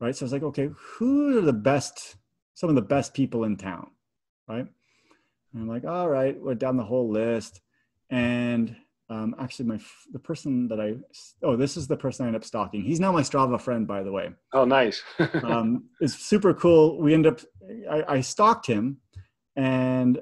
Right. 0.00 0.16
So 0.16 0.24
I 0.24 0.26
was 0.26 0.32
like, 0.32 0.42
okay, 0.42 0.70
who 0.74 1.38
are 1.38 1.42
the 1.42 1.52
best, 1.52 2.16
some 2.54 2.68
of 2.68 2.74
the 2.74 2.82
best 2.82 3.14
people 3.14 3.44
in 3.44 3.56
town? 3.56 3.90
Right. 4.48 4.66
And 5.52 5.62
I'm 5.62 5.68
like, 5.68 5.84
all 5.84 6.08
right, 6.08 6.40
we're 6.40 6.54
down 6.54 6.78
the 6.78 6.84
whole 6.84 7.10
list. 7.10 7.60
And 8.08 8.74
um, 9.12 9.34
actually 9.38 9.66
my 9.66 9.78
the 10.12 10.18
person 10.18 10.66
that 10.68 10.80
i 10.80 10.94
oh 11.42 11.54
this 11.54 11.76
is 11.76 11.86
the 11.86 11.96
person 11.96 12.24
i 12.24 12.26
end 12.28 12.36
up 12.36 12.44
stalking. 12.44 12.82
He's 12.82 13.00
now 13.00 13.12
my 13.12 13.20
strava 13.22 13.60
friend 13.60 13.86
by 13.86 14.02
the 14.02 14.12
way. 14.12 14.30
Oh 14.52 14.64
nice. 14.64 15.02
Um, 15.52 15.84
it's 16.00 16.14
super 16.14 16.54
cool. 16.54 16.98
We 16.98 17.14
end 17.14 17.26
up 17.26 17.40
I, 17.90 18.04
I 18.16 18.20
stalked 18.20 18.66
him 18.66 18.98
and 19.56 20.20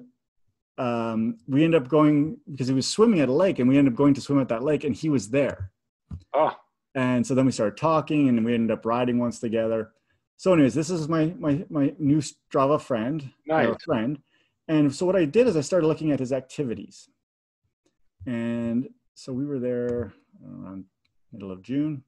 um, 0.78 1.38
we 1.46 1.64
end 1.64 1.74
up 1.74 1.88
going 1.88 2.38
because 2.50 2.68
he 2.68 2.74
was 2.74 2.86
swimming 2.86 3.20
at 3.20 3.28
a 3.28 3.32
lake 3.32 3.58
and 3.58 3.68
we 3.68 3.76
ended 3.78 3.92
up 3.92 3.98
going 3.98 4.14
to 4.14 4.20
swim 4.20 4.40
at 4.40 4.48
that 4.48 4.64
lake 4.64 4.84
and 4.84 4.94
he 4.94 5.08
was 5.08 5.28
there. 5.28 5.70
Oh. 6.34 6.56
And 6.94 7.24
so 7.26 7.34
then 7.34 7.46
we 7.46 7.52
started 7.52 7.76
talking 7.76 8.28
and 8.28 8.44
we 8.44 8.54
ended 8.54 8.76
up 8.76 8.86
riding 8.86 9.18
once 9.18 9.38
together. 9.38 9.92
So 10.36 10.52
anyways 10.52 10.74
this 10.74 10.90
is 10.90 11.08
my 11.08 11.34
my 11.38 11.64
my 11.68 11.94
new 11.98 12.20
strava 12.20 12.80
friend 12.80 13.30
nice. 13.46 13.76
friend. 13.84 14.18
And 14.68 14.94
so 14.94 15.04
what 15.06 15.16
i 15.16 15.24
did 15.24 15.46
is 15.46 15.56
i 15.56 15.60
started 15.60 15.86
looking 15.86 16.12
at 16.12 16.20
his 16.20 16.32
activities 16.32 17.08
and 18.26 18.88
so 19.14 19.32
we 19.32 19.44
were 19.44 19.58
there 19.58 20.12
around 20.44 20.84
middle 21.32 21.50
of 21.50 21.62
June. 21.62 22.02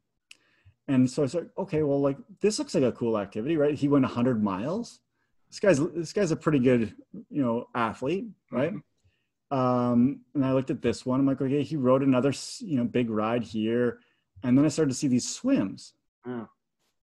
And 0.89 1.09
so 1.09 1.23
I 1.23 1.27
said, 1.27 1.51
okay, 1.57 1.83
well, 1.83 2.01
like 2.01 2.19
this 2.41 2.59
looks 2.59 2.75
like 2.75 2.85
a 2.85 2.93
cool 2.93 3.19
activity, 3.19 3.57
right? 3.57 3.75
He 3.75 3.89
went 3.89 4.05
100 4.05 4.43
miles. 4.43 5.01
This 5.49 5.61
guy's 5.61 5.79
this 5.95 6.13
guy's 6.13 6.31
a 6.31 6.37
pretty 6.37 6.59
good, 6.59 6.95
you 7.31 7.43
know, 7.43 7.69
athlete, 7.75 8.27
right? 8.51 8.73
Mm-hmm. 8.73 9.59
Um, 9.59 10.21
and 10.35 10.45
I 10.45 10.53
looked 10.53 10.71
at 10.71 10.81
this 10.81 11.05
one. 11.05 11.21
I'm 11.21 11.27
like, 11.27 11.43
okay, 11.43 11.63
he 11.63 11.77
rode 11.77 12.03
another, 12.03 12.33
you 12.61 12.79
know, 12.79 12.85
big 12.85 13.11
ride 13.11 13.45
here, 13.45 14.01
and 14.43 14.57
then 14.57 14.65
I 14.65 14.69
started 14.69 14.93
to 14.93 14.97
see 14.97 15.09
these 15.09 15.29
swims, 15.29 15.93
yeah. 16.27 16.47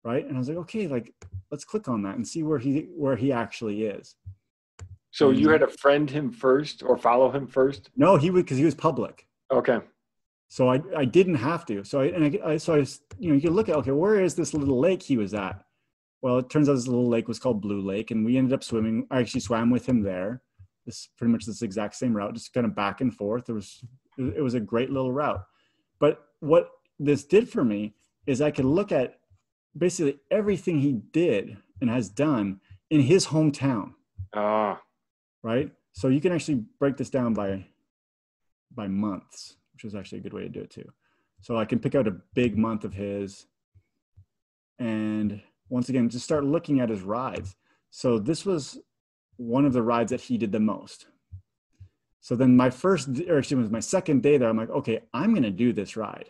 right? 0.04 0.26
And 0.26 0.36
I 0.36 0.40
was 0.40 0.50
like, 0.50 0.58
okay, 0.58 0.88
like 0.88 1.14
let's 1.52 1.64
click 1.64 1.88
on 1.88 2.02
that 2.04 2.16
and 2.16 2.28
see 2.28 2.42
where 2.42 2.58
he 2.58 2.88
where 2.96 3.16
he 3.16 3.32
actually 3.32 3.84
is. 3.84 4.16
So 5.12 5.32
you 5.32 5.50
had 5.50 5.62
to 5.62 5.68
friend 5.68 6.10
him 6.10 6.32
first 6.32 6.84
or 6.84 6.98
follow 6.98 7.32
him 7.32 7.48
first? 7.48 7.90
No, 7.96 8.16
he 8.16 8.30
would 8.30 8.46
because 8.46 8.58
he 8.58 8.66
was 8.66 8.76
public. 8.76 9.28
Okay. 9.52 9.80
So 10.50 10.70
I, 10.70 10.82
I 10.96 11.06
didn't 11.06 11.36
have 11.36 11.66
to. 11.68 11.84
So 11.84 12.02
I 12.02 12.06
and 12.06 12.26
I, 12.26 12.52
I 12.52 12.58
so 12.58 12.76
I 12.76 12.86
you 13.18 13.30
know 13.30 13.36
you 13.36 13.42
can 13.42 13.54
look 13.54 13.70
at 13.70 13.76
okay 13.78 13.92
where 13.92 14.22
is 14.22 14.36
this 14.36 14.54
little 14.54 14.80
lake 14.80 15.02
he 15.02 15.18
was 15.18 15.34
at? 15.34 15.64
Well, 16.22 16.40
it 16.40 16.50
turns 16.50 16.68
out 16.68 16.74
this 16.74 16.88
little 16.88 17.08
lake 17.08 17.28
was 17.28 17.40
called 17.40 17.62
Blue 17.62 17.82
Lake, 17.82 18.12
and 18.12 18.26
we 18.26 18.38
ended 18.38 18.54
up 18.54 18.64
swimming. 18.64 19.08
I 19.10 19.20
actually 19.20 19.40
swam 19.40 19.70
with 19.70 19.88
him 19.88 20.04
there. 20.04 20.42
This 20.86 21.08
pretty 21.18 21.32
much 21.32 21.46
this 21.46 21.62
exact 21.62 21.96
same 21.96 22.14
route, 22.14 22.34
just 22.34 22.54
kind 22.54 22.66
of 22.66 22.76
back 22.76 23.00
and 23.00 23.14
forth. 23.14 23.50
It 23.50 23.54
was 23.54 23.84
it 24.18 24.44
was 24.44 24.54
a 24.54 24.60
great 24.60 24.90
little 24.90 25.14
route. 25.14 25.44
But 26.00 26.22
what 26.40 26.72
this 27.00 27.24
did 27.24 27.50
for 27.50 27.64
me 27.64 27.96
is 28.28 28.42
I 28.42 28.52
could 28.52 28.66
look 28.66 28.92
at 28.92 29.20
basically 29.78 30.20
everything 30.30 30.80
he 30.80 30.94
did 30.94 31.58
and 31.80 31.90
has 31.90 32.10
done 32.10 32.60
in 32.90 33.02
his 33.02 33.28
hometown. 33.28 33.94
Ah 34.34 34.82
right? 35.44 35.72
So 35.94 36.08
you 36.08 36.22
can 36.22 36.32
actually 36.32 36.64
break 36.80 36.98
this 36.98 37.10
down 37.10 37.34
by 37.34 37.66
by 38.76 38.88
months, 38.88 39.56
which 39.74 39.84
is 39.84 39.96
actually 39.96 40.20
a 40.20 40.22
good 40.22 40.34
way 40.34 40.44
to 40.44 40.50
do 40.50 40.62
it 40.62 40.70
too. 40.70 40.88
So 41.42 41.58
I 41.58 41.66
can 41.66 41.80
pick 41.80 41.96
out 41.96 42.08
a 42.08 42.18
big 42.34 42.58
month 42.58 42.84
of 42.84 42.94
his 42.94 43.48
and 44.78 45.42
once 45.70 45.90
again 45.90 46.10
just 46.10 46.26
start 46.26 46.44
looking 46.44 46.80
at 46.80 46.90
his 46.90 47.02
rides. 47.02 47.56
So 47.90 48.20
this 48.20 48.46
was 48.46 48.80
one 49.38 49.66
of 49.66 49.74
the 49.74 49.82
rides 49.82 50.12
that 50.12 50.22
he 50.22 50.38
did 50.38 50.52
the 50.52 50.60
most. 50.60 51.08
So 52.22 52.36
then 52.36 52.56
my 52.56 52.70
first 52.70 53.10
or 53.28 53.38
actually 53.38 53.62
was 53.62 53.72
my 53.72 53.80
second 53.80 54.22
day 54.22 54.38
there, 54.38 54.50
I'm 54.50 54.58
like, 54.58 54.70
okay, 54.70 55.02
I'm 55.14 55.34
gonna 55.34 55.52
do 55.52 55.74
this 55.74 55.96
ride. 55.96 56.30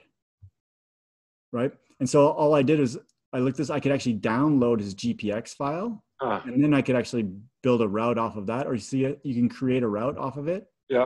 Right. 1.52 1.72
And 2.00 2.10
so 2.10 2.30
all 2.30 2.54
I 2.54 2.62
did 2.62 2.80
is 2.80 2.98
I 3.34 3.40
looked 3.40 3.58
this, 3.58 3.70
I 3.70 3.80
could 3.80 3.92
actually 3.92 4.16
download 4.16 4.80
his 4.80 4.96
GPX 4.96 5.56
file 5.56 6.04
Ah. 6.22 6.44
And 6.46 6.64
then 6.64 6.74
I 6.74 6.82
could 6.82 6.96
actually 6.96 7.30
build 7.62 7.82
a 7.82 7.88
route 7.88 8.18
off 8.18 8.36
of 8.36 8.46
that, 8.48 8.68
or 8.68 8.74
you 8.74 8.80
see 8.80 9.06
it, 9.06 9.20
you 9.24 9.34
can 9.34 9.50
create 9.50 9.84
a 9.84 9.88
route 9.88 10.18
off 10.18 10.38
of 10.38 10.48
it. 10.48 10.68
Yeah. 10.90 11.06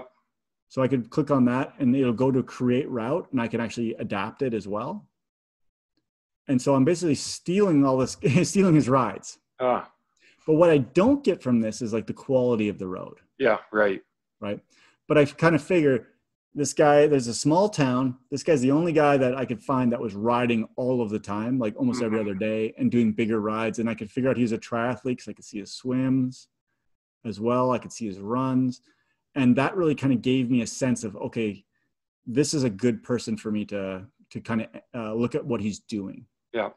So 0.69 0.81
I 0.81 0.87
could 0.87 1.09
click 1.11 1.29
on 1.29 1.45
that 1.45 1.73
and 1.77 1.95
it'll 1.95 2.13
go 2.13 2.31
to 2.31 2.41
create 2.41 2.89
route 2.89 3.27
and 3.31 3.39
I 3.39 3.47
can 3.47 3.61
actually 3.61 3.93
adapt 3.95 4.41
it 4.41 4.55
as 4.55 4.67
well. 4.67 5.07
And 6.47 6.59
so 6.59 6.73
I'm 6.73 6.83
basically 6.83 7.15
stealing 7.15 7.85
all 7.85 7.97
this, 7.97 8.17
stealing 8.49 8.75
his 8.75 8.89
rides. 8.89 9.37
Ah. 9.59 9.91
But 10.47 10.55
what 10.55 10.69
I 10.69 10.79
don't 10.79 11.23
get 11.23 11.43
from 11.43 11.61
this 11.61 11.81
is 11.81 11.93
like 11.93 12.07
the 12.07 12.13
quality 12.13 12.69
of 12.69 12.79
the 12.79 12.87
road. 12.87 13.19
Yeah, 13.37 13.57
right. 13.71 14.01
Right. 14.41 14.59
But 15.07 15.17
I 15.17 15.25
kind 15.25 15.53
of 15.53 15.61
figure 15.61 16.07
this 16.55 16.73
guy 16.73 17.07
there's 17.07 17.27
a 17.27 17.33
small 17.33 17.69
town. 17.69 18.17
This 18.29 18.43
guy's 18.43 18.61
the 18.61 18.71
only 18.71 18.93
guy 18.93 19.17
that 19.17 19.35
i 19.35 19.45
could 19.45 19.61
find 19.61 19.91
that 19.91 19.99
was 19.99 20.13
riding 20.13 20.67
all 20.75 21.01
of 21.01 21.09
the 21.09 21.19
time 21.19 21.57
like 21.57 21.75
almost 21.77 21.97
mm-hmm. 21.97 22.05
every 22.05 22.19
other 22.19 22.35
day 22.35 22.73
and 22.77 22.91
doing 22.91 23.11
bigger 23.11 23.39
rides. 23.39 23.79
And 23.79 23.89
i 23.89 23.95
could 23.95 24.11
figure 24.11 24.29
out 24.29 24.37
he 24.37 24.43
was 24.43 24.51
a 24.51 24.57
triathlete 24.57 25.03
because 25.05 25.27
i 25.27 25.33
could 25.33 25.45
see 25.45 25.59
his 25.59 25.73
swims 25.73 26.47
as 27.25 27.39
well. 27.39 27.71
I 27.71 27.77
could 27.77 27.93
see 27.93 28.05
his 28.05 28.19
runs. 28.19 28.81
And 29.35 29.55
that 29.55 29.75
really 29.75 29.95
kind 29.95 30.11
of 30.13 30.21
gave 30.21 30.51
me 30.51 30.61
a 30.61 30.67
sense 30.67 31.03
of 31.03 31.15
okay 31.17 31.63
this 32.25 32.53
is 32.53 32.63
a 32.63 32.69
good 32.69 33.03
person 33.03 33.35
for 33.35 33.51
me 33.51 33.65
to 33.65 34.05
to 34.31 34.41
kind 34.41 34.61
of 34.61 34.67
uh, 34.95 35.13
look 35.13 35.35
at 35.35 35.45
what 35.45 35.61
he's 35.61 35.79
doing. 35.79 36.25
Yeah. 36.53 36.69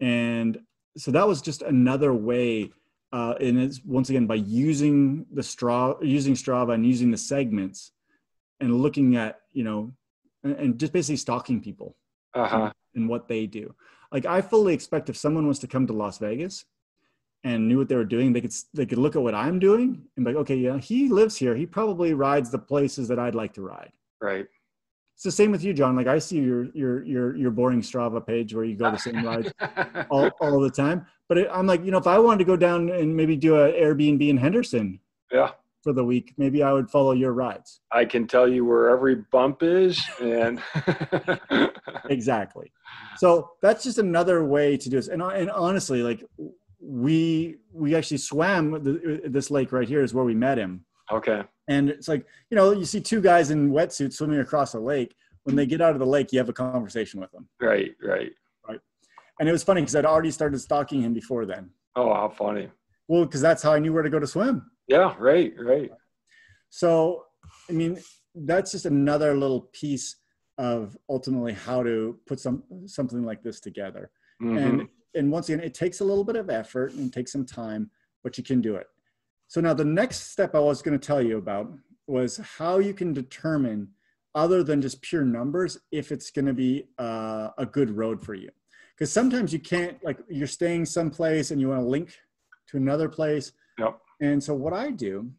And 0.00 0.60
so 0.96 1.10
that 1.10 1.26
was 1.26 1.42
just 1.42 1.62
another 1.62 2.12
way 2.12 2.70
uh, 3.14 3.34
and 3.40 3.60
it's 3.60 3.80
once 3.84 4.10
again 4.10 4.26
by 4.26 4.34
using 4.34 5.24
the 5.32 5.42
straw 5.42 5.94
using 6.02 6.34
strava 6.34 6.74
and 6.74 6.84
using 6.84 7.12
the 7.12 7.16
segments 7.16 7.92
and 8.64 8.72
looking 8.84 9.08
at 9.24 9.32
you 9.58 9.64
know 9.68 9.92
and, 10.44 10.54
and 10.62 10.70
just 10.82 10.92
basically 10.92 11.20
stalking 11.26 11.58
people 11.68 11.90
Uh-huh. 12.42 12.70
and 12.96 13.04
what 13.12 13.28
they 13.32 13.42
do 13.60 13.64
like 14.14 14.26
i 14.36 14.38
fully 14.52 14.72
expect 14.78 15.08
if 15.12 15.16
someone 15.24 15.46
was 15.52 15.58
to 15.62 15.68
come 15.74 15.84
to 15.88 15.92
las 16.02 16.16
vegas 16.26 16.64
and 17.50 17.68
knew 17.68 17.78
what 17.80 17.88
they 17.90 17.98
were 18.02 18.10
doing 18.16 18.32
they 18.32 18.40
could 18.44 18.54
they 18.78 18.86
could 18.90 18.98
look 19.04 19.16
at 19.18 19.22
what 19.26 19.34
i'm 19.44 19.58
doing 19.68 19.88
and 20.16 20.20
be 20.24 20.30
like 20.32 20.40
okay 20.42 20.58
yeah 20.66 20.78
he 20.90 20.98
lives 21.20 21.36
here 21.42 21.54
he 21.62 21.66
probably 21.78 22.10
rides 22.26 22.48
the 22.50 22.62
places 22.72 23.04
that 23.08 23.18
i'd 23.24 23.34
like 23.42 23.52
to 23.58 23.62
ride 23.74 23.92
Right. 24.30 24.46
it's 25.14 25.26
the 25.30 25.36
same 25.40 25.50
with 25.54 25.62
you 25.66 25.72
john 25.80 25.92
like 26.00 26.10
i 26.16 26.18
see 26.28 26.38
your 26.50 26.62
your 26.82 26.94
your 27.14 27.26
your 27.42 27.52
boring 27.58 27.82
strava 27.90 28.20
page 28.32 28.50
where 28.54 28.64
you 28.70 28.76
go 28.82 28.90
the 28.90 29.04
same 29.08 29.20
rides 29.30 29.50
all, 30.12 30.28
all 30.44 30.58
the 30.68 30.74
time. 30.84 30.98
But 31.28 31.38
it, 31.38 31.48
I'm 31.56 31.66
like, 31.72 31.82
you 31.86 31.90
know, 31.92 32.02
if 32.04 32.06
I 32.14 32.18
wanted 32.24 32.40
to 32.44 32.48
go 32.52 32.56
down 32.66 32.80
and 33.00 33.08
maybe 33.20 33.34
do 33.46 33.52
an 33.64 33.72
Airbnb 33.84 34.22
in 34.32 34.36
Henderson 34.36 34.86
yeah. 35.36 35.50
For 35.84 35.92
the 35.92 36.04
week, 36.04 36.34
maybe 36.36 36.62
I 36.62 36.72
would 36.72 36.90
follow 36.90 37.12
your 37.12 37.32
rides. 37.32 37.80
I 37.92 38.04
can 38.06 38.26
tell 38.26 38.48
you 38.48 38.64
where 38.64 38.88
every 38.88 39.16
bump 39.30 39.62
is 39.62 40.02
and 40.20 40.60
Exactly. 42.10 42.72
So 43.18 43.50
that's 43.62 43.84
just 43.84 43.98
another 43.98 44.44
way 44.44 44.76
to 44.76 44.90
do 44.90 44.96
this. 44.96 45.08
And, 45.08 45.22
and 45.22 45.50
honestly, 45.50 46.02
like 46.02 46.24
we 46.80 47.56
we 47.72 47.94
actually 47.94 48.18
swam 48.18 48.72
the, 48.82 49.22
this 49.26 49.50
lake 49.50 49.72
right 49.72 49.88
here 49.88 50.02
is 50.02 50.12
where 50.12 50.24
we 50.24 50.34
met 50.34 50.58
him. 50.58 50.84
okay. 51.12 51.42
And 51.68 51.88
it's 51.88 52.08
like, 52.08 52.26
you 52.50 52.56
know, 52.56 52.72
you 52.72 52.84
see 52.84 53.00
two 53.00 53.22
guys 53.22 53.50
in 53.50 53.70
wetsuits 53.70 54.14
swimming 54.14 54.40
across 54.40 54.74
a 54.74 54.78
lake. 54.80 55.14
When 55.44 55.56
they 55.56 55.64
get 55.64 55.80
out 55.80 55.92
of 55.92 55.98
the 55.98 56.06
lake, 56.06 56.30
you 56.32 56.38
have 56.38 56.48
a 56.50 56.52
conversation 56.52 57.20
with 57.20 57.30
them. 57.32 57.48
Right, 57.60 57.92
right. 58.02 58.32
Right. 58.68 58.80
And 59.40 59.48
it 59.48 59.52
was 59.52 59.62
funny 59.62 59.80
because 59.80 59.96
I'd 59.96 60.04
already 60.04 60.30
started 60.30 60.58
stalking 60.58 61.00
him 61.02 61.14
before 61.14 61.46
then. 61.46 61.70
Oh, 61.96 62.12
how 62.12 62.28
funny. 62.28 62.68
Well, 63.08 63.24
because 63.24 63.40
that's 63.40 63.62
how 63.62 63.72
I 63.72 63.78
knew 63.78 63.92
where 63.94 64.02
to 64.02 64.10
go 64.10 64.18
to 64.18 64.26
swim. 64.26 64.70
Yeah, 64.88 65.14
right, 65.18 65.52
right. 65.58 65.90
So, 66.70 67.24
I 67.68 67.72
mean, 67.72 67.98
that's 68.34 68.72
just 68.72 68.86
another 68.86 69.36
little 69.36 69.62
piece 69.72 70.16
of 70.58 70.96
ultimately 71.08 71.52
how 71.52 71.82
to 71.82 72.18
put 72.26 72.38
some 72.40 72.62
something 72.86 73.24
like 73.24 73.42
this 73.42 73.60
together. 73.60 74.10
Mhm. 74.42 74.58
And 74.58 74.88
and 75.14 75.30
once 75.30 75.48
again, 75.48 75.64
it 75.64 75.74
takes 75.74 76.00
a 76.00 76.04
little 76.04 76.24
bit 76.24 76.36
of 76.36 76.50
effort 76.50 76.92
and 76.94 77.12
takes 77.12 77.32
some 77.32 77.46
time, 77.46 77.90
but 78.22 78.36
you 78.36 78.44
can 78.44 78.60
do 78.60 78.74
it. 78.74 78.88
So 79.46 79.60
now 79.60 79.72
the 79.74 79.84
next 79.84 80.32
step 80.32 80.54
I 80.54 80.58
was 80.58 80.82
going 80.82 80.98
to 80.98 81.06
tell 81.06 81.22
you 81.22 81.38
about 81.38 81.72
was 82.06 82.36
how 82.38 82.78
you 82.78 82.92
can 82.92 83.12
determine, 83.12 83.88
other 84.34 84.64
than 84.64 84.82
just 84.82 85.00
pure 85.02 85.24
numbers, 85.24 85.78
if 85.92 86.10
it's 86.10 86.30
going 86.30 86.46
to 86.46 86.52
be 86.52 86.88
uh, 86.98 87.50
a 87.58 87.64
good 87.64 87.90
road 87.90 88.24
for 88.24 88.34
you. 88.34 88.50
Because 88.94 89.12
sometimes 89.12 89.52
you 89.52 89.60
can't, 89.60 90.02
like, 90.04 90.18
you're 90.28 90.46
staying 90.48 90.84
someplace 90.86 91.52
and 91.52 91.60
you 91.60 91.68
want 91.68 91.80
to 91.80 91.86
link 91.86 92.16
to 92.68 92.76
another 92.76 93.08
place. 93.08 93.52
Yep. 93.78 94.00
And 94.24 94.42
so 94.42 94.54
what 94.54 94.72
I 94.72 94.90
do 94.90 95.30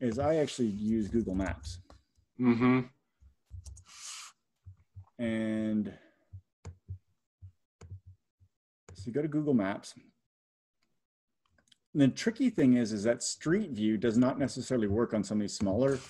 is 0.00 0.18
I 0.18 0.36
actually 0.36 0.66
use 0.66 1.06
Google 1.06 1.36
Maps. 1.36 1.78
Mm-hmm. 2.40 2.80
And 5.20 5.92
so 8.92 9.02
you 9.06 9.12
go 9.12 9.22
to 9.22 9.28
Google 9.28 9.54
Maps. 9.54 9.94
And 11.92 12.02
the 12.02 12.08
tricky 12.08 12.50
thing 12.50 12.74
is, 12.74 12.92
is 12.92 13.04
that 13.04 13.22
Street 13.22 13.70
View 13.70 13.96
does 13.96 14.18
not 14.18 14.36
necessarily 14.36 14.88
work 14.88 15.14
on 15.14 15.22
some 15.22 15.38
of 15.38 15.42
these 15.42 15.54
smaller. 15.54 16.00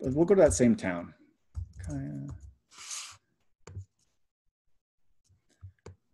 We'll 0.00 0.24
go 0.24 0.34
to 0.34 0.42
that 0.42 0.52
same 0.52 0.74
town. 0.74 1.14
Ukiah. 1.88 2.26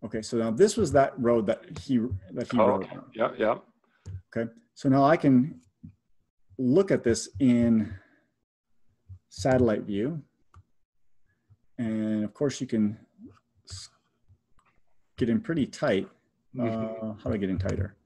Okay, 0.05 0.21
so 0.21 0.37
now 0.37 0.51
this 0.51 0.77
was 0.77 0.93
that 0.93 1.19
road 1.19 1.47
that 1.47 1.79
he 1.79 2.01
that 2.33 2.53
he 2.53 2.59
Oh, 2.59 2.67
rode 2.67 2.85
okay. 2.85 2.97
Yeah, 3.15 3.31
yeah. 3.39 3.55
Okay, 4.37 4.51
so 4.75 4.89
now 4.89 5.05
I 5.05 5.17
can 5.17 5.61
look 6.59 6.91
at 6.91 7.03
this 7.03 7.29
in 7.41 7.93
satellite 9.29 9.83
view. 9.83 10.23
And 11.79 12.25
of 12.25 12.35
course, 12.35 12.61
you 12.61 12.67
can 12.67 12.99
get 15.17 15.29
in 15.29 15.41
pretty 15.41 15.67
tight. 15.67 16.09
Mhm. 16.55 16.67
Uh, 17.03 17.15
how 17.15 17.31
do 17.31 17.35
I 17.35 17.39
get 17.39 17.51
in 17.51 17.59
tighter? 17.59 17.97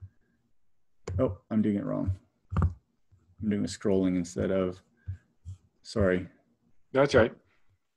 Oh, 1.19 1.37
I'm 1.49 1.61
doing 1.61 1.75
it 1.77 1.83
wrong. 1.85 2.17
I'm 2.61 3.49
doing 3.49 3.63
a 3.63 3.67
scrolling 3.67 4.15
instead 4.15 4.51
of, 4.51 4.81
sorry. 5.81 6.27
That's 6.91 7.13
right. 7.15 7.33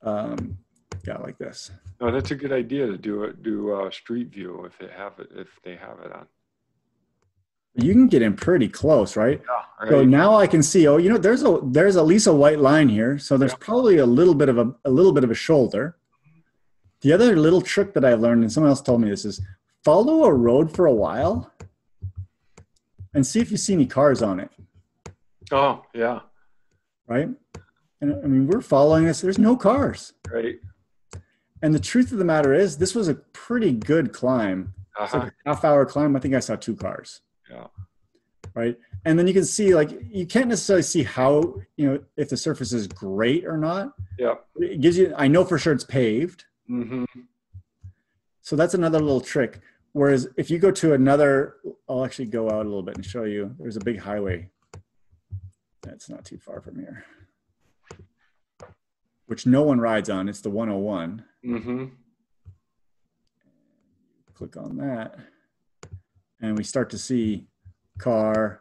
Um, 0.03 0.59
yeah, 1.07 1.18
like 1.18 1.39
this. 1.39 1.70
No, 2.01 2.11
that's 2.11 2.31
a 2.31 2.35
good 2.37 2.53
idea 2.53 2.87
to 2.87 2.99
do 2.99 3.24
it. 3.24 3.43
Do 3.43 3.72
uh, 3.72 3.91
Street 3.91 4.29
View 4.29 4.64
if 4.64 4.76
they 4.79 4.89
have 4.89 5.18
it. 5.18 5.31
If 5.35 5.49
they 5.62 5.76
have 5.76 6.01
it 6.01 6.12
on. 6.12 6.26
You 7.75 7.93
can 7.93 8.09
get 8.09 8.23
in 8.23 8.35
pretty 8.35 8.69
close, 8.69 9.16
right? 9.16 9.41
Yeah. 9.85 9.89
So 9.91 10.05
now 10.05 10.35
I 10.35 10.47
can 10.49 10.62
see. 10.62 10.89
Oh, 10.89 10.97
you 10.97 11.09
know, 11.09 11.19
there's 11.19 11.43
a 11.45 11.61
there's 11.62 11.97
at 11.97 12.07
least 12.07 12.27
a 12.27 12.33
white 12.33 12.59
line 12.59 12.89
here. 12.89 13.19
So 13.19 13.37
there's 13.37 13.53
Yeah. 13.53 13.59
probably 13.61 13.99
a 13.99 14.07
little 14.07 14.35
bit 14.35 14.49
of 14.49 14.59
a 14.59 14.75
a 14.85 14.91
little 14.91 15.12
bit 15.12 15.23
of 15.25 15.31
a 15.31 15.35
shoulder. 15.35 15.97
The 17.03 17.12
other 17.12 17.37
little 17.37 17.61
trick 17.61 17.95
that 17.95 18.05
I 18.05 18.14
learned, 18.14 18.43
and 18.43 18.53
someone 18.53 18.71
else 18.71 18.83
told 18.83 19.01
me 19.01 19.09
this, 19.11 19.25
is 19.25 19.41
follow 19.85 20.25
a 20.25 20.33
road 20.33 20.75
for 20.75 20.87
a 20.87 20.93
while 20.93 21.53
and 23.14 23.25
see 23.25 23.39
if 23.41 23.53
you 23.53 23.57
see 23.57 23.73
any 23.75 23.87
cars 23.87 24.21
on 24.23 24.41
it. 24.41 24.51
Oh, 25.53 25.83
yeah. 25.95 26.21
Right? 27.07 27.29
And 28.01 28.12
I 28.25 28.27
mean, 28.27 28.49
we're 28.49 28.61
following 28.61 29.05
this. 29.05 29.21
There's 29.21 29.39
no 29.39 29.57
cars. 29.57 30.12
Right. 30.31 30.57
And 31.62 31.73
the 31.75 31.79
truth 31.81 32.11
of 32.12 32.19
the 32.19 32.25
matter 32.25 32.53
is, 32.53 32.77
this 32.79 32.95
was 32.95 33.07
a 33.09 33.14
pretty 33.14 33.73
good 33.73 34.12
climb. 34.12 34.75
It's 35.01 35.14
Uh-huh. 35.14 35.25
like 35.25 35.33
a 35.47 35.49
half 35.55 35.64
hour 35.64 35.87
climb. 35.87 36.16
I 36.16 36.21
think 36.21 36.35
I 36.35 36.41
saw 36.41 36.57
two 36.57 36.75
cars. 36.77 37.21
Yeah. 37.51 37.67
right? 38.55 38.77
And 39.05 39.19
then 39.19 39.27
you 39.27 39.33
can 39.35 39.45
see 39.45 39.75
like 39.75 39.91
you 40.11 40.27
can't 40.27 40.49
necessarily 40.49 40.83
see 40.83 41.03
how 41.03 41.55
you 41.77 41.89
know 41.89 42.01
if 42.17 42.29
the 42.29 42.37
surface 42.37 42.73
is 42.73 42.87
great 42.87 43.45
or 43.47 43.57
not. 43.57 43.93
Yeah. 44.19 44.35
It 44.57 44.81
gives 44.81 44.99
you. 44.99 45.15
I 45.17 45.29
know 45.29 45.45
for 45.45 45.59
sure 45.59 45.73
it's 45.73 45.85
paved, 45.85 46.45
Mm-hmm. 46.71 47.05
so 48.43 48.57
that's 48.57 48.75
another 48.75 48.99
little 49.01 49.21
trick. 49.23 49.61
Whereas 49.93 50.29
if 50.37 50.51
you 50.51 50.59
go 50.59 50.71
to 50.73 50.93
another, 50.93 51.57
I'll 51.89 52.05
actually 52.05 52.27
go 52.27 52.51
out 52.51 52.67
a 52.67 52.69
little 52.69 52.83
bit 52.83 52.97
and 52.97 53.05
show 53.05 53.25
you. 53.25 53.55
There's 53.59 53.77
a 53.77 53.81
big 53.81 53.99
highway. 53.99 54.51
That's 55.83 56.11
not 56.11 56.25
too 56.27 56.37
far 56.37 56.61
from 56.61 56.79
here, 56.79 57.05
which 59.27 59.47
no 59.47 59.63
one 59.63 59.81
rides 59.81 60.11
on. 60.11 60.29
It's 60.29 60.43
the 60.43 60.51
101. 60.51 61.25
Mm-hmm. 61.47 61.85
Click 64.35 64.57
on 64.59 64.77
that, 64.77 65.17
and 66.41 66.57
we 66.57 66.64
start 66.64 66.91
to 66.91 66.99
see 66.99 67.47
car, 67.99 68.61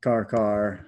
car, 0.00 0.24
car, 0.24 0.86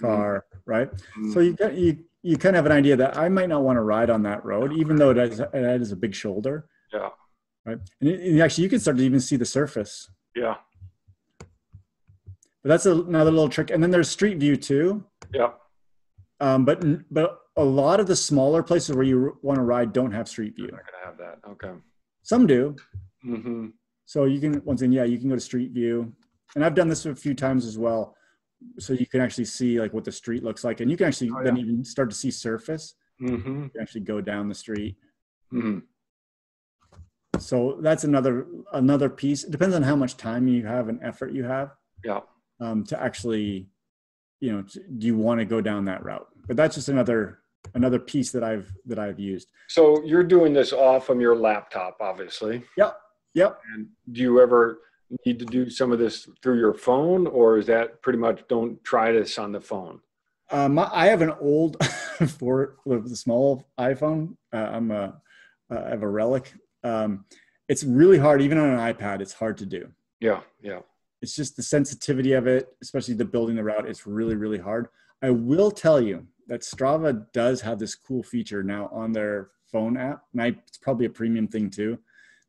car. 0.00 0.46
Right. 0.66 0.88
So 1.32 1.40
you 1.40 1.52
get 1.52 1.74
you 1.74 1.98
you 2.22 2.38
kind 2.38 2.56
of 2.56 2.64
have 2.64 2.66
an 2.66 2.72
idea 2.72 2.96
that 2.96 3.18
I 3.18 3.28
might 3.28 3.50
not 3.50 3.62
want 3.62 3.76
to 3.76 3.82
ride 3.82 4.08
on 4.08 4.22
that 4.22 4.44
road, 4.46 4.72
even 4.72 4.96
though 4.96 5.10
it 5.10 5.18
has, 5.18 5.40
it 5.40 5.52
has 5.52 5.92
a 5.92 5.96
big 5.96 6.14
shoulder, 6.14 6.66
Yeah. 6.90 7.10
right? 7.66 7.78
And, 8.00 8.08
it, 8.08 8.20
and 8.20 8.40
actually, 8.40 8.64
you 8.64 8.70
can 8.70 8.80
start 8.80 8.96
to 8.96 9.02
even 9.04 9.20
see 9.20 9.36
the 9.36 9.44
surface. 9.44 10.08
Yeah. 10.34 10.54
But 12.62 12.68
that's 12.70 12.86
another 12.86 13.30
little 13.30 13.50
trick. 13.50 13.70
And 13.70 13.82
then 13.82 13.90
there's 13.90 14.08
Street 14.08 14.38
View 14.38 14.56
too. 14.56 15.04
Yeah. 15.34 15.50
Um, 16.40 16.64
but 16.64 16.82
but 17.12 17.40
a 17.56 17.64
lot 17.64 18.00
of 18.00 18.06
the 18.06 18.16
smaller 18.16 18.62
places 18.62 18.96
where 18.96 19.04
you 19.04 19.38
want 19.42 19.58
to 19.58 19.62
ride 19.62 19.92
don't 19.92 20.12
have 20.12 20.26
Street 20.26 20.54
View. 20.56 20.68
I'm 20.70 20.76
not 20.76 20.82
gonna 20.90 21.04
have 21.04 21.18
that. 21.18 21.48
Okay. 21.50 21.78
Some 22.22 22.46
do. 22.46 22.74
Mm-hmm. 23.24 23.66
So 24.06 24.24
you 24.24 24.40
can 24.40 24.62
once 24.64 24.82
again, 24.82 24.92
yeah, 24.92 25.04
you 25.04 25.18
can 25.18 25.28
go 25.28 25.34
to 25.34 25.40
Street 25.40 25.72
View, 25.72 26.12
and 26.54 26.64
I've 26.64 26.74
done 26.74 26.88
this 26.88 27.06
a 27.06 27.14
few 27.14 27.34
times 27.34 27.64
as 27.66 27.78
well. 27.78 28.16
So 28.78 28.92
you 28.92 29.06
can 29.06 29.20
actually 29.20 29.44
see 29.46 29.80
like 29.80 29.92
what 29.92 30.04
the 30.04 30.12
street 30.12 30.42
looks 30.42 30.64
like, 30.64 30.80
and 30.80 30.90
you 30.90 30.96
can 30.96 31.06
actually 31.06 31.30
Oh, 31.30 31.42
then 31.42 31.56
yeah. 31.56 31.62
even 31.64 31.84
start 31.84 32.10
to 32.10 32.16
see 32.16 32.30
surface. 32.30 32.94
Mm-hmm. 33.20 33.62
You 33.64 33.70
can 33.70 33.80
actually 33.80 34.02
go 34.02 34.20
down 34.20 34.48
the 34.48 34.54
street. 34.54 34.96
Mm-hmm. 35.52 35.80
So 37.38 37.78
that's 37.80 38.04
another 38.04 38.46
another 38.72 39.08
piece. 39.08 39.44
It 39.44 39.50
depends 39.50 39.74
on 39.74 39.82
how 39.82 39.96
much 39.96 40.16
time 40.16 40.46
you 40.48 40.64
have 40.66 40.88
and 40.88 41.00
effort 41.02 41.32
you 41.32 41.44
have 41.44 41.72
Yeah. 42.04 42.20
um, 42.60 42.84
to 42.84 43.02
actually, 43.02 43.68
you 44.40 44.52
know, 44.52 44.62
to, 44.62 44.80
do 44.98 45.06
you 45.06 45.16
want 45.16 45.40
to 45.40 45.44
go 45.44 45.60
down 45.60 45.84
that 45.86 46.04
route? 46.04 46.26
But 46.46 46.56
that's 46.56 46.76
just 46.76 46.88
another 46.88 47.40
another 47.74 47.98
piece 47.98 48.30
that 48.32 48.44
I've 48.44 48.72
that 48.86 48.98
I've 48.98 49.18
used. 49.18 49.50
So 49.68 50.02
you're 50.04 50.22
doing 50.24 50.52
this 50.52 50.72
off 50.72 51.06
from 51.06 51.20
your 51.20 51.34
laptop, 51.36 51.96
obviously. 52.00 52.62
Yep. 52.76 52.96
Yep. 53.34 53.60
And 53.74 53.88
do 54.10 54.20
you 54.20 54.40
ever 54.40 54.80
need 55.26 55.38
to 55.38 55.44
do 55.44 55.68
some 55.68 55.92
of 55.92 55.98
this 55.98 56.28
through 56.42 56.58
your 56.58 56.74
phone, 56.74 57.26
or 57.26 57.58
is 57.58 57.66
that 57.66 58.00
pretty 58.02 58.18
much 58.18 58.46
don't 58.48 58.82
try 58.84 59.12
this 59.12 59.38
on 59.38 59.52
the 59.52 59.60
phone? 59.60 60.00
Um, 60.50 60.78
I 60.78 61.06
have 61.06 61.22
an 61.22 61.32
old 61.40 61.82
for 62.38 62.76
the 62.86 63.16
small 63.16 63.66
iPhone. 63.78 64.36
Uh, 64.52 64.68
I'm 64.72 64.90
a 64.90 65.20
I 65.70 65.90
have 65.90 66.02
a 66.02 66.08
relic. 66.08 66.52
Um, 66.84 67.24
it's 67.68 67.82
really 67.82 68.18
hard, 68.18 68.42
even 68.42 68.58
on 68.58 68.70
an 68.70 68.94
iPad. 68.94 69.20
It's 69.20 69.32
hard 69.32 69.56
to 69.58 69.66
do. 69.66 69.90
Yeah. 70.20 70.40
Yeah. 70.62 70.80
It's 71.22 71.34
just 71.34 71.56
the 71.56 71.62
sensitivity 71.62 72.32
of 72.32 72.46
it, 72.46 72.76
especially 72.82 73.14
the 73.14 73.24
building 73.24 73.56
the 73.56 73.64
route. 73.64 73.88
It's 73.88 74.06
really 74.06 74.36
really 74.36 74.58
hard. 74.58 74.88
I 75.22 75.30
will 75.30 75.70
tell 75.70 76.00
you 76.00 76.26
that 76.48 76.60
Strava 76.60 77.26
does 77.32 77.62
have 77.62 77.78
this 77.78 77.94
cool 77.94 78.22
feature 78.22 78.62
now 78.62 78.90
on 78.92 79.12
their 79.12 79.50
phone 79.72 79.96
app, 79.96 80.24
and 80.32 80.42
I, 80.42 80.46
it's 80.68 80.76
probably 80.76 81.06
a 81.06 81.10
premium 81.10 81.48
thing 81.48 81.70
too. 81.70 81.98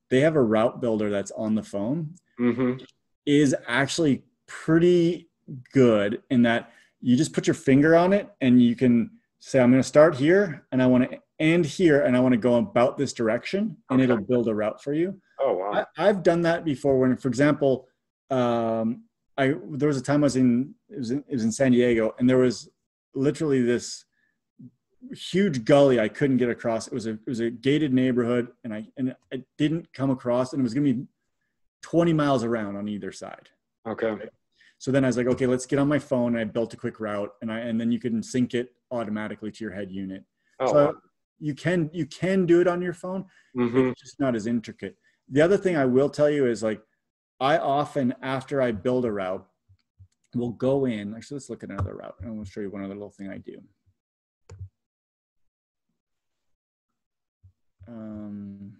They 0.10 0.22
have 0.22 0.36
a 0.36 0.42
route 0.42 0.82
builder 0.82 1.10
that's 1.10 1.32
on 1.32 1.56
the 1.56 1.64
phone 1.64 2.16
mm-hmm. 2.40 2.84
is 3.26 3.56
actually 3.68 4.24
pretty 4.48 5.30
good 5.74 6.22
in 6.30 6.44
that 6.44 6.72
you 7.02 7.16
just 7.16 7.34
put 7.34 7.48
your 7.48 7.54
finger 7.54 7.96
on 7.96 8.14
it 8.14 8.30
and 8.42 8.62
you 8.62 8.76
can 8.76 9.12
say, 9.40 9.60
I'm 9.60 9.72
going 9.72 9.82
to 9.82 9.88
start 9.88 10.16
here 10.16 10.66
and 10.72 10.82
I 10.82 10.88
want 10.88 11.10
to 11.10 11.20
end 11.40 11.66
here 11.66 12.02
and 12.02 12.16
I 12.16 12.20
want 12.20 12.34
to 12.34 12.38
go 12.38 12.56
about 12.56 12.98
this 12.98 13.14
direction 13.14 13.78
and 13.90 14.02
Okay. 14.02 14.04
it'll 14.12 14.24
build 14.24 14.48
a 14.48 14.56
route 14.56 14.82
for 14.82 14.94
you. 14.94 15.20
Oh 15.40 15.54
wow. 15.54 15.86
I, 15.98 16.08
I've 16.10 16.24
done 16.24 16.42
that 16.42 16.66
before 16.66 16.98
when, 16.98 17.16
for 17.18 17.28
example, 17.28 17.88
um, 18.30 19.04
I, 19.38 19.54
there 19.72 19.88
was 19.88 19.98
a 19.98 20.02
time 20.02 20.24
I 20.24 20.28
was 20.28 20.36
in, 20.36 20.74
it 20.90 20.98
was 20.98 21.12
in, 21.12 21.24
it 21.28 21.34
was 21.34 21.44
in 21.44 21.52
San 21.52 21.74
Diego 21.74 22.16
and 22.18 22.30
there 22.30 22.38
was 22.38 22.70
literally 23.14 23.62
this 23.62 24.05
huge 25.14 25.66
gully 25.66 26.00
I 26.00 26.08
couldn't 26.08 26.38
get 26.38 26.50
across. 26.50 26.88
It 26.88 26.94
was 26.94 27.08
a, 27.08 27.12
it 27.12 27.28
was 27.28 27.40
a 27.40 27.50
gated 27.50 27.94
neighborhood 27.94 28.50
and 28.64 28.74
I, 28.74 28.88
and 28.98 29.16
I 29.34 29.44
didn't 29.58 29.92
come 29.94 30.10
across 30.10 30.54
and 30.54 30.60
it 30.60 30.64
was 30.64 30.74
going 30.74 30.86
to 30.86 30.94
be 30.94 31.08
20 31.84 32.14
miles 32.14 32.44
around 32.44 32.76
on 32.76 32.88
either 32.88 33.12
side. 33.12 33.50
Okay. 33.88 34.16
So 34.78 34.92
then 34.92 35.04
I 35.04 35.08
was 35.08 35.18
like, 35.18 35.28
okay, 35.28 35.48
let's 35.48 35.66
get 35.66 35.80
on 35.80 35.88
my 35.88 36.00
phone. 36.00 36.36
And 36.36 36.40
I 36.40 36.44
built 36.44 36.74
a 36.74 36.78
quick 36.78 37.00
route, 37.00 37.32
and 37.42 37.52
I 37.52 37.60
and 37.60 37.80
then 37.80 37.92
you 37.92 38.00
can 38.00 38.22
sync 38.22 38.54
it 38.54 38.74
automatically 38.92 39.52
to 39.52 39.64
your 39.64 39.74
head 39.74 39.92
unit. 39.92 40.24
Oh. 40.60 40.72
so 40.72 40.96
you 41.40 41.54
can 41.54 41.90
you 41.94 42.06
can 42.06 42.46
do 42.46 42.62
it 42.62 42.68
on 42.68 42.82
your 42.82 42.94
phone. 42.94 43.26
mm-hmm. 43.58 43.90
It's 43.90 44.02
just 44.02 44.20
not 44.20 44.36
as 44.36 44.48
intricate. 44.48 44.96
The 45.30 45.42
other 45.42 45.58
thing 45.58 45.76
I 45.76 45.86
will 45.86 46.10
tell 46.10 46.30
you 46.30 46.46
is 46.46 46.62
like, 46.62 46.82
I 47.40 47.58
often 47.58 48.14
after 48.22 48.62
I 48.62 48.72
build 48.72 49.06
a 49.06 49.12
route, 49.12 49.46
will 50.36 50.52
go 50.52 50.86
in. 50.86 51.16
Actually, 51.16 51.36
let's 51.36 51.50
look 51.50 51.64
at 51.64 51.70
another 51.70 51.96
route, 51.96 52.16
and 52.22 52.38
I'll 52.38 52.46
show 52.46 52.62
you 52.62 52.70
one 52.70 52.84
other 52.84 52.94
little 52.94 53.12
thing 53.12 53.30
I 53.30 53.38
do. 53.38 53.58
Um, 57.88 58.74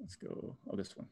let's 0.00 0.16
go. 0.16 0.56
Oh, 0.70 0.76
this 0.76 0.96
one. 0.96 1.06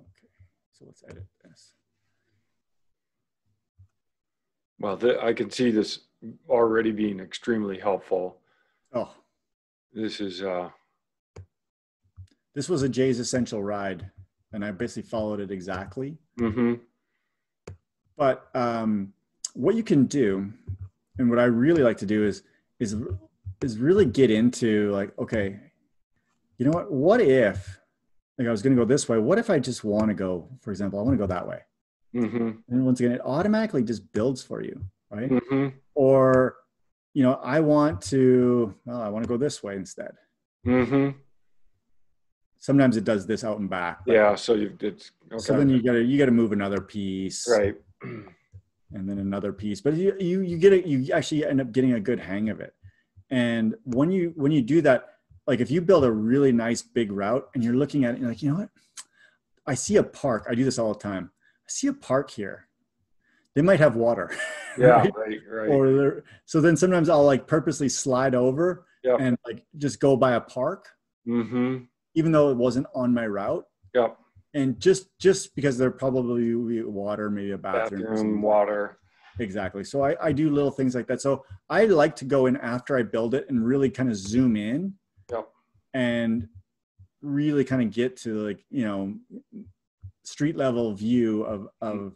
Okay, 0.00 0.28
so 0.72 0.84
let's 0.86 1.02
edit 1.08 1.26
this. 1.44 1.72
Well, 4.80 4.96
th- 4.96 5.18
I 5.20 5.32
can 5.32 5.50
see 5.50 5.70
this 5.70 6.00
already 6.48 6.92
being 6.92 7.20
extremely 7.20 7.78
helpful. 7.78 8.38
Oh, 8.94 9.12
This 9.92 10.20
is 10.20 10.42
uh 10.42 10.70
this 12.54 12.68
was 12.68 12.82
a 12.82 12.88
Jay's 12.88 13.20
Essential 13.20 13.62
ride, 13.62 14.10
and 14.52 14.64
I 14.64 14.70
basically 14.72 15.08
followed 15.08 15.38
it 15.40 15.50
exactly. 15.52 16.16
mm-hmm. 16.40 16.74
But 18.16 18.48
um, 18.54 19.12
what 19.54 19.76
you 19.76 19.84
can 19.84 20.06
do, 20.06 20.52
and 21.18 21.30
what 21.30 21.38
I 21.38 21.44
really 21.44 21.84
like 21.84 21.98
to 21.98 22.06
do 22.06 22.24
is 22.24 22.42
is 22.80 22.96
is 23.62 23.78
really 23.78 24.04
get 24.06 24.30
into 24.30 24.90
like, 24.92 25.16
okay, 25.18 25.58
you 26.58 26.64
know 26.64 26.70
what? 26.72 26.92
What 26.92 27.20
if 27.20 27.80
like 28.38 28.46
I 28.46 28.50
was 28.50 28.62
going 28.62 28.76
to 28.76 28.80
go 28.80 28.86
this 28.86 29.08
way? 29.08 29.18
What 29.18 29.38
if 29.38 29.50
I 29.50 29.58
just 29.58 29.82
want 29.84 30.08
to 30.08 30.14
go, 30.14 30.48
for 30.60 30.70
example, 30.70 30.98
I 30.98 31.02
want 31.02 31.14
to 31.14 31.18
go 31.18 31.26
that 31.26 31.46
way, 31.46 31.60
Mm-hmm. 32.14 32.50
and 32.68 32.86
once 32.86 33.00
again, 33.00 33.12
it 33.12 33.20
automatically 33.24 33.82
just 33.82 34.10
builds 34.12 34.42
for 34.42 34.62
you, 34.62 34.80
right? 35.10 35.28
Mm-hmm. 35.28 35.68
Or 35.94 36.56
you 37.14 37.22
know, 37.22 37.34
I 37.42 37.60
want 37.60 38.00
to, 38.02 38.74
well, 38.84 39.00
I 39.02 39.08
want 39.08 39.24
to 39.24 39.28
go 39.28 39.36
this 39.36 39.62
way 39.62 39.74
instead. 39.76 40.12
Mm-hmm. 40.66 41.18
Sometimes 42.60 42.96
it 42.96 43.04
does 43.04 43.26
this 43.26 43.44
out 43.44 43.58
and 43.58 43.68
back. 43.68 44.00
Yeah, 44.06 44.34
so 44.34 44.54
you 44.54 44.76
it's 44.80 45.12
okay. 45.32 45.38
So 45.38 45.56
then 45.56 45.68
you 45.68 45.82
gotta 45.82 46.02
you 46.02 46.18
gotta 46.18 46.32
move 46.32 46.52
another 46.52 46.80
piece, 46.80 47.48
right. 47.48 47.74
and 48.92 49.08
then 49.08 49.18
another 49.18 49.52
piece. 49.52 49.80
But 49.80 49.94
you 49.94 50.14
you 50.18 50.40
you 50.40 50.58
get 50.58 50.72
it. 50.72 50.86
You 50.86 51.12
actually 51.12 51.44
end 51.44 51.60
up 51.60 51.72
getting 51.72 51.92
a 51.92 52.00
good 52.00 52.20
hang 52.20 52.50
of 52.50 52.60
it. 52.60 52.74
And 53.30 53.74
when 53.84 54.10
you 54.10 54.32
when 54.36 54.52
you 54.52 54.62
do 54.62 54.80
that, 54.82 55.06
like 55.46 55.60
if 55.60 55.70
you 55.70 55.80
build 55.80 56.04
a 56.04 56.12
really 56.12 56.52
nice 56.52 56.82
big 56.82 57.12
route 57.12 57.48
and 57.54 57.62
you're 57.62 57.76
looking 57.76 58.04
at 58.04 58.14
it, 58.14 58.20
you're 58.20 58.28
like, 58.28 58.42
you 58.42 58.50
know 58.50 58.58
what? 58.58 58.70
I 59.66 59.74
see 59.74 59.96
a 59.96 60.02
park. 60.02 60.46
I 60.48 60.54
do 60.54 60.64
this 60.64 60.78
all 60.78 60.94
the 60.94 60.98
time. 60.98 61.30
I 61.34 61.68
see 61.68 61.88
a 61.88 61.92
park 61.92 62.30
here. 62.30 62.68
They 63.54 63.62
might 63.62 63.80
have 63.80 63.96
water. 63.96 64.30
Yeah, 64.78 64.90
right? 64.90 65.12
right, 65.16 65.38
right. 65.50 65.68
Or 65.70 65.92
they're, 65.92 66.24
so 66.44 66.60
then 66.60 66.76
sometimes 66.76 67.08
I'll 67.08 67.24
like 67.24 67.48
purposely 67.48 67.88
slide 67.88 68.36
over 68.36 68.86
and 69.18 69.36
like 69.44 69.64
just 69.76 69.98
go 69.98 70.16
by 70.16 70.34
a 70.34 70.40
park, 70.40 70.88
mm-hmm. 71.26 71.78
even 72.14 72.30
though 72.30 72.52
it 72.52 72.56
wasn't 72.56 72.86
on 72.94 73.12
my 73.12 73.26
route. 73.26 73.64
Yep. 73.94 74.16
And 74.54 74.80
just 74.80 75.08
just 75.18 75.54
because 75.54 75.76
there 75.76 75.90
probably 75.90 76.54
will 76.54 76.68
be 76.68 76.82
water, 76.82 77.30
maybe 77.30 77.52
a 77.52 77.58
bathroom. 77.58 78.02
Bathroom, 78.02 78.42
water. 78.42 78.98
Exactly. 79.38 79.84
So 79.84 80.02
I, 80.04 80.16
I 80.20 80.32
do 80.32 80.50
little 80.50 80.70
things 80.70 80.94
like 80.94 81.06
that. 81.08 81.20
So 81.20 81.44
I 81.68 81.84
like 81.84 82.16
to 82.16 82.24
go 82.24 82.46
in 82.46 82.56
after 82.56 82.96
I 82.96 83.02
build 83.02 83.34
it 83.34 83.46
and 83.48 83.64
really 83.64 83.90
kind 83.90 84.10
of 84.10 84.16
zoom 84.16 84.56
in 84.56 84.94
Yep. 85.30 85.48
and 85.94 86.48
really 87.22 87.64
kind 87.64 87.82
of 87.82 87.90
get 87.90 88.16
to 88.18 88.34
like, 88.46 88.64
you 88.70 88.84
know, 88.84 89.14
street 90.24 90.56
level 90.56 90.92
view 90.92 91.42
of, 91.42 91.68
of, 91.80 92.14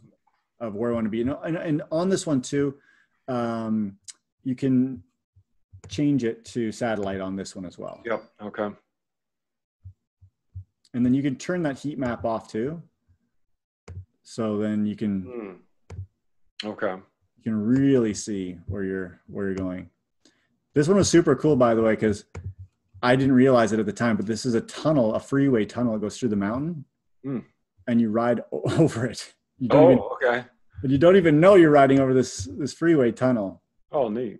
of 0.59 0.75
where 0.75 0.91
I 0.91 0.93
want 0.95 1.05
to 1.05 1.09
be. 1.09 1.21
And, 1.21 1.31
and, 1.45 1.57
and 1.57 1.81
on 1.91 2.09
this 2.09 2.27
one 2.27 2.41
too, 2.41 2.75
um, 3.27 3.97
you 4.43 4.55
can 4.55 5.01
change 5.87 6.23
it 6.23 6.43
to 6.45 6.71
satellite 6.71 7.21
on 7.21 7.35
this 7.35 7.55
one 7.55 7.65
as 7.65 7.77
well. 7.77 8.01
Yep. 8.05 8.23
Okay. 8.41 8.69
And 10.93 11.05
then 11.05 11.13
you 11.13 11.23
can 11.23 11.35
turn 11.35 11.63
that 11.63 11.79
heat 11.79 11.97
map 11.97 12.23
off 12.25 12.51
too. 12.51 12.81
So 14.23 14.57
then 14.57 14.85
you 14.85 14.95
can 14.95 15.23
Mm. 15.23 15.59
Okay. 16.69 16.93
you 17.37 17.43
can 17.43 17.61
really 17.61 18.13
see 18.13 18.57
where 18.67 18.83
you're 18.83 19.19
where 19.27 19.47
you're 19.47 19.55
going. 19.55 19.89
This 20.73 20.87
one 20.87 20.97
was 20.97 21.09
super 21.09 21.35
cool, 21.35 21.55
by 21.55 21.73
the 21.75 21.81
way, 21.81 21.93
because 21.93 22.25
I 23.01 23.15
didn't 23.15 23.33
realize 23.35 23.73
it 23.73 23.79
at 23.79 23.85
the 23.85 23.91
time, 23.93 24.15
but 24.15 24.25
this 24.25 24.45
is 24.45 24.53
a 24.55 24.61
tunnel, 24.61 25.13
a 25.13 25.19
freeway 25.19 25.65
tunnel 25.65 25.93
that 25.93 25.99
goes 25.99 26.17
through 26.17 26.29
the 26.29 26.35
mountain, 26.37 26.85
Hmm. 27.23 27.39
and 27.87 27.99
you 27.99 28.09
ride 28.09 28.41
over 28.51 29.05
it. 29.05 29.33
You 29.59 29.67
don't 29.69 29.91
even, 29.91 29.99
Oh, 30.03 30.17
okay. 30.23 30.45
but 30.81 30.89
you 30.89 30.97
don't 30.97 31.17
even 31.17 31.39
know 31.39 31.55
you're 31.55 31.69
riding 31.69 31.99
over 31.99 32.13
this 32.13 32.45
this 32.57 32.73
freeway 32.73 33.11
tunnel. 33.11 33.61
Oh, 33.91 34.09
neat. 34.09 34.39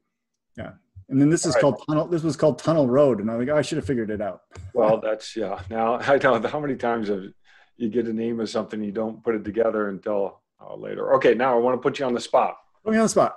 And 1.13 1.21
then 1.21 1.29
this 1.29 1.45
is 1.45 1.53
right. 1.53 1.61
called 1.61 1.83
tunnel. 1.87 2.07
This 2.07 2.23
was 2.23 2.35
called 2.35 2.57
Tunnel 2.57 2.87
Road, 2.87 3.19
and 3.19 3.29
I'm 3.29 3.37
like, 3.37 3.47
oh, 3.47 3.55
I 3.55 3.61
should 3.61 3.75
have 3.75 3.85
figured 3.85 4.09
it 4.09 4.19
out. 4.19 4.41
Well, 4.73 4.99
that's 4.99 5.35
yeah. 5.35 5.61
Now 5.69 5.97
I 5.99 6.17
know 6.17 6.41
how 6.47 6.59
many 6.59 6.75
times 6.75 7.07
have 7.09 7.25
you 7.77 7.89
get 7.89 8.07
a 8.07 8.13
name 8.13 8.39
of 8.39 8.49
something 8.49 8.83
you 8.83 8.91
don't 8.91 9.23
put 9.23 9.35
it 9.35 9.45
together 9.45 9.89
until 9.89 10.41
uh, 10.59 10.75
later. 10.75 11.13
Okay, 11.13 11.35
now 11.35 11.53
I 11.53 11.59
want 11.59 11.77
to 11.77 11.81
put 11.81 11.99
you 11.99 12.05
on 12.05 12.15
the 12.15 12.19
spot. 12.19 12.57
Put 12.83 12.93
me 12.93 12.97
on 12.97 13.05
the 13.05 13.09
spot. 13.09 13.35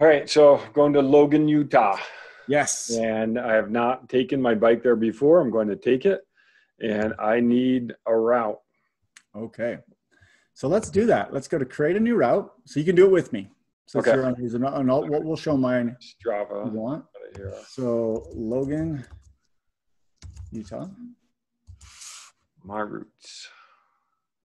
All 0.00 0.08
right, 0.08 0.28
so 0.28 0.60
going 0.74 0.92
to 0.94 1.00
Logan, 1.00 1.46
Utah, 1.46 1.96
Yes. 2.48 2.90
and 2.90 3.38
I 3.38 3.54
have 3.54 3.70
not 3.70 4.08
taken 4.08 4.42
my 4.42 4.56
bike 4.56 4.82
there 4.82 4.96
before. 4.96 5.40
I'm 5.40 5.52
going 5.52 5.68
to 5.68 5.76
take 5.76 6.06
it, 6.06 6.26
and 6.80 7.14
I 7.20 7.38
need 7.38 7.94
a 8.06 8.16
route. 8.16 8.58
Okay. 9.36 9.78
So 10.54 10.66
let's 10.66 10.90
do 10.90 11.06
that. 11.06 11.32
Let's 11.32 11.46
go 11.46 11.56
to 11.56 11.64
create 11.64 11.94
a 11.94 12.00
new 12.00 12.16
route. 12.16 12.52
So 12.64 12.80
you 12.80 12.84
can 12.84 12.96
do 12.96 13.04
it 13.04 13.12
with 13.12 13.32
me. 13.32 13.48
So 13.86 14.00
Okay. 14.00 14.14
you're 14.14 14.26
on, 14.26 14.34
here's 14.34 14.54
an- 14.54 14.64
and 14.64 14.90
I'll- 14.90 15.08
we'll 15.08 15.36
show 15.36 15.56
mine. 15.56 15.96
if 16.00 16.14
you 16.24 16.30
Strava 16.30 16.70
want. 16.72 17.06
So 17.68 18.28
Logan, 18.34 19.04
Utah. 20.50 20.88
My 22.64 22.80
roots. 22.80 23.48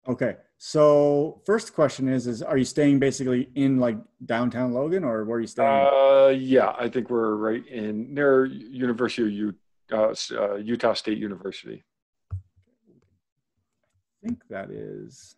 Okay. 0.07 0.37
So 0.57 1.41
first 1.45 1.73
question 1.73 2.07
is: 2.07 2.27
Is 2.27 2.41
are 2.43 2.57
you 2.57 2.65
staying 2.65 2.99
basically 2.99 3.49
in 3.55 3.79
like 3.79 3.97
downtown 4.25 4.71
Logan, 4.73 5.03
or 5.03 5.23
where 5.25 5.37
are 5.37 5.41
you 5.41 5.47
staying? 5.47 5.87
Uh, 5.87 6.27
yeah, 6.27 6.75
I 6.77 6.89
think 6.89 7.09
we're 7.09 7.35
right 7.35 7.65
in 7.67 8.13
near 8.13 8.45
University 8.45 9.23
of 9.23 9.31
Utah, 9.31 9.57
uh, 9.91 10.13
uh, 10.53 10.55
Utah 10.55 10.93
State 10.93 11.17
University. 11.17 11.83
I 12.31 14.27
think 14.27 14.43
that 14.49 14.69
is. 14.71 15.35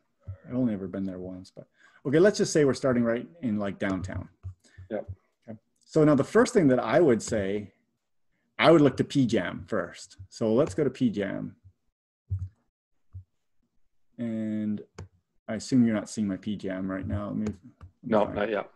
I've 0.48 0.56
only 0.56 0.74
ever 0.74 0.88
been 0.88 1.06
there 1.06 1.20
once, 1.20 1.52
but 1.56 1.68
okay. 2.06 2.20
Let's 2.20 2.38
just 2.38 2.53
say 2.53 2.66
we're 2.66 2.74
starting 2.74 3.03
right 3.03 3.28
in 3.41 3.58
like 3.60 3.80
downtown. 3.80 4.30
Yep. 4.89 5.10
Okay. 5.49 5.58
So 5.86 6.03
now 6.03 6.16
the 6.16 6.24
first 6.24 6.53
thing 6.53 6.68
that 6.68 6.80
I 6.80 6.99
would 6.99 7.22
say, 7.22 7.72
I 8.58 8.72
would 8.72 8.82
look 8.82 8.97
to 8.97 9.03
PJAMM 9.03 9.68
first. 9.68 10.18
So 10.30 10.53
let's 10.53 10.74
go 10.74 10.84
to 10.84 10.89
PJAMM. 10.89 11.51
And 14.18 14.82
I 15.47 15.56
assume 15.56 15.86
you're 15.86 15.95
not 15.95 16.10
seeing 16.10 16.28
my 16.28 16.38
PJAMM 16.38 16.88
right 16.88 17.08
now. 17.08 17.28
Let 17.28 17.36
me, 17.36 17.47
No, 18.03 18.26
not 18.26 18.49
yet. 18.49 18.70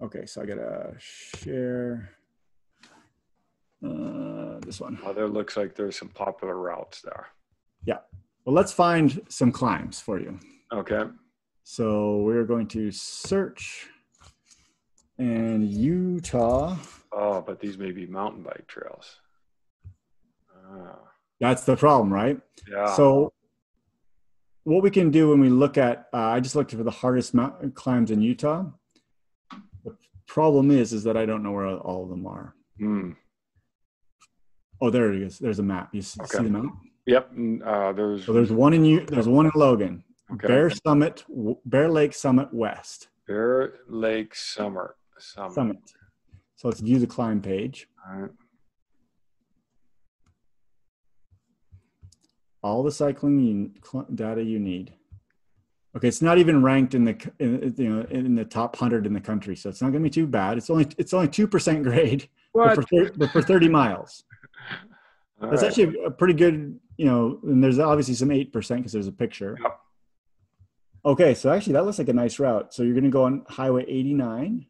Okay, 0.00 0.26
so 0.26 0.42
I 0.42 0.46
gotta 0.46 0.94
share 0.98 2.10
uh, 3.84 4.58
this 4.60 4.80
one. 4.80 4.98
Oh, 5.04 5.12
there 5.12 5.26
looks 5.26 5.56
like 5.56 5.74
there's 5.74 5.98
some 5.98 6.08
popular 6.08 6.56
routes 6.56 7.00
there. 7.00 7.28
Yeah. 7.84 7.98
Well, 8.44 8.54
let's 8.54 8.72
find 8.72 9.20
some 9.28 9.50
climbs 9.50 10.00
for 10.00 10.20
you. 10.20 10.38
Okay. 10.72 11.02
So 11.70 12.16
we're 12.22 12.44
going 12.46 12.66
to 12.68 12.90
search 12.90 13.88
and 15.18 15.68
Utah. 15.68 16.78
Oh, 17.12 17.42
but 17.42 17.60
these 17.60 17.76
may 17.76 17.90
be 17.92 18.06
mountain 18.06 18.42
bike 18.42 18.66
trails. 18.66 19.16
Ah, 20.66 20.96
That's 21.40 21.64
the 21.64 21.76
problem, 21.76 22.10
right? 22.10 22.40
yeah. 22.72 22.86
So 22.96 23.34
what 24.64 24.82
we 24.82 24.88
can 24.90 25.10
do 25.10 25.28
when 25.28 25.40
we 25.40 25.50
look 25.50 25.76
at, 25.76 26.06
uh, 26.14 26.16
I 26.16 26.40
just 26.40 26.56
looked 26.56 26.70
for 26.70 26.82
the 26.82 26.90
hardest 26.90 27.34
mountain 27.34 27.70
climbs 27.72 28.10
in 28.10 28.22
Utah. 28.22 28.64
The 29.84 29.94
problem 30.26 30.70
is, 30.70 30.94
is 30.94 31.04
that 31.04 31.18
I 31.18 31.26
don't 31.26 31.42
know 31.42 31.52
where 31.52 31.66
all 31.66 32.02
of 32.04 32.08
them 32.08 32.26
are. 32.26 32.54
Hmm. 32.78 33.10
Oh, 34.80 34.88
there 34.88 35.12
it 35.12 35.20
is. 35.20 35.38
There's 35.38 35.58
a 35.58 35.62
map. 35.62 35.90
You 35.92 36.00
see, 36.00 36.18
Okay. 36.22 36.38
see 36.38 36.44
the 36.44 36.50
map? 36.50 36.72
Yep. 37.04 37.30
Uh, 37.62 37.92
there's 37.92 38.24
So 38.24 38.32
there's 38.32 38.50
one 38.52 38.72
in 38.72 38.86
you. 38.86 39.04
There's 39.04 39.28
one 39.28 39.44
in 39.44 39.52
Logan. 39.54 40.02
Okay. 40.34 40.46
Bear 40.46 40.70
Summit, 40.70 41.24
Bear 41.64 41.88
Lake 41.88 42.14
Summit 42.14 42.52
West. 42.52 43.08
Bear 43.26 43.74
Lake 43.88 44.34
Summer. 44.34 44.96
Summit. 45.18 45.54
Summit. 45.54 45.76
So 46.56 46.68
let's 46.68 46.80
view 46.80 46.98
the 46.98 47.06
climb 47.06 47.40
page. 47.40 47.88
All 48.08 48.16
right. 48.20 48.30
All 52.62 52.82
the 52.82 52.90
cycling 52.90 53.76
data 54.14 54.42
you 54.42 54.58
need. 54.58 54.92
Okay, 55.96 56.08
it's 56.08 56.22
not 56.22 56.38
even 56.38 56.62
ranked 56.62 56.94
in 56.94 57.04
the 57.04 57.32
in, 57.38 57.74
you 57.76 57.88
know 57.88 58.06
in 58.10 58.34
the 58.34 58.44
top 58.44 58.76
hundred 58.76 59.06
in 59.06 59.12
the 59.12 59.20
country, 59.20 59.56
so 59.56 59.68
it's 59.68 59.80
not 59.80 59.90
going 59.90 60.02
to 60.02 60.06
be 60.06 60.10
too 60.10 60.26
bad. 60.26 60.58
It's 60.58 60.68
only 60.70 60.86
it's 60.98 61.14
only 61.14 61.28
two 61.28 61.48
percent 61.48 61.82
grade, 61.82 62.28
but 62.54 62.74
for, 62.74 62.82
thir- 62.82 63.12
but 63.16 63.30
for 63.30 63.42
thirty 63.42 63.68
miles. 63.68 64.24
All 65.40 65.50
That's 65.50 65.62
right. 65.62 65.68
actually 65.68 66.04
a 66.04 66.10
pretty 66.10 66.34
good, 66.34 66.78
you 66.96 67.06
know, 67.06 67.38
and 67.44 67.62
there's 67.62 67.78
obviously 67.78 68.14
some 68.14 68.30
8% 68.30 68.50
because 68.52 68.90
there's 68.90 69.06
a 69.06 69.12
picture. 69.12 69.56
Yep. 69.62 69.80
Okay, 71.04 71.34
so 71.34 71.50
actually 71.50 71.74
that 71.74 71.84
looks 71.84 71.98
like 71.98 72.08
a 72.08 72.12
nice 72.12 72.38
route. 72.38 72.74
So 72.74 72.82
you're 72.82 72.94
going 72.94 73.04
to 73.04 73.10
go 73.10 73.24
on 73.24 73.44
Highway 73.48 73.84
89. 73.86 74.66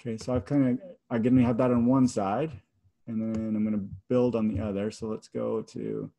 Okay, 0.00 0.16
so 0.18 0.34
I've 0.34 0.44
kind 0.44 0.68
of, 0.68 0.78
I'm 1.10 1.22
going 1.22 1.36
to 1.36 1.42
have 1.42 1.56
that 1.58 1.70
on 1.70 1.86
one 1.86 2.06
side 2.06 2.52
and 3.06 3.20
then 3.20 3.56
I'm 3.56 3.64
going 3.64 3.78
to 3.78 3.88
build 4.08 4.36
on 4.36 4.48
the 4.48 4.60
other. 4.62 4.90
So 4.90 5.06
let's 5.06 5.28
go 5.28 5.62
to, 5.62 6.10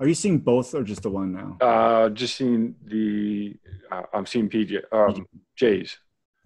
are 0.00 0.06
you 0.08 0.14
seeing 0.14 0.38
both 0.38 0.74
or 0.74 0.82
just 0.82 1.02
the 1.02 1.10
one 1.10 1.32
now? 1.32 1.56
Uh, 1.60 2.08
just 2.08 2.36
seeing 2.36 2.74
the. 2.84 3.54
Uh, 3.90 4.02
I'm 4.12 4.26
seeing 4.26 4.48
PJ. 4.48 4.82
Um, 4.90 5.26
J's. 5.54 5.96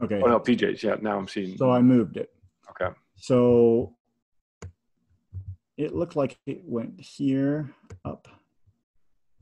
Okay, 0.02 0.20
Oh 0.22 0.26
no, 0.28 0.40
PJ's. 0.40 0.82
Yeah. 0.82 0.96
Now 1.00 1.16
I'm 1.16 1.28
seeing. 1.28 1.56
so 1.56 1.70
I 1.70 1.80
moved 1.80 2.18
it. 2.18 2.30
okay. 2.70 2.94
So 3.14 3.94
it 5.78 5.94
looked 5.94 6.16
like 6.16 6.38
it 6.44 6.62
went 6.64 7.00
here 7.00 7.70
up 8.04 8.28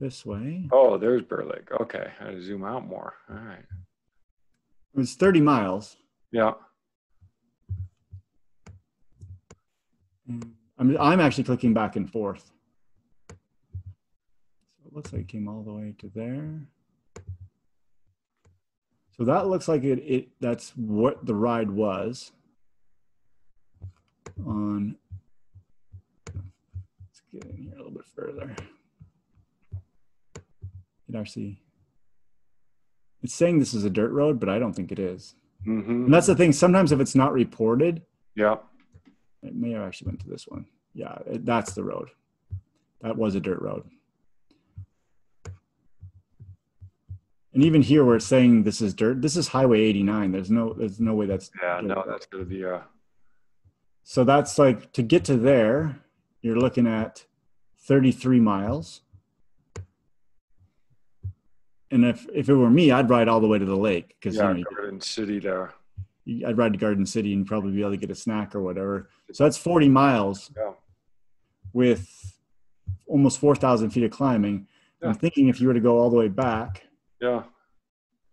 this 0.00 0.26
way. 0.26 0.68
Oh, 0.72 0.98
there's 0.98 1.22
Bear 1.22 1.44
Lake. 1.44 1.70
Okay. 1.80 2.10
I 2.20 2.24
had 2.24 2.32
to 2.32 2.42
zoom 2.42 2.64
out 2.64 2.86
more. 2.86 3.14
All 3.30 3.36
right. 3.36 3.64
It 4.94 4.98
was 4.98 5.14
30 5.14 5.40
miles. 5.40 5.96
Yeah. 6.32 6.52
I'm, 10.78 10.96
I'm 10.98 11.20
actually 11.20 11.44
clicking 11.44 11.74
back 11.74 11.96
and 11.96 12.10
forth. 12.10 12.50
So 13.28 13.36
it 14.86 14.94
looks 14.94 15.12
like 15.12 15.22
it 15.22 15.28
came 15.28 15.48
all 15.48 15.62
the 15.62 15.72
way 15.72 15.94
to 15.98 16.10
there. 16.14 16.66
So 19.16 19.24
that 19.24 19.46
looks 19.46 19.68
like 19.68 19.84
it, 19.84 19.98
it 20.00 20.28
that's 20.40 20.70
what 20.70 21.24
the 21.24 21.36
ride 21.36 21.70
was 21.70 22.32
on 24.44 24.96
let's 26.26 27.22
get 27.32 27.44
in 27.44 27.56
here 27.56 27.74
a 27.74 27.76
little 27.76 27.92
bit 27.92 28.04
further. 28.16 28.56
Actually 31.14 31.60
it's 33.22 33.34
saying 33.34 33.58
this 33.58 33.72
is 33.72 33.84
a 33.84 33.90
dirt 33.90 34.12
road, 34.12 34.38
but 34.38 34.50
I 34.50 34.58
don't 34.58 34.74
think 34.74 34.92
it 34.92 34.98
is. 34.98 35.34
Mm-hmm. 35.66 35.90
And 35.90 36.12
that's 36.14 36.26
the 36.26 36.34
thing. 36.36 36.52
Sometimes 36.52 36.92
if 36.92 37.00
it's 37.00 37.14
not 37.14 37.32
reported, 37.32 38.02
Yeah. 38.36 38.56
it 39.42 39.54
may 39.54 39.70
have 39.72 39.82
actually 39.82 40.08
went 40.08 40.20
to 40.20 40.28
this 40.28 40.46
one. 40.46 40.66
Yeah, 40.92 41.16
it, 41.26 41.46
that's 41.46 41.72
the 41.72 41.82
road. 41.84 42.10
That 43.00 43.16
was 43.16 43.34
a 43.34 43.40
dirt 43.40 43.62
road. 43.62 43.84
And 47.54 47.62
even 47.64 47.80
here, 47.82 48.04
where 48.04 48.16
it's 48.16 48.26
saying 48.26 48.64
this 48.64 48.82
is 48.82 48.92
dirt, 48.94 49.22
this 49.22 49.36
is 49.36 49.48
Highway 49.48 49.80
89. 49.80 50.32
There's 50.32 50.50
no, 50.50 50.74
there's 50.74 51.00
no 51.00 51.14
way 51.14 51.24
that's. 51.26 51.50
Yeah. 51.62 51.80
dirt 51.80 51.86
No, 51.86 52.04
that's 52.06 52.26
gonna 52.26 52.44
be. 52.44 52.64
Uh. 52.64 52.80
So 54.02 54.24
that's 54.24 54.58
like 54.58 54.92
to 54.92 55.02
get 55.02 55.24
to 55.26 55.36
there, 55.36 56.00
you're 56.42 56.58
looking 56.58 56.86
at 56.86 57.24
33 57.86 58.40
miles. 58.40 59.00
And 61.94 62.04
if 62.04 62.26
if 62.34 62.48
it 62.48 62.54
were 62.54 62.68
me, 62.70 62.90
I'd 62.90 63.08
ride 63.08 63.28
all 63.28 63.38
the 63.40 63.46
way 63.46 63.56
to 63.58 63.64
the 63.64 63.76
lake 63.76 64.16
because 64.20 64.34
Yeah. 64.36 64.50
you 64.50 64.64
know, 64.64 64.70
Garden 64.76 65.00
City 65.00 65.38
there. 65.38 65.72
I'd 66.44 66.58
ride 66.58 66.72
to 66.72 66.78
Garden 66.78 67.06
City 67.06 67.32
and 67.32 67.46
probably 67.46 67.70
be 67.70 67.82
able 67.82 67.92
to 67.92 67.96
get 67.96 68.10
a 68.10 68.14
snack 68.16 68.52
or 68.56 68.60
whatever. 68.62 69.08
So 69.32 69.44
that's 69.44 69.56
40 69.56 69.88
miles. 69.88 70.50
Yeah. 70.56 70.72
with 71.72 72.38
almost 73.08 73.40
4,000 73.40 73.90
feet 73.90 74.04
of 74.04 74.10
climbing. 74.12 74.68
Yeah. 75.02 75.08
I'm 75.08 75.14
thinking 75.14 75.48
if 75.48 75.60
you 75.60 75.66
were 75.66 75.74
to 75.74 75.80
go 75.80 75.98
all 75.98 76.08
the 76.08 76.16
way 76.16 76.28
back, 76.28 76.86
Yeah. 77.20 77.42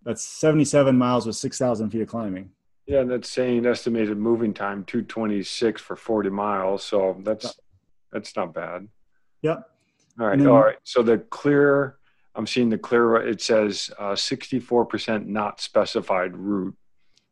that's 0.03 0.21
77 0.23 0.95
miles 0.95 1.25
with 1.25 1.35
6,000 1.35 1.89
feet 1.89 2.01
of 2.03 2.07
climbing. 2.07 2.51
Yeah, 2.85 2.99
and 2.99 3.09
that's 3.09 3.29
saying 3.29 3.65
estimated 3.65 4.17
moving 4.19 4.53
time 4.53 4.83
226 4.85 5.81
for 5.81 5.95
40 5.95 6.29
miles. 6.29 6.83
So 6.83 7.17
that's 7.23 7.59
that's 8.11 8.35
not 8.35 8.53
bad. 8.53 8.87
Yep. 9.41 9.67
All 10.19 10.27
right. 10.27 10.37
Then, 10.37 10.47
all 10.47 10.61
right. 10.61 10.77
So 10.83 11.01
the 11.01 11.17
clear, 11.17 11.97
I'm 12.35 12.47
seeing 12.47 12.69
the 12.69 12.77
clear. 12.77 13.15
It 13.17 13.41
says 13.41 13.91
uh, 13.99 14.11
64% 14.13 15.25
not 15.25 15.59
specified 15.59 16.35
route. 16.35 16.75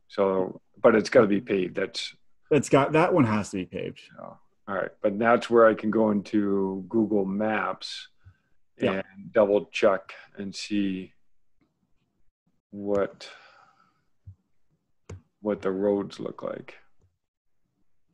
So, 0.08 0.60
but 0.82 0.94
it's 0.94 1.08
got 1.10 1.22
to 1.22 1.26
be 1.26 1.40
paved. 1.40 1.76
That's 1.76 2.14
It's 2.50 2.68
got 2.68 2.92
that 2.92 3.12
one 3.14 3.24
has 3.24 3.50
to 3.50 3.58
be 3.58 3.64
paved. 3.66 4.00
all 4.20 4.38
right. 4.68 4.90
But 5.02 5.18
that's 5.18 5.48
where 5.48 5.66
I 5.66 5.74
can 5.74 5.90
go 5.90 6.10
into 6.10 6.84
Google 6.88 7.24
Maps 7.24 8.08
and 8.78 8.96
Yeah. 8.96 9.02
double 9.32 9.66
check 9.66 10.12
and 10.36 10.54
see 10.54 11.12
what 12.70 13.28
what 15.42 15.62
the 15.62 15.70
roads 15.70 16.20
look 16.20 16.42
like. 16.42 16.74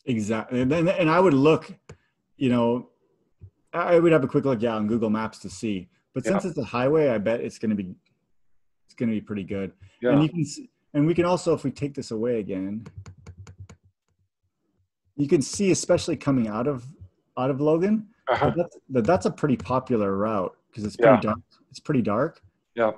Exactly. 0.05 0.61
And, 0.61 0.71
then, 0.71 0.87
and 0.87 1.11
I 1.11 1.19
would 1.19 1.35
look, 1.35 1.73
you 2.37 2.49
know, 2.51 2.91
I 3.73 3.99
would 3.99 4.13
have 4.13 4.23
a 4.23 4.29
quick 4.29 4.45
look, 4.45 4.63
yeah, 4.63 4.77
on 4.77 4.87
Google 4.87 5.11
Maps 5.11 5.39
to 5.41 5.51
see. 5.51 5.89
But 6.17 6.25
since 6.25 6.47
it's 6.47 6.57
a 6.57 6.65
highway, 6.65 7.11
I 7.11 7.19
bet 7.19 7.43
it's 7.43 7.59
going 7.59 7.69
to 7.69 7.77
be, 7.77 7.95
it's 8.87 8.95
going 8.95 9.11
to 9.11 9.15
be 9.15 9.21
pretty 9.21 9.45
good. 9.45 9.73
Yeah. 10.01 10.13
And 10.13 10.23
you 10.23 10.31
can, 10.31 10.47
and 10.95 11.07
we 11.07 11.13
can 11.13 11.27
also, 11.27 11.53
if 11.53 11.63
we 11.63 11.71
take 11.71 11.93
this 11.93 12.11
away 12.11 12.41
again, 12.41 12.87
you 15.15 15.29
can 15.29 15.43
see, 15.43 15.73
especially 15.73 16.17
coming 16.17 16.49
out 16.49 16.67
of, 16.67 16.87
out 17.37 17.51
of 17.51 17.61
Logan, 17.61 18.09
uh-huh. 18.29 18.47
that 18.47 18.57
that's, 18.57 18.79
that 18.89 19.05
that's 19.05 19.27
a 19.27 19.31
pretty 19.31 19.59
popular 19.59 20.17
route 20.17 20.57
because 20.71 20.85
it's 20.85 20.97
pretty 20.97 21.17
Yeah. 21.17 21.21
dark. 21.21 21.39
It's 21.69 21.81
pretty 21.81 22.01
dark. 22.01 22.41
Yeah. 22.75 22.93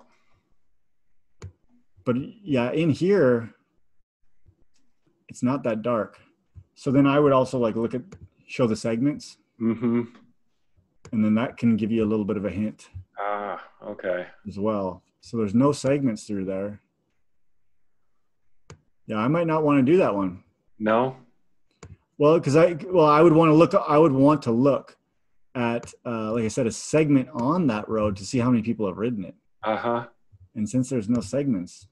But 2.04 2.18
yeah, 2.44 2.70
in 2.70 2.90
here, 2.90 3.52
it's 5.28 5.42
not 5.42 5.64
that 5.64 5.82
dark. 5.82 6.20
So 6.76 6.92
then 6.92 7.04
I 7.08 7.18
would 7.18 7.32
also 7.32 7.58
like 7.58 7.74
look 7.74 7.94
at 7.94 8.02
show 8.46 8.68
the 8.68 8.76
segments, 8.76 9.38
Mm-hmm. 9.60 10.02
and 11.10 11.24
then 11.24 11.34
that 11.34 11.56
can 11.56 11.76
give 11.76 11.90
you 11.90 12.04
a 12.04 12.06
little 12.06 12.24
bit 12.24 12.36
of 12.36 12.44
a 12.44 12.50
hint 12.50 12.90
Ah, 13.18 13.62
okay. 13.84 14.26
as 14.46 14.58
well. 14.58 15.02
So 15.20 15.36
there's 15.36 15.54
no 15.54 15.72
segments 15.72 16.24
through 16.24 16.44
there. 16.44 16.80
Yeah, 19.06 19.16
I 19.16 19.28
might 19.28 19.46
not 19.46 19.64
want 19.64 19.84
to 19.84 19.92
do 19.92 19.98
that 19.98 20.14
one. 20.14 20.44
No? 20.78 21.16
Well, 22.18 22.38
because 22.38 22.56
I 22.56 22.74
well, 22.86 23.06
I 23.06 23.20
would 23.22 23.32
want 23.32 23.48
to 23.48 23.54
look. 23.54 23.74
I 23.74 23.96
would 23.96 24.12
want 24.12 24.42
to 24.42 24.52
look 24.52 24.96
at, 25.54 25.92
uh, 26.04 26.32
like 26.32 26.44
I 26.44 26.48
said, 26.48 26.66
a 26.66 26.70
segment 26.72 27.28
on 27.32 27.66
that 27.68 27.88
road 27.88 28.16
to 28.16 28.26
see 28.26 28.38
how 28.38 28.50
many 28.50 28.62
people 28.62 28.86
have 28.86 28.98
ridden 28.98 29.24
it. 29.24 29.34
Uh-huh. 29.62 30.06
And 30.54 30.68
since 30.68 30.90
there's 30.90 31.08
no 31.08 31.20
segments, 31.20 31.86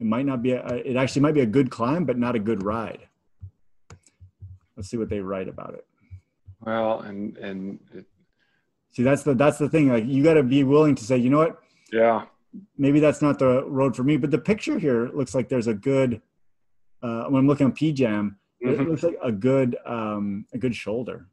it 0.00 0.06
might 0.06 0.26
not 0.26 0.42
be. 0.42 0.52
A, 0.52 0.66
it 0.76 0.96
actually 0.96 1.22
might 1.22 1.34
be 1.34 1.40
a 1.40 1.46
good 1.46 1.70
climb, 1.70 2.04
but 2.04 2.18
not 2.18 2.34
a 2.34 2.38
good 2.40 2.62
ride. 2.62 3.06
Let's 4.76 4.88
see 4.88 4.96
what 4.96 5.08
they 5.08 5.20
write 5.20 5.48
about 5.48 5.74
it. 5.74 5.86
Well, 6.60 7.00
and 7.00 7.36
and 7.36 7.78
it, 7.92 8.06
See, 8.94 9.02
that's 9.02 9.22
the 9.24 9.34
that's 9.34 9.58
the 9.58 9.68
thing. 9.68 9.88
Like 9.88 10.06
you 10.06 10.22
got 10.22 10.34
to 10.34 10.42
be 10.42 10.62
willing 10.64 10.94
to 10.94 11.04
say, 11.04 11.16
you 11.18 11.28
know 11.28 11.38
what, 11.38 11.58
yeah, 11.92 12.24
maybe 12.78 13.00
that's 13.00 13.20
not 13.20 13.38
the 13.38 13.64
road 13.64 13.94
for 13.96 14.04
me. 14.04 14.16
But 14.16 14.30
the 14.30 14.38
picture 14.38 14.78
here 14.78 15.08
looks 15.12 15.34
like 15.34 15.48
there's 15.48 15.66
a 15.66 15.74
good. 15.74 16.22
Uh, 17.02 17.24
when 17.24 17.40
I'm 17.40 17.46
looking 17.46 17.66
on 17.66 17.72
PJAMM, 17.72 18.36
it 18.60 18.78
Mhm. 18.78 18.88
looks 18.88 19.02
like 19.02 19.18
a 19.22 19.30
good 19.32 19.76
um, 19.84 20.46
a 20.54 20.58
good 20.58 20.74
shoulder. 20.74 21.26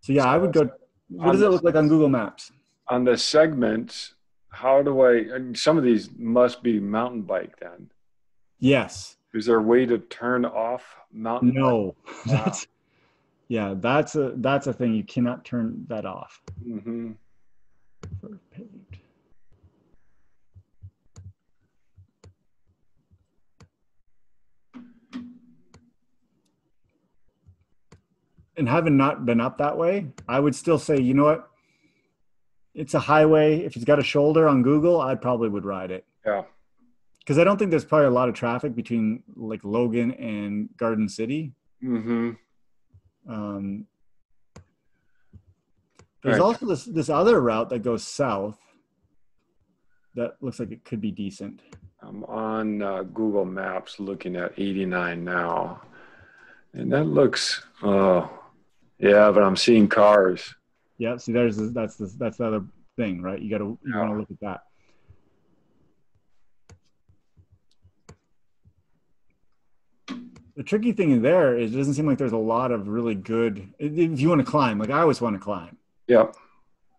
So 0.00 0.12
yeah, 0.12 0.26
I 0.26 0.36
would 0.36 0.52
go. 0.52 0.68
What 1.08 1.32
does 1.32 1.42
it 1.42 1.48
look 1.50 1.62
like 1.62 1.74
on 1.76 1.88
Google 1.88 2.08
Maps? 2.08 2.52
on 2.88 3.04
the 3.04 3.16
segments, 3.16 4.14
how 4.50 4.82
do 4.82 5.00
I? 5.02 5.12
and 5.36 5.56
Some 5.56 5.78
of 5.78 5.84
these 5.84 6.10
must 6.18 6.62
be 6.62 6.80
mountain 6.80 7.22
bike. 7.22 7.54
Then 7.60 7.88
Yes. 8.58 9.16
is 9.32 9.46
there 9.46 9.58
a 9.58 9.62
way 9.62 9.86
to 9.86 9.98
turn 9.98 10.44
off 10.44 10.82
mountain? 11.12 11.54
No. 11.54 11.94
Wow. 12.04 12.12
That's, 12.26 12.66
yeah, 13.48 13.74
that's 13.76 14.14
a 14.14 14.32
that's 14.36 14.66
a 14.66 14.72
thing. 14.72 14.94
You 14.94 15.04
cannot 15.04 15.44
turn 15.44 15.84
that 15.88 16.06
off. 16.06 16.40
Mm-hmm. 16.66 17.12
for. 18.20 18.38
And 28.56 28.68
having 28.68 28.96
not 28.96 29.24
been 29.24 29.40
up 29.40 29.58
that 29.58 29.78
way, 29.78 30.08
I 30.28 30.38
would 30.38 30.54
still 30.54 30.78
say, 30.78 31.00
you 31.00 31.14
know 31.14 31.24
what? 31.24 31.48
It's 32.74 32.94
a 32.94 33.00
highway. 33.00 33.60
If 33.60 33.76
it's 33.76 33.84
got 33.84 33.98
a 33.98 34.04
shoulder 34.04 34.46
on 34.46 34.62
Google, 34.62 35.00
I 35.00 35.14
probably 35.14 35.48
would 35.48 35.64
ride 35.64 35.90
it. 35.90 36.04
Yeah. 36.24 36.42
Because 37.18 37.38
I 37.38 37.44
don't 37.44 37.56
think 37.56 37.70
there's 37.70 37.84
probably 37.84 38.08
a 38.08 38.10
lot 38.10 38.28
of 38.28 38.34
traffic 38.34 38.74
between 38.74 39.22
like 39.36 39.64
Logan 39.64 40.12
and 40.12 40.68
Garden 40.76 41.08
City. 41.08 41.52
Mm-hmm. 41.82 42.32
Um, 43.28 43.86
There's 46.22 46.38
right. 46.38 46.44
also 46.44 46.66
this 46.66 46.84
this 46.84 47.08
other 47.08 47.40
route 47.40 47.70
that 47.70 47.80
goes 47.80 48.04
south. 48.04 48.58
That 50.14 50.36
looks 50.40 50.60
like 50.60 50.70
it 50.70 50.84
could 50.84 51.00
be 51.00 51.10
decent. 51.10 51.62
I'm 52.02 52.24
on 52.24 52.82
uh, 52.82 53.02
Google 53.04 53.44
Maps 53.44 54.00
looking 54.00 54.36
at 54.36 54.52
89 54.58 55.24
now, 55.24 55.80
and 56.74 56.92
that 56.92 57.04
looks. 57.04 57.62
Oh, 57.82 58.28
yeah, 58.98 59.30
but 59.30 59.42
I'm 59.42 59.56
seeing 59.56 59.88
cars. 59.88 60.54
Yeah, 60.98 61.16
see, 61.16 61.32
there's 61.32 61.56
that's 61.72 61.96
the, 61.96 62.12
that's 62.18 62.38
the 62.38 62.46
other 62.46 62.64
thing, 62.96 63.22
right? 63.22 63.40
You 63.40 63.50
got 63.50 63.58
to 63.58 63.78
you 63.84 63.92
yeah. 63.94 63.98
want 64.00 64.12
to 64.12 64.18
look 64.18 64.30
at 64.30 64.40
that. 64.40 64.62
The 70.56 70.62
tricky 70.62 70.92
thing 70.92 71.22
there 71.22 71.56
is 71.56 71.74
it 71.74 71.76
doesn't 71.76 71.94
seem 71.94 72.06
like 72.06 72.18
there's 72.18 72.32
a 72.32 72.36
lot 72.36 72.72
of 72.72 72.88
really 72.88 73.14
good 73.14 73.72
if 73.78 74.20
you 74.20 74.28
want 74.28 74.40
to 74.40 74.50
climb 74.50 74.78
like 74.78 74.90
i 74.90 75.00
always 75.00 75.20
want 75.20 75.34
to 75.34 75.40
climb. 75.40 75.76
Yeah. 76.06 76.26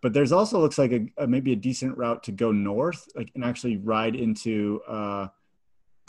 But 0.02 0.12
there's 0.12 0.34
also 0.34 0.60
looks 0.60 0.78
like 0.78 0.92
a, 0.92 1.08
a, 1.18 1.28
maybe 1.28 1.54
a 1.54 1.56
decent 1.56 1.98
route 1.98 2.24
to 2.24 2.32
go 2.34 2.52
north 2.52 3.08
like 3.16 3.32
and 3.36 3.44
actually 3.44 3.78
ride 3.78 4.16
into 4.16 4.82
uh 4.88 5.28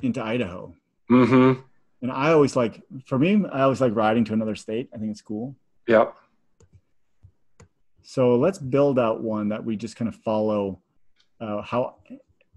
into 0.03 0.23
idaho. 0.23 0.75
Mm-hmm. 1.11 1.61
And 2.03 2.13
i 2.13 2.33
always 2.33 2.57
like 2.57 2.83
for 3.05 3.19
me 3.19 3.45
i 3.53 3.63
always 3.63 3.81
like 3.81 3.95
riding 3.95 4.25
to 4.25 4.33
another 4.33 4.57
state. 4.57 4.89
I 4.95 4.99
think 4.99 5.11
it's 5.11 5.23
cool. 5.23 5.55
Yeah 5.87 6.07
so 8.05 8.37
let's 8.37 8.59
build 8.59 8.99
out 8.99 9.23
one 9.23 9.49
that 9.49 9.65
we 9.65 9.77
just 9.77 9.97
kind 9.97 10.09
of 10.09 10.15
follow 10.15 10.79
uh, 11.41 11.63
how 11.63 11.97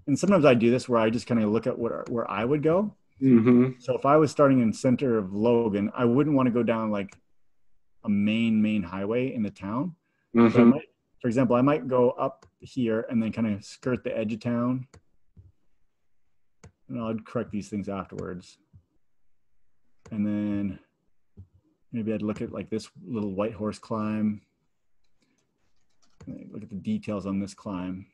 and 0.06 0.16
sometimes 0.16 0.44
i 0.44 0.54
do 0.54 0.70
this 0.70 0.88
where 0.88 1.00
i 1.00 1.10
just 1.10 1.26
kind 1.26 1.42
of 1.42 1.50
look 1.50 1.66
at 1.66 1.76
what 1.76 2.08
where 2.10 2.30
i 2.30 2.44
would 2.44 2.62
go 2.62 2.94
Mm-hmm. 3.22 3.80
So 3.80 3.96
if 3.96 4.06
I 4.06 4.16
was 4.16 4.30
starting 4.30 4.60
in 4.60 4.72
center 4.72 5.18
of 5.18 5.32
Logan, 5.32 5.90
I 5.94 6.04
wouldn't 6.04 6.36
want 6.36 6.46
to 6.46 6.52
go 6.52 6.62
down 6.62 6.90
like 6.90 7.16
a 8.04 8.08
main 8.08 8.62
main 8.62 8.82
highway 8.82 9.34
in 9.34 9.42
the 9.42 9.50
town. 9.50 9.94
Mm-hmm. 10.34 10.70
Might, 10.70 10.88
for 11.20 11.28
example, 11.28 11.56
I 11.56 11.62
might 11.62 11.88
go 11.88 12.10
up 12.10 12.46
here 12.60 13.06
and 13.10 13.22
then 13.22 13.32
kind 13.32 13.46
of 13.52 13.64
skirt 13.64 14.04
the 14.04 14.16
edge 14.16 14.32
of 14.32 14.40
town. 14.40 14.86
And 16.88 17.02
I'd 17.02 17.26
correct 17.26 17.50
these 17.50 17.68
things 17.68 17.88
afterwards. 17.88 18.58
And 20.10 20.26
then 20.26 20.78
maybe 21.92 22.12
I'd 22.12 22.22
look 22.22 22.40
at 22.40 22.52
like 22.52 22.70
this 22.70 22.88
little 23.06 23.34
white 23.34 23.52
horse 23.52 23.78
climb. 23.78 24.42
Look 26.26 26.62
at 26.62 26.68
the 26.68 26.76
details 26.76 27.26
on 27.26 27.40
this 27.40 27.54
climb. 27.54 28.06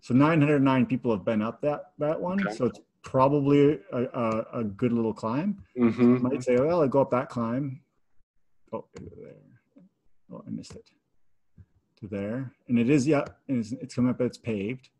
So 0.00 0.14
909 0.14 0.86
people 0.86 1.10
have 1.10 1.24
been 1.24 1.42
up 1.42 1.60
that 1.62 1.92
that 1.98 2.20
one. 2.20 2.40
Okay. 2.40 2.54
So 2.54 2.66
it's 2.66 2.80
probably 3.06 3.78
a, 3.92 4.02
a, 4.02 4.46
a 4.60 4.64
good 4.64 4.92
little 4.92 5.14
climb. 5.14 5.62
Mm-hmm. 5.78 6.22
Might 6.22 6.42
say, 6.42 6.56
well, 6.56 6.82
I 6.82 6.88
go 6.88 7.00
up 7.00 7.12
that 7.12 7.30
climb. 7.30 7.80
Oh, 8.72 8.84
there. 8.94 9.32
Oh, 10.30 10.42
I 10.46 10.50
missed 10.50 10.74
it. 10.74 10.84
To 12.00 12.08
there, 12.08 12.52
and 12.68 12.78
it 12.78 12.90
is 12.90 13.06
yeah, 13.06 13.24
it's, 13.48 13.72
it's 13.72 13.94
coming 13.94 14.10
up. 14.10 14.20
It's 14.20 14.36
paved. 14.36 14.90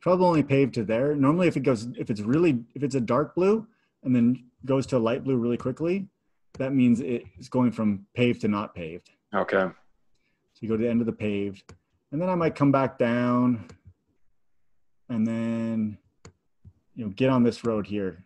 Probably 0.00 0.24
only 0.24 0.42
paved 0.44 0.74
to 0.74 0.84
there. 0.84 1.16
Normally, 1.16 1.48
if 1.48 1.56
it 1.56 1.64
goes, 1.64 1.88
if 1.98 2.10
it's 2.10 2.20
really, 2.20 2.62
if 2.76 2.84
it's 2.84 2.94
a 2.94 3.00
dark 3.00 3.34
blue 3.34 3.66
and 4.04 4.14
then 4.14 4.44
goes 4.64 4.86
to 4.88 4.96
a 4.96 4.98
light 4.98 5.24
blue 5.24 5.36
really 5.36 5.56
quickly, 5.56 6.06
that 6.58 6.72
means 6.72 7.00
it's 7.00 7.48
going 7.48 7.72
from 7.72 8.06
paved 8.14 8.42
to 8.42 8.48
not 8.48 8.72
paved. 8.72 9.10
Okay. 9.34 9.62
So 9.62 10.58
you 10.60 10.68
go 10.68 10.76
to 10.76 10.82
the 10.84 10.88
end 10.88 11.00
of 11.00 11.06
the 11.06 11.12
paved, 11.12 11.74
and 12.12 12.22
then 12.22 12.28
I 12.28 12.36
might 12.36 12.54
come 12.54 12.70
back 12.70 12.98
down, 12.98 13.66
and 15.08 15.26
then 15.26 15.98
you 16.94 17.04
know 17.04 17.10
get 17.10 17.30
on 17.30 17.42
this 17.42 17.64
road 17.64 17.86
here. 17.86 18.24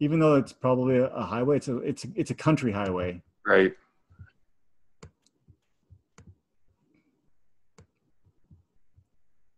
Even 0.00 0.18
though 0.18 0.34
it's 0.34 0.52
probably 0.52 0.98
a, 0.98 1.08
highway 1.08 1.56
it's 1.56 1.68
a 1.68 1.76
it's 1.78 2.06
it's 2.14 2.30
a 2.30 2.34
country 2.34 2.72
highway. 2.72 3.22
Right. 3.46 3.72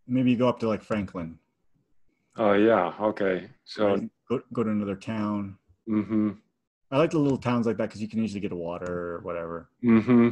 Maybe 0.06 0.30
you 0.30 0.36
go 0.36 0.48
up 0.48 0.60
to 0.60 0.68
like 0.68 0.82
franklin. 0.82 1.38
Oh 2.36 2.52
yeah. 2.52 2.92
Okay. 3.00 3.48
So 3.64 4.08
go, 4.28 4.40
go 4.52 4.62
to 4.62 4.70
another 4.70 4.96
town. 4.96 5.56
Mm-hmm. 5.88 6.30
I 6.90 6.98
like 6.98 7.10
the 7.10 7.18
little 7.18 7.38
towns 7.38 7.66
like 7.66 7.76
that 7.78 7.88
because 7.88 8.00
you 8.00 8.08
can 8.08 8.20
usually 8.20 8.40
get 8.40 8.52
water 8.52 9.16
or 9.16 9.20
whatever. 9.22 9.68
Mm-hmm 9.84 10.30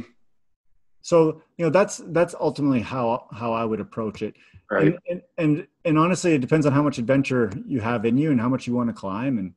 so 1.05 1.39
you 1.57 1.63
know 1.63 1.69
that's 1.69 2.01
that's 2.07 2.33
ultimately 2.39 2.81
how 2.81 3.27
how 3.31 3.53
i 3.53 3.63
would 3.63 3.79
approach 3.79 4.23
it. 4.23 4.33
Right. 4.71 4.87
and, 4.87 4.97
and, 5.07 5.21
and 5.37 5.67
and 5.85 5.99
honestly 5.99 6.33
it 6.33 6.41
depends 6.41 6.65
on 6.65 6.73
how 6.73 6.81
much 6.81 6.97
adventure 6.97 7.51
you 7.67 7.79
have 7.79 8.05
in 8.05 8.17
you 8.17 8.31
and 8.31 8.41
how 8.41 8.49
much 8.49 8.65
you 8.65 8.73
want 8.73 8.89
to 8.89 8.93
climb. 8.93 9.37
And 9.37 9.53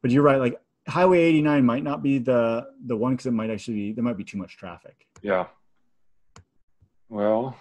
but 0.00 0.12
you're 0.12 0.22
right 0.22 0.38
like 0.38 0.60
highway 0.86 1.18
89 1.18 1.66
might 1.66 1.82
not 1.82 2.00
be 2.00 2.18
the 2.18 2.68
the 2.86 2.96
one 2.96 3.14
because 3.14 3.26
it 3.26 3.32
might 3.32 3.50
actually 3.50 3.74
be 3.74 3.92
there 3.92 4.04
might 4.04 4.16
be 4.16 4.22
too 4.22 4.38
much 4.38 4.56
traffic. 4.56 5.08
Yeah. 5.20 5.46
Well 7.08 7.56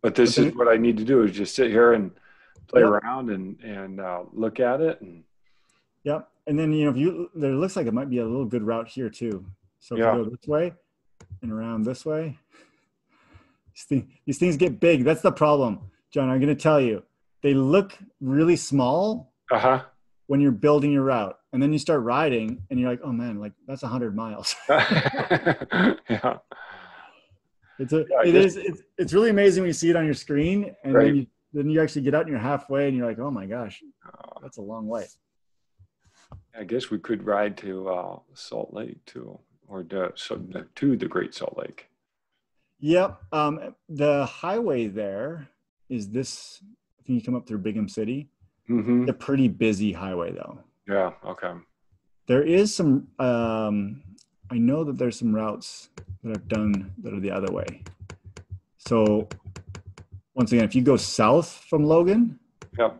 but 0.00 0.14
this 0.14 0.36
but 0.36 0.42
then, 0.42 0.50
is 0.52 0.56
what 0.56 0.68
i 0.68 0.76
need 0.76 0.96
to 0.98 1.04
do 1.04 1.24
is 1.24 1.32
just 1.32 1.56
sit 1.56 1.72
here 1.72 1.94
and 1.94 2.12
play 2.68 2.82
yep. 2.82 2.90
around 2.90 3.30
and 3.30 3.58
and 3.64 3.98
uh, 4.00 4.22
look 4.32 4.60
at 4.60 4.80
it 4.80 5.00
and 5.00 5.24
yep. 6.04 6.28
And 6.46 6.56
then 6.56 6.72
you 6.72 6.84
know 6.84 6.90
if 6.92 6.96
you 6.96 7.30
there 7.34 7.56
looks 7.56 7.74
like 7.74 7.88
it 7.88 7.94
might 7.94 8.08
be 8.08 8.18
a 8.18 8.24
little 8.24 8.46
good 8.46 8.62
route 8.62 8.86
here 8.86 9.10
too. 9.10 9.44
So 9.80 9.96
if 9.96 9.98
yeah. 9.98 10.16
you 10.16 10.24
go 10.24 10.30
this 10.30 10.46
way 10.46 10.72
and 11.42 11.52
around 11.52 11.84
this 11.84 12.04
way. 12.04 12.38
These 13.74 13.84
things, 13.84 14.12
these 14.26 14.38
things 14.38 14.56
get 14.56 14.80
big. 14.80 15.04
That's 15.04 15.22
the 15.22 15.32
problem 15.32 15.90
john. 16.12 16.28
I'm 16.28 16.40
going 16.40 16.54
to 16.54 16.60
tell 16.60 16.80
you. 16.80 17.02
They 17.42 17.54
look 17.54 17.96
really 18.20 18.56
small 18.56 19.32
uh-huh. 19.50 19.84
when 20.26 20.40
you're 20.40 20.50
building 20.50 20.90
your 20.90 21.04
route 21.04 21.38
and 21.52 21.62
then 21.62 21.72
you 21.72 21.78
start 21.78 22.02
riding 22.02 22.62
and 22.68 22.80
you're 22.80 22.90
like 22.90 23.00
oh 23.04 23.12
man 23.12 23.38
like 23.38 23.52
that's 23.66 23.82
100 23.82 24.14
miles. 24.14 24.54
Yeah. 26.10 26.38
It's 27.80 27.92
a 27.92 28.04
yeah, 28.10 28.22
it 28.28 28.34
is 28.34 28.56
it's, 28.56 28.82
it's 28.96 29.12
really 29.12 29.30
amazing 29.30 29.62
when 29.62 29.68
you 29.68 29.74
see 29.74 29.88
it 29.88 29.94
on 29.94 30.04
your 30.04 30.14
screen 30.14 30.74
and 30.82 30.94
right. 30.94 31.04
then 31.04 31.16
you 31.16 31.26
then 31.52 31.70
you 31.70 31.80
actually 31.80 32.02
get 32.02 32.12
out 32.12 32.22
and 32.22 32.30
you're 32.30 32.40
halfway 32.40 32.88
and 32.88 32.96
you're 32.96 33.06
like 33.06 33.20
oh 33.20 33.30
my 33.30 33.46
gosh 33.46 33.80
oh. 34.04 34.40
that's 34.42 34.56
a 34.56 34.62
long 34.62 34.88
way. 34.88 35.06
I 36.58 36.64
guess 36.64 36.90
we 36.90 36.98
could 36.98 37.24
ride 37.24 37.56
to 37.58 37.88
uh, 37.88 38.18
salt 38.34 38.74
lake 38.74 38.98
too 39.06 39.38
or 39.68 39.82
to, 39.84 40.12
to 40.74 40.96
the 40.96 41.06
great 41.06 41.34
salt 41.34 41.56
lake 41.56 41.88
yep 42.80 43.22
um, 43.32 43.74
the 43.88 44.24
highway 44.26 44.86
there 44.86 45.48
is 45.88 46.10
this 46.10 46.60
Can 47.04 47.14
you 47.14 47.22
come 47.22 47.34
up 47.34 47.46
through 47.46 47.58
Brigham 47.58 47.88
City. 47.88 48.28
Mm-hmm. 48.68 49.08
A 49.08 49.12
pretty 49.12 49.48
busy 49.48 49.92
highway 49.92 50.32
though. 50.32 50.58
Yeah. 50.86 51.12
Okay. 51.24 51.52
There 52.26 52.42
is 52.42 52.74
some. 52.74 53.08
Um, 53.18 54.02
I 54.50 54.58
know 54.58 54.84
that 54.84 54.98
there's 54.98 55.18
some 55.18 55.34
routes 55.34 55.88
that 56.22 56.36
I've 56.36 56.48
done 56.48 56.92
that 57.02 57.14
are 57.14 57.20
the 57.20 57.30
other 57.30 57.52
way. 57.52 57.82
So 58.76 59.28
once 60.34 60.52
again, 60.52 60.64
if 60.64 60.74
you 60.74 60.82
go 60.82 60.96
south 60.96 61.64
from 61.68 61.84
Logan, 61.84 62.38
yep. 62.78 62.98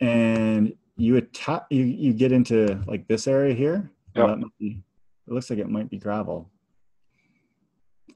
and 0.00 0.74
you 0.96 1.16
attack, 1.16 1.66
you 1.70 1.84
you 1.84 2.14
get 2.14 2.32
into 2.32 2.82
like 2.86 3.06
this 3.08 3.26
area 3.26 3.54
here. 3.54 3.90
Yep. 4.16 4.38
Be, 4.58 4.82
it 5.26 5.32
looks 5.32 5.50
like 5.50 5.58
it 5.58 5.68
might 5.68 5.90
be 5.90 5.98
gravel. 5.98 6.50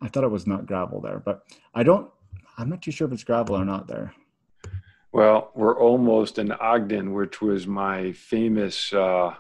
I 0.00 0.08
thought 0.08 0.24
it 0.24 0.30
was 0.30 0.46
not 0.46 0.66
gravel 0.66 1.00
there, 1.00 1.18
but 1.18 1.42
I 1.74 1.82
don't. 1.82 2.10
I'm 2.56 2.68
not 2.68 2.82
too 2.82 2.90
sure 2.90 3.06
if 3.06 3.12
it's 3.12 3.24
gravel 3.24 3.56
or 3.56 3.64
not 3.64 3.86
there. 3.86 4.12
Well, 5.12 5.50
we're 5.54 5.78
almost 5.78 6.38
in 6.38 6.52
Ogden, 6.52 7.14
which 7.14 7.40
was 7.40 7.66
my 7.66 8.12
famous, 8.12 8.92
uh, 8.92 9.34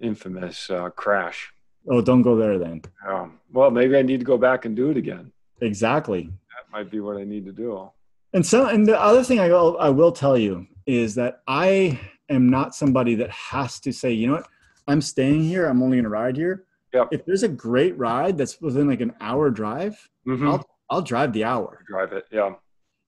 infamous 0.00 0.70
uh, 0.70 0.90
crash. 0.90 1.52
Oh, 1.88 2.00
don't 2.00 2.22
go 2.22 2.36
there 2.36 2.58
then. 2.58 2.82
Um, 3.06 3.38
well, 3.52 3.70
maybe 3.70 3.96
I 3.96 4.02
need 4.02 4.20
to 4.20 4.26
go 4.26 4.38
back 4.38 4.64
and 4.64 4.74
do 4.74 4.90
it 4.90 4.96
again. 4.96 5.30
Exactly. 5.60 6.24
That 6.24 6.72
might 6.72 6.90
be 6.90 7.00
what 7.00 7.18
I 7.18 7.24
need 7.24 7.44
to 7.44 7.52
do. 7.52 7.90
And 8.32 8.44
so, 8.44 8.66
and 8.66 8.86
the 8.86 9.00
other 9.00 9.22
thing 9.22 9.38
I 9.38 9.48
will, 9.48 9.76
I 9.78 9.90
will 9.90 10.10
tell 10.10 10.38
you 10.38 10.66
is 10.86 11.14
that 11.16 11.42
I 11.46 12.00
am 12.28 12.48
not 12.48 12.74
somebody 12.74 13.14
that 13.16 13.30
has 13.30 13.78
to 13.80 13.92
say, 13.92 14.12
you 14.12 14.26
know 14.26 14.34
what, 14.34 14.48
I'm 14.88 15.00
staying 15.00 15.44
here. 15.44 15.66
I'm 15.66 15.82
only 15.82 15.98
going 15.98 16.04
to 16.04 16.10
ride 16.10 16.36
here. 16.36 16.64
Yep. 16.94 17.08
If 17.10 17.26
there's 17.26 17.42
a 17.42 17.48
great 17.48 17.98
ride 17.98 18.38
that's 18.38 18.60
within 18.60 18.88
like 18.88 19.02
an 19.02 19.12
hour 19.20 19.50
drive, 19.50 20.08
mm-hmm. 20.26 20.48
I'll, 20.48 20.64
I'll 20.88 21.02
drive 21.02 21.32
the 21.32 21.44
hour. 21.44 21.84
Drive 21.86 22.12
it. 22.12 22.24
Yeah 22.30 22.54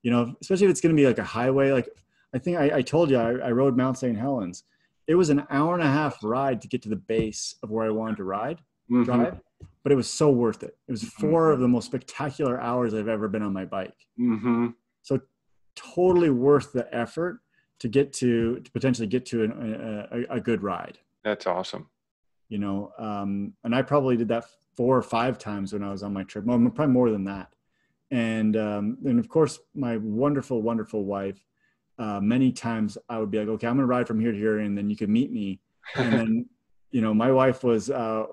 you 0.06 0.12
know, 0.12 0.32
especially 0.40 0.66
if 0.66 0.70
it's 0.70 0.80
going 0.80 0.94
to 0.94 1.00
be 1.00 1.04
like 1.04 1.18
a 1.18 1.24
highway. 1.24 1.72
Like 1.72 1.88
I 2.32 2.38
think 2.38 2.58
I, 2.58 2.76
I 2.76 2.82
told 2.82 3.10
you, 3.10 3.18
I, 3.18 3.48
I, 3.48 3.50
rode 3.50 3.76
Mount 3.76 3.98
St. 3.98 4.16
Helens. 4.16 4.62
It 5.08 5.16
was 5.16 5.30
an 5.30 5.44
hour 5.50 5.74
and 5.74 5.82
a 5.82 5.90
half 5.90 6.22
ride 6.22 6.62
to 6.62 6.68
get 6.68 6.80
to 6.82 6.88
the 6.88 6.94
base 6.94 7.56
of 7.64 7.70
where 7.70 7.84
I 7.84 7.90
wanted 7.90 8.18
to 8.18 8.24
ride, 8.24 8.58
mm-hmm. 8.88 9.02
drive, 9.02 9.40
but 9.82 9.90
it 9.90 9.96
was 9.96 10.08
so 10.08 10.30
worth 10.30 10.62
it. 10.62 10.76
It 10.86 10.92
was 10.92 11.02
4 11.02 11.28
mm-hmm. 11.28 11.54
of 11.54 11.58
the 11.58 11.66
most 11.66 11.86
spectacular 11.86 12.60
hours 12.60 12.94
I've 12.94 13.08
ever 13.08 13.26
been 13.26 13.42
on 13.42 13.52
my 13.52 13.64
bike. 13.64 13.96
Mm-hmm. 14.16 14.68
So 15.02 15.20
totally 15.74 16.30
worth 16.30 16.72
the 16.72 16.86
effort 16.94 17.40
to 17.80 17.88
get 17.88 18.12
to, 18.14 18.60
to 18.60 18.70
potentially 18.70 19.08
get 19.08 19.26
to 19.26 19.42
an, 19.42 20.06
a, 20.12 20.36
a, 20.36 20.40
good 20.40 20.62
ride. 20.62 20.98
That's 21.24 21.48
awesome. 21.48 21.90
You 22.48 22.58
know, 22.58 22.92
um, 22.98 23.52
and 23.64 23.74
I 23.74 23.82
probably 23.82 24.16
did 24.16 24.28
that 24.28 24.44
four 24.76 24.96
or 24.96 25.02
five 25.02 25.38
times 25.38 25.72
when 25.72 25.82
I 25.82 25.90
was 25.90 26.02
on 26.02 26.12
my 26.12 26.22
trip. 26.22 26.44
Well, 26.44 26.58
probably 26.70 26.92
more 26.92 27.10
than 27.10 27.24
that 27.24 27.48
and 28.10 28.56
um, 28.56 28.98
and 29.04 29.18
of 29.18 29.28
course 29.28 29.58
my 29.74 29.96
wonderful 29.96 30.62
wonderful 30.62 31.04
wife 31.04 31.44
uh, 31.98 32.20
many 32.20 32.52
times 32.52 32.96
i 33.08 33.18
would 33.18 33.30
be 33.30 33.38
like 33.38 33.48
okay 33.48 33.66
i'm 33.66 33.74
gonna 33.74 33.86
ride 33.86 34.06
from 34.06 34.20
here 34.20 34.30
to 34.30 34.38
here 34.38 34.60
and 34.60 34.78
then 34.78 34.88
you 34.88 34.96
can 34.96 35.12
meet 35.12 35.32
me 35.32 35.58
and 35.96 36.12
then 36.12 36.46
you 36.92 37.00
know 37.00 37.12
my 37.12 37.32
wife 37.32 37.64
was 37.64 37.90
uh, 37.90 38.26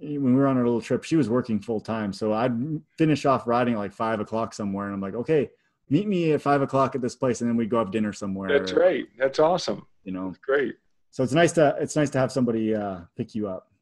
when 0.00 0.22
we 0.22 0.34
were 0.34 0.46
on 0.46 0.56
our 0.56 0.64
little 0.64 0.80
trip, 0.80 1.02
she 1.02 1.16
was 1.16 1.28
working 1.28 1.58
full 1.58 1.80
time. 1.80 2.12
So 2.12 2.32
I'd 2.32 2.52
finish 2.96 3.26
off 3.26 3.46
riding 3.46 3.74
at 3.74 3.78
like 3.78 3.92
five 3.92 4.20
o'clock 4.20 4.54
somewhere. 4.54 4.86
And 4.86 4.94
I'm 4.94 5.00
like, 5.00 5.14
okay, 5.14 5.50
meet 5.90 6.06
me 6.06 6.32
at 6.32 6.42
five 6.42 6.62
o'clock 6.62 6.94
at 6.94 7.00
this 7.00 7.16
place. 7.16 7.40
And 7.40 7.50
then 7.50 7.56
we 7.56 7.66
go 7.66 7.78
have 7.78 7.90
dinner 7.90 8.12
somewhere. 8.12 8.58
That's 8.58 8.72
right. 8.72 9.06
That's 9.18 9.38
awesome. 9.40 9.86
You 10.04 10.12
know, 10.12 10.28
That's 10.28 10.38
great. 10.38 10.76
So 11.18 11.24
it's 11.24 11.32
nice 11.32 11.50
to, 11.54 11.76
it's 11.80 11.96
nice 11.96 12.10
to 12.10 12.18
have 12.20 12.30
somebody 12.30 12.76
uh, 12.76 12.98
pick 13.16 13.34
you 13.34 13.48
up. 13.48 13.72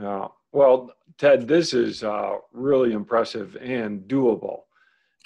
Yeah. 0.00 0.28
Well, 0.52 0.92
Tedd, 1.18 1.48
this 1.48 1.74
is 1.74 2.04
uh, 2.04 2.36
really 2.52 2.92
impressive 2.92 3.56
and 3.60 4.02
doable. 4.02 4.60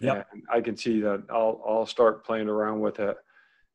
Yeah. 0.00 0.22
I 0.50 0.62
can 0.62 0.78
see 0.78 1.02
that 1.02 1.24
I'll, 1.28 1.62
I'll 1.68 1.84
start 1.84 2.24
playing 2.24 2.48
around 2.48 2.80
with 2.80 3.00
it 3.00 3.18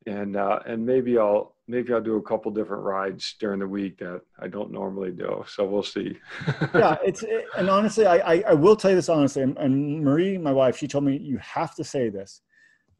and, 0.08 0.38
uh, 0.38 0.58
and 0.66 0.84
maybe 0.84 1.20
I'll, 1.20 1.54
maybe 1.68 1.94
I'll 1.94 2.02
do 2.02 2.16
a 2.16 2.22
couple 2.24 2.50
different 2.50 2.82
rides 2.82 3.36
during 3.40 3.60
the 3.60 3.68
week 3.68 4.00
that 4.00 4.22
I 4.40 4.48
don't 4.48 4.72
normally 4.72 5.12
do. 5.12 5.46
So 5.48 5.64
we'll 5.64 5.84
see. 5.84 6.18
yeah, 6.74 6.96
it's 7.06 7.22
it, 7.22 7.46
and 7.60 7.70
honestly, 7.70 8.08
I, 8.08 8.18
I, 8.18 8.44
I 8.48 8.54
will 8.56 8.76
tell 8.76 8.90
you 8.90 8.96
this 8.96 9.08
honestly. 9.08 9.44
And, 9.44 9.56
and, 9.60 10.04
Marie, 10.04 10.40
my 10.40 10.52
wife, 10.52 10.80
she 10.80 10.88
told 10.88 11.04
me 11.04 11.16
you 11.18 11.38
have 11.38 11.76
to 11.76 11.84
say 11.84 12.10
this. 12.10 12.42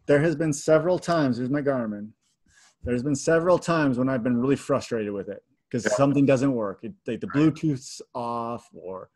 There 0.06 0.22
has 0.22 0.36
been 0.36 0.54
several 0.54 1.00
times. 1.00 1.38
Here's 1.38 1.50
my 1.50 1.64
Garmin. 1.64 2.12
There's 2.88 3.04
been 3.04 3.16
several 3.16 3.60
times 3.60 3.98
when 4.00 4.08
I've 4.08 4.24
been 4.24 4.38
really 4.38 4.56
frustrated 4.56 5.12
with 5.12 5.28
it 5.28 5.44
because 5.70 5.84
yeah. 5.84 5.92
something 5.92 6.26
doesn't 6.26 6.54
work. 6.54 6.80
It, 6.84 6.94
like 7.06 7.20
the 7.20 7.28
Bluetooth's 7.28 8.02
off, 8.16 8.70
or 8.74 9.10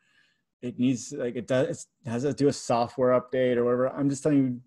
it 0.62 0.78
needs 0.78 1.14
like 1.14 1.38
it 1.38 1.48
does 1.48 1.88
it 2.06 2.10
has 2.10 2.24
to 2.24 2.34
do 2.34 2.50
a 2.50 2.54
software 2.54 3.20
update 3.20 3.56
or 3.56 3.64
whatever. 3.64 3.88
I'm 3.90 4.10
just 4.10 4.24
telling 4.24 4.38
you, 4.38 4.62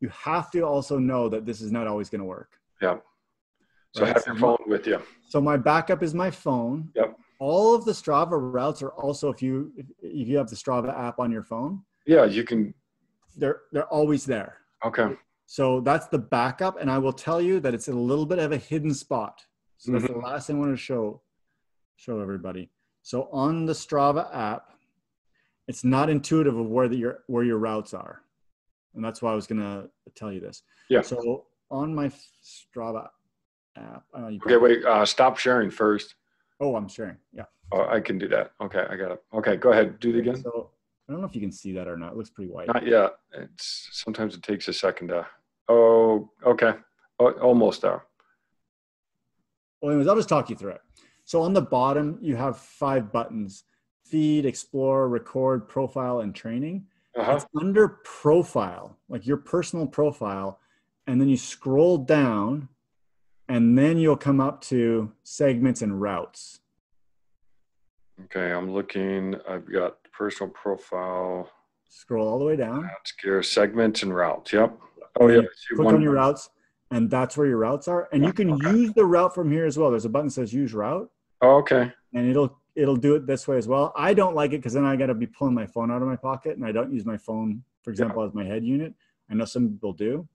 you 0.00 0.08
have 0.10 0.52
to 0.52 0.62
also 0.62 0.98
know 0.98 1.28
that 1.28 1.46
this 1.46 1.60
is 1.60 1.72
not 1.72 1.88
always 1.88 2.08
going 2.08 2.20
to 2.20 2.26
work. 2.26 2.52
Yeah. 2.80 2.98
So 3.94 4.04
right? 4.04 4.14
have 4.14 4.24
your 4.24 4.36
phone 4.36 4.58
with 4.66 4.86
you. 4.86 5.02
So 5.28 5.40
my 5.40 5.56
backup 5.56 6.04
is 6.04 6.14
my 6.14 6.30
phone. 6.30 6.90
Yep. 6.94 7.16
All 7.40 7.74
of 7.74 7.84
the 7.84 7.92
Strava 7.92 8.38
routes 8.38 8.82
are 8.82 8.90
also 8.90 9.30
if 9.30 9.42
you 9.42 9.72
if 10.00 10.28
you 10.28 10.36
have 10.36 10.48
the 10.48 10.56
Strava 10.56 10.96
app 10.96 11.18
on 11.18 11.32
your 11.32 11.42
phone. 11.42 11.82
Yeah, 12.06 12.24
you 12.24 12.44
can. 12.44 12.72
They're 13.36 13.62
they're 13.72 13.88
always 13.88 14.24
there. 14.24 14.58
Okay. 14.84 15.16
So 15.50 15.80
that's 15.80 16.08
the 16.08 16.18
backup, 16.18 16.78
and 16.78 16.90
I 16.90 16.98
will 16.98 17.12
tell 17.12 17.40
you 17.40 17.58
that 17.60 17.72
it's 17.72 17.88
a 17.88 17.92
little 17.92 18.26
bit 18.26 18.38
of 18.38 18.52
a 18.52 18.58
hidden 18.58 18.92
spot. 18.92 19.42
So 19.78 19.92
that's 19.92 20.04
mm-hmm. 20.04 20.20
the 20.20 20.26
last 20.26 20.46
thing 20.46 20.56
I 20.56 20.58
want 20.58 20.72
to 20.72 20.76
show 20.76 21.22
show 21.96 22.20
everybody. 22.20 22.70
So 23.02 23.30
on 23.32 23.64
the 23.64 23.72
Strava 23.72 24.28
app, 24.36 24.74
it's 25.66 25.84
not 25.84 26.10
intuitive 26.10 26.58
of 26.58 26.66
where 26.66 26.86
the, 26.86 26.96
your 26.96 27.24
where 27.28 27.44
your 27.44 27.56
routes 27.56 27.94
are, 27.94 28.20
and 28.94 29.02
that's 29.02 29.22
why 29.22 29.32
I 29.32 29.34
was 29.34 29.46
gonna 29.46 29.86
tell 30.14 30.30
you 30.30 30.40
this. 30.40 30.62
Yeah. 30.90 31.00
So 31.00 31.46
on 31.70 31.94
my 31.94 32.10
Strava 32.44 33.08
app. 33.78 34.04
okay, 34.14 34.58
wait. 34.58 34.84
Uh, 34.84 35.06
stop 35.06 35.38
sharing 35.38 35.70
first. 35.70 36.14
Oh, 36.60 36.76
I'm 36.76 36.88
sharing. 36.88 37.16
Yeah. 37.32 37.44
Oh, 37.72 37.86
I 37.88 38.00
can 38.00 38.18
do 38.18 38.28
that. 38.28 38.50
Okay, 38.60 38.84
I 38.90 38.96
got 38.96 39.12
it. 39.12 39.22
Okay, 39.32 39.56
go 39.56 39.72
ahead. 39.72 39.98
Do 39.98 40.10
it 40.10 40.18
again. 40.18 40.42
So 40.42 40.72
I 41.08 41.12
don't 41.12 41.22
know 41.22 41.26
if 41.26 41.34
you 41.34 41.40
can 41.40 41.52
see 41.52 41.72
that 41.72 41.88
or 41.88 41.96
not. 41.96 42.12
It 42.12 42.18
looks 42.18 42.28
pretty 42.28 42.50
white. 42.50 42.68
Not 42.68 42.86
yet. 42.86 43.12
It's 43.32 43.88
sometimes 43.92 44.34
it 44.34 44.42
takes 44.42 44.68
a 44.68 44.74
second 44.74 45.08
to. 45.08 45.26
Oh, 45.68 46.30
okay. 46.46 46.74
Oh, 47.18 47.30
almost 47.32 47.82
there. 47.82 48.02
Well, 49.80 49.90
anyways, 49.90 50.08
I'll 50.08 50.16
just 50.16 50.28
talk 50.28 50.50
you 50.50 50.56
through 50.56 50.72
it. 50.72 50.80
So 51.24 51.42
on 51.42 51.52
the 51.52 51.62
bottom, 51.62 52.18
you 52.20 52.36
have 52.36 52.58
five 52.58 53.12
buttons: 53.12 53.64
feed, 54.04 54.46
explore, 54.46 55.08
record, 55.08 55.68
profile, 55.68 56.20
and 56.20 56.34
training. 56.34 56.86
Uh-huh. 57.16 57.32
It's 57.32 57.46
under 57.60 58.00
profile, 58.04 58.96
like 59.08 59.26
your 59.26 59.38
personal 59.38 59.86
profile, 59.86 60.60
and 61.06 61.20
then 61.20 61.28
you 61.28 61.36
scroll 61.36 61.98
down 61.98 62.68
and 63.48 63.78
then 63.78 63.98
you'll 63.98 64.16
come 64.16 64.40
up 64.40 64.60
to 64.60 65.10
segments 65.22 65.82
and 65.82 66.00
routes. 66.00 66.60
Okay, 68.24 68.52
I'm 68.52 68.72
looking. 68.72 69.36
I've 69.48 69.70
got 69.70 69.96
personal 70.12 70.52
profile. 70.52 71.50
Scroll 71.88 72.28
all 72.28 72.38
the 72.38 72.44
way 72.44 72.56
down. 72.56 72.82
That's 72.82 73.12
gear 73.12 73.42
segments 73.42 74.02
and 74.02 74.14
routes. 74.14 74.52
Yep. 74.52 74.78
Oh 75.18 75.28
yeah. 75.28 75.42
Click 75.74 75.88
on 75.88 76.02
your 76.02 76.14
routes, 76.14 76.50
and 76.90 77.10
that's 77.10 77.36
where 77.36 77.46
your 77.46 77.58
routes 77.58 77.88
are. 77.88 78.08
And 78.12 78.24
you 78.24 78.32
can 78.32 78.52
okay. 78.52 78.70
use 78.70 78.92
the 78.94 79.04
route 79.04 79.34
from 79.34 79.50
here 79.50 79.66
as 79.66 79.78
well. 79.78 79.90
There's 79.90 80.04
a 80.04 80.08
button 80.08 80.28
that 80.28 80.32
says 80.32 80.52
use 80.52 80.74
route. 80.74 81.10
Oh, 81.42 81.56
okay. 81.58 81.92
And 82.14 82.28
it'll 82.28 82.58
it'll 82.74 82.96
do 82.96 83.14
it 83.14 83.26
this 83.26 83.48
way 83.48 83.58
as 83.58 83.68
well. 83.68 83.92
I 83.96 84.14
don't 84.14 84.34
like 84.34 84.52
it 84.52 84.58
because 84.58 84.72
then 84.72 84.84
I 84.84 84.96
got 84.96 85.06
to 85.06 85.14
be 85.14 85.26
pulling 85.26 85.54
my 85.54 85.66
phone 85.66 85.90
out 85.90 86.02
of 86.02 86.08
my 86.08 86.16
pocket, 86.16 86.56
and 86.56 86.64
I 86.64 86.72
don't 86.72 86.92
use 86.92 87.04
my 87.04 87.16
phone, 87.16 87.62
for 87.82 87.90
example, 87.90 88.22
yeah. 88.22 88.28
as 88.28 88.34
my 88.34 88.44
head 88.44 88.64
unit. 88.64 88.94
I 89.30 89.34
know 89.34 89.44
some 89.44 89.68
people 89.68 89.92
do, 89.92 90.26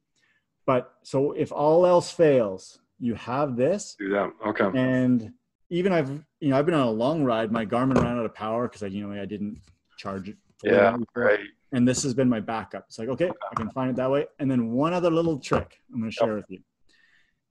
but 0.65 0.93
so 1.01 1.31
if 1.31 1.51
all 1.51 1.85
else 1.85 2.11
fails, 2.11 2.79
you 2.99 3.15
have 3.15 3.55
this. 3.55 3.95
Do 3.97 4.09
that. 4.09 4.31
Okay. 4.45 4.69
And 4.75 5.33
even 5.69 5.91
I've 5.91 6.23
you 6.39 6.49
know 6.49 6.57
I've 6.57 6.65
been 6.65 6.75
on 6.75 6.87
a 6.87 6.91
long 6.91 7.23
ride. 7.23 7.51
My 7.51 7.65
Garmin 7.65 7.95
ran 7.95 8.17
out 8.17 8.25
of 8.25 8.35
power 8.35 8.67
because 8.67 8.83
I 8.83 8.87
you 8.87 9.07
know 9.07 9.19
I 9.19 9.25
didn't 9.25 9.59
charge 9.97 10.29
it. 10.29 10.37
Yeah. 10.63 10.97
Right. 11.15 11.39
And 11.73 11.87
this 11.87 12.03
has 12.03 12.13
been 12.13 12.29
my 12.29 12.39
backup. 12.39 12.85
It's 12.87 12.99
like 12.99 13.09
okay, 13.09 13.29
I 13.29 13.55
can 13.55 13.69
find 13.71 13.89
it 13.89 13.95
that 13.97 14.09
way. 14.09 14.25
And 14.39 14.49
then 14.49 14.71
one 14.71 14.93
other 14.93 15.11
little 15.11 15.39
trick 15.39 15.79
I'm 15.91 15.99
going 15.99 16.11
to 16.11 16.15
share 16.15 16.27
yep. 16.27 16.37
with 16.37 16.45
you. 16.49 16.59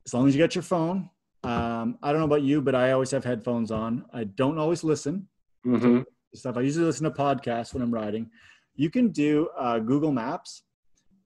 As 0.07 0.15
long 0.15 0.27
as 0.27 0.35
you 0.35 0.43
get 0.43 0.55
your 0.55 0.63
phone. 0.63 1.11
Um, 1.45 1.99
I 2.05 2.13
don't 2.13 2.21
know 2.21 2.27
about 2.27 2.43
you, 2.43 2.63
but 2.63 2.77
I 2.77 2.93
always 2.93 3.11
have 3.11 3.25
headphones 3.25 3.73
on. 3.73 4.05
I 4.13 4.23
don't 4.25 4.59
always 4.59 4.85
listen. 4.85 5.27
Mm-hmm. 5.67 6.03
Stuff. 6.35 6.57
I 6.57 6.61
usually 6.61 6.87
listen 6.87 7.03
to 7.03 7.11
podcasts 7.11 7.75
when 7.75 7.83
I'm 7.83 7.93
riding. 7.93 8.31
You 8.77 8.91
can 8.91 9.09
do 9.09 9.49
uh, 9.59 9.81
Google 9.81 10.13
Maps 10.13 10.63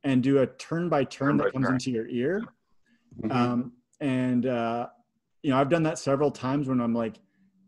and 0.05 0.22
do 0.22 0.38
a 0.38 0.47
turn 0.47 0.88
by 0.88 1.05
turn 1.05 1.36
that 1.36 1.53
comes 1.53 1.66
turn. 1.66 1.74
into 1.74 1.90
your 1.90 2.09
ear. 2.09 2.42
Mm-hmm. 3.20 3.30
Um, 3.30 3.72
and 4.01 4.47
uh, 4.47 4.86
you 5.47 5.53
know 5.53 5.59
i've 5.59 5.68
done 5.68 5.84
that 5.84 5.97
several 5.97 6.30
times 6.30 6.66
when 6.68 6.80
i'm 6.80 6.92
like 6.92 7.20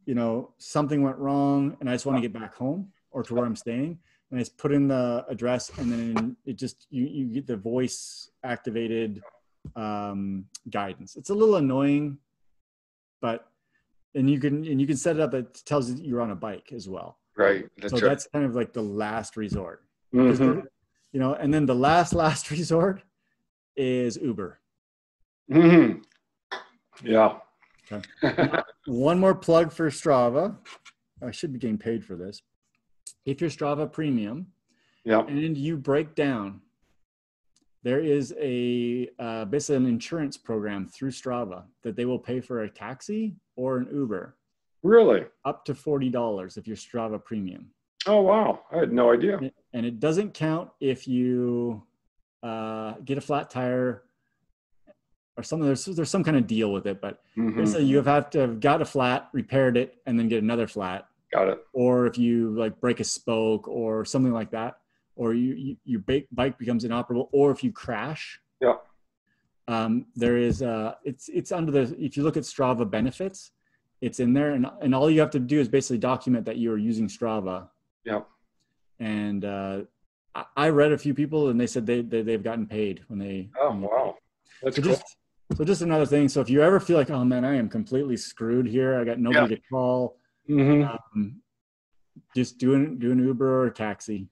you 0.04 0.14
know 0.14 0.50
something 0.58 1.00
went 1.00 1.16
wrong 1.16 1.76
and 1.80 1.88
i 1.88 1.92
just 1.94 2.06
want 2.06 2.16
to 2.16 2.22
get 2.22 2.32
back 2.32 2.52
home 2.52 2.88
or 3.10 3.22
to 3.22 3.34
where 3.34 3.44
i'm 3.44 3.56
staying 3.56 3.98
and 4.30 4.38
i 4.38 4.42
just 4.42 4.56
put 4.58 4.72
in 4.72 4.88
the 4.88 5.24
address 5.28 5.70
and 5.78 5.92
then 5.92 6.36
it 6.44 6.54
just 6.54 6.86
you, 6.90 7.06
you 7.06 7.26
get 7.26 7.46
the 7.46 7.56
voice 7.56 8.30
activated 8.44 9.22
um, 9.76 10.44
guidance 10.70 11.16
it's 11.16 11.30
a 11.30 11.34
little 11.34 11.56
annoying 11.56 12.16
but 13.20 13.48
and 14.14 14.30
you 14.30 14.40
can 14.40 14.64
and 14.64 14.80
you 14.80 14.86
can 14.86 14.96
set 14.96 15.16
it 15.16 15.20
up 15.20 15.30
that 15.32 15.62
tells 15.66 15.90
you 15.90 15.96
you're 16.02 16.22
on 16.22 16.30
a 16.30 16.36
bike 16.36 16.72
as 16.72 16.88
well 16.88 17.18
right 17.36 17.66
that's 17.76 17.92
so 17.92 17.98
right. 17.98 18.08
that's 18.08 18.26
kind 18.32 18.44
of 18.44 18.54
like 18.54 18.72
the 18.72 18.82
last 18.82 19.36
resort 19.36 19.84
mm-hmm. 20.14 20.60
you 21.12 21.20
know 21.20 21.34
and 21.34 21.52
then 21.52 21.66
the 21.66 21.74
last 21.74 22.14
last 22.14 22.50
resort 22.52 23.02
is 23.76 24.16
uber 24.16 24.58
mm-hmm. 25.52 25.98
Yeah. 27.02 27.38
Okay. 27.90 28.62
One 28.86 29.18
more 29.18 29.34
plug 29.34 29.72
for 29.72 29.88
Strava. 29.90 30.56
I 31.26 31.30
should 31.30 31.52
be 31.52 31.58
getting 31.58 31.78
paid 31.78 32.04
for 32.04 32.16
this. 32.16 32.42
If 33.28 33.42
you're 33.42 33.50
Strava 33.50 33.92
Premium, 33.92 34.46
yeah, 35.04 35.20
and 35.20 35.54
you 35.56 35.76
break 35.76 36.14
down, 36.14 36.62
there 37.82 38.00
is 38.00 38.34
a 38.40 39.10
uh, 39.18 39.44
basically 39.44 39.76
an 39.76 39.86
insurance 39.86 40.38
program 40.38 40.88
through 40.88 41.10
Strava 41.10 41.64
that 41.82 41.94
they 41.94 42.06
will 42.06 42.18
pay 42.18 42.40
for 42.40 42.62
a 42.62 42.70
taxi 42.70 43.36
or 43.54 43.76
an 43.76 43.86
Uber. 43.92 44.34
Really? 44.82 45.26
Up 45.44 45.66
to 45.66 45.74
forty 45.74 46.08
dollars 46.08 46.56
if 46.56 46.66
you're 46.66 46.76
Strava 46.76 47.22
Premium. 47.22 47.66
Oh 48.06 48.22
wow! 48.22 48.60
I 48.72 48.78
had 48.78 48.92
no 48.94 49.12
idea. 49.12 49.36
And 49.36 49.46
it, 49.46 49.54
and 49.74 49.84
it 49.84 50.00
doesn't 50.00 50.32
count 50.32 50.70
if 50.80 51.06
you 51.06 51.82
uh, 52.42 52.94
get 53.04 53.18
a 53.18 53.20
flat 53.20 53.50
tire 53.50 54.04
or 55.36 55.42
something. 55.42 55.66
There's 55.66 55.84
there's 55.84 56.08
some 56.08 56.24
kind 56.24 56.38
of 56.38 56.46
deal 56.46 56.72
with 56.72 56.86
it, 56.86 57.02
but 57.02 57.20
mm-hmm. 57.36 57.82
you 57.84 58.00
have 58.00 58.30
to 58.30 58.38
have 58.38 58.60
got 58.60 58.80
a 58.80 58.86
flat, 58.86 59.28
repaired 59.34 59.76
it, 59.76 59.98
and 60.06 60.18
then 60.18 60.28
get 60.28 60.42
another 60.42 60.66
flat. 60.66 61.08
Got 61.32 61.48
it. 61.48 61.58
Or 61.72 62.06
if 62.06 62.16
you 62.16 62.50
like 62.56 62.80
break 62.80 63.00
a 63.00 63.04
spoke 63.04 63.68
or 63.68 64.04
something 64.04 64.32
like 64.32 64.50
that, 64.52 64.78
or 65.16 65.34
you, 65.34 65.54
you 65.54 65.76
your 65.84 66.02
bike 66.32 66.58
becomes 66.58 66.84
inoperable, 66.84 67.28
or 67.32 67.50
if 67.50 67.62
you 67.62 67.72
crash. 67.72 68.40
Yeah. 68.60 68.74
Um, 69.66 70.06
there 70.14 70.38
is 70.38 70.62
uh, 70.62 70.94
it's 71.04 71.28
it's 71.28 71.52
under 71.52 71.70
the 71.70 71.94
if 71.98 72.16
you 72.16 72.22
look 72.22 72.36
at 72.36 72.44
Strava 72.44 72.88
benefits, 72.90 73.50
it's 74.00 74.20
in 74.20 74.32
there, 74.32 74.52
and 74.52 74.66
and 74.80 74.94
all 74.94 75.10
you 75.10 75.20
have 75.20 75.30
to 75.32 75.40
do 75.40 75.60
is 75.60 75.68
basically 75.68 75.98
document 75.98 76.46
that 76.46 76.56
you 76.56 76.72
are 76.72 76.78
using 76.78 77.08
Strava. 77.08 77.68
Yeah. 78.04 78.20
And 79.00 79.44
uh, 79.44 79.80
I 80.56 80.70
read 80.70 80.92
a 80.92 80.98
few 80.98 81.14
people, 81.14 81.48
and 81.48 81.60
they 81.60 81.66
said 81.66 81.86
they, 81.86 82.00
they 82.02 82.22
they've 82.22 82.42
gotten 82.42 82.66
paid 82.66 83.02
when 83.08 83.18
they. 83.18 83.50
Oh 83.60 83.74
wow. 83.74 84.14
That's 84.62 84.76
so 84.76 84.82
cool. 84.82 84.92
just 84.92 85.16
so 85.56 85.64
just 85.64 85.82
another 85.82 86.06
thing. 86.06 86.28
So 86.28 86.40
if 86.40 86.50
you 86.50 86.62
ever 86.62 86.78
feel 86.80 86.96
like, 86.96 87.10
oh 87.10 87.24
man, 87.24 87.44
I 87.44 87.56
am 87.56 87.68
completely 87.68 88.16
screwed 88.16 88.66
here. 88.66 89.00
I 89.00 89.04
got 89.04 89.18
nobody 89.18 89.54
yeah. 89.54 89.56
to 89.56 89.62
call. 89.70 90.17
Mm-hmm. 90.48 90.88
Um, 90.90 91.40
just 92.34 92.58
do 92.58 92.74
an, 92.74 92.98
do 92.98 93.12
an 93.12 93.18
Uber 93.18 93.62
or 93.62 93.66
a 93.66 93.70
taxi. 93.72 94.28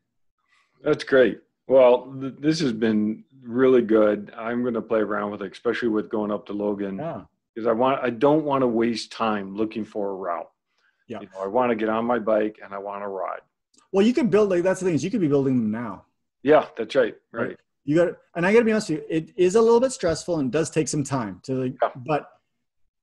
That's 0.82 1.04
great. 1.04 1.40
Well, 1.66 2.14
th- 2.20 2.34
this 2.38 2.60
has 2.60 2.72
been 2.72 3.24
really 3.42 3.82
good. 3.82 4.32
I'm 4.36 4.62
going 4.62 4.74
to 4.74 4.82
play 4.82 5.00
around 5.00 5.30
with 5.30 5.42
it, 5.42 5.52
especially 5.52 5.88
with 5.88 6.10
going 6.10 6.30
up 6.30 6.46
to 6.46 6.52
Logan. 6.52 6.98
Yeah. 6.98 7.22
Because 7.54 7.66
I 7.66 7.72
want, 7.72 8.02
I 8.02 8.10
don't 8.10 8.44
want 8.44 8.62
to 8.62 8.66
waste 8.66 9.12
time 9.12 9.56
looking 9.56 9.84
for 9.84 10.10
a 10.10 10.14
route. 10.14 10.50
Yeah. 11.08 11.20
You 11.20 11.28
know, 11.34 11.42
I 11.42 11.46
want 11.46 11.70
to 11.70 11.76
get 11.76 11.88
on 11.88 12.04
my 12.04 12.18
bike 12.18 12.58
and 12.62 12.74
I 12.74 12.78
want 12.78 13.02
to 13.02 13.08
ride. 13.08 13.40
Well, 13.92 14.04
you 14.04 14.12
could 14.12 14.30
build 14.30 14.50
like 14.50 14.62
that's 14.62 14.80
the 14.80 14.86
thing 14.86 14.94
is 14.94 15.04
you 15.04 15.10
could 15.10 15.20
be 15.20 15.28
building 15.28 15.56
them 15.56 15.70
now. 15.70 16.04
Yeah, 16.42 16.66
that's 16.76 16.94
right. 16.94 17.14
Right. 17.32 17.48
right 17.48 17.56
you 17.86 17.94
got 17.94 18.14
and 18.34 18.44
i 18.44 18.52
got 18.52 18.58
to 18.58 18.64
be 18.64 18.72
honest 18.72 18.90
with 18.90 18.98
you 18.98 19.04
it 19.08 19.30
is 19.36 19.54
a 19.54 19.60
little 19.60 19.80
bit 19.80 19.92
stressful 19.92 20.38
and 20.38 20.52
does 20.52 20.68
take 20.68 20.88
some 20.88 21.04
time 21.04 21.40
to 21.42 21.54
like 21.54 21.74
yeah. 21.80 21.88
but 21.94 22.28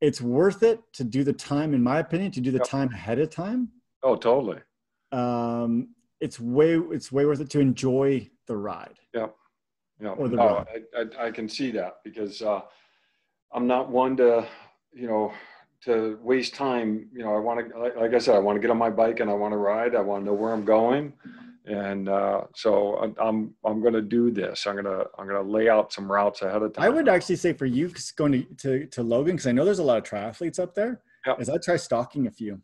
it's 0.08 0.22
worth 0.22 0.62
it 0.64 0.80
to 0.91 1.04
do 1.04 1.24
the 1.24 1.34
time 1.34 1.74
in 1.74 1.82
my 1.82 1.97
opinion 1.99 2.30
to 2.32 2.41
do 2.41 2.51
the 2.51 2.58
yeah. 2.58 2.76
time 2.76 2.89
ahead 2.93 3.20
of 3.20 3.30
time 3.30 3.70
oh 4.04 4.16
totally 4.16 4.60
um, 5.14 5.89
it's 6.20 6.39
way 6.39 6.76
it's 6.76 7.12
way 7.12 7.26
worth 7.26 7.39
it 7.39 7.49
to 7.51 7.60
enjoy 7.60 8.30
the 8.47 8.58
ride. 8.58 8.97
Yeah, 9.14 9.28
yeah. 10.01 10.10
Or 10.10 10.28
the 10.28 10.38
no, 10.38 10.45
ride. 10.45 10.84
I, 10.97 11.01
I, 11.01 11.28
I 11.28 11.32
can 11.32 11.47
see 11.47 11.72
that 11.72 11.97
because 12.04 12.41
uh, 12.41 12.62
I'm 13.51 13.68
not 13.68 13.89
one 13.89 14.18
to, 14.18 14.47
you 14.93 15.08
know, 15.08 15.34
to 15.84 16.18
waste 16.22 16.56
time. 16.56 17.10
You 17.14 17.24
know, 17.24 17.36
I 17.36 17.39
want 17.39 17.70
to, 17.70 17.80
like, 17.80 17.95
like 17.95 18.14
I 18.14 18.18
said, 18.18 18.36
I 18.36 18.39
want 18.39 18.56
to 18.56 18.62
get 18.62 18.72
on 18.72 18.78
my 18.78 18.89
bike 18.89 19.20
and 19.20 19.30
I 19.30 19.34
want 19.34 19.54
to 19.54 19.58
ride. 19.58 19.95
I 19.95 20.01
want 20.01 20.24
to 20.24 20.26
know 20.26 20.34
where 20.34 20.51
I'm 20.51 20.66
going, 20.66 21.14
and 21.66 22.09
uh, 22.09 22.41
so 22.55 22.95
I'm 22.97 23.16
I'm, 23.20 23.53
I'm 23.66 23.82
going 23.82 23.93
to 23.93 24.01
do 24.01 24.32
this. 24.32 24.66
I'm 24.68 24.76
gonna 24.76 25.03
I'm 25.18 25.28
gonna 25.28 25.41
lay 25.41 25.70
out 25.70 25.93
some 25.93 26.11
routes 26.11 26.41
ahead 26.41 26.61
of 26.61 26.74
time. 26.74 26.84
I 26.86 26.89
would 26.89 27.07
actually 27.07 27.38
say 27.38 27.53
for 27.53 27.66
you 27.66 27.91
going 28.16 28.32
to 28.34 28.43
to, 28.57 28.86
to 28.88 29.03
Logan 29.03 29.36
because 29.36 29.47
I 29.47 29.51
know 29.51 29.66
there's 29.66 29.80
a 29.80 29.84
lot 29.84 29.97
of 29.97 30.03
triathletes 30.03 30.59
up 30.59 30.76
there. 30.76 31.01
Yeah. 31.26 31.36
Is 31.39 31.49
I 31.49 31.57
try 31.57 31.78
stalking 31.78 32.28
a 32.28 32.32
few. 32.32 32.61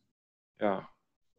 Yeah. 0.61 0.81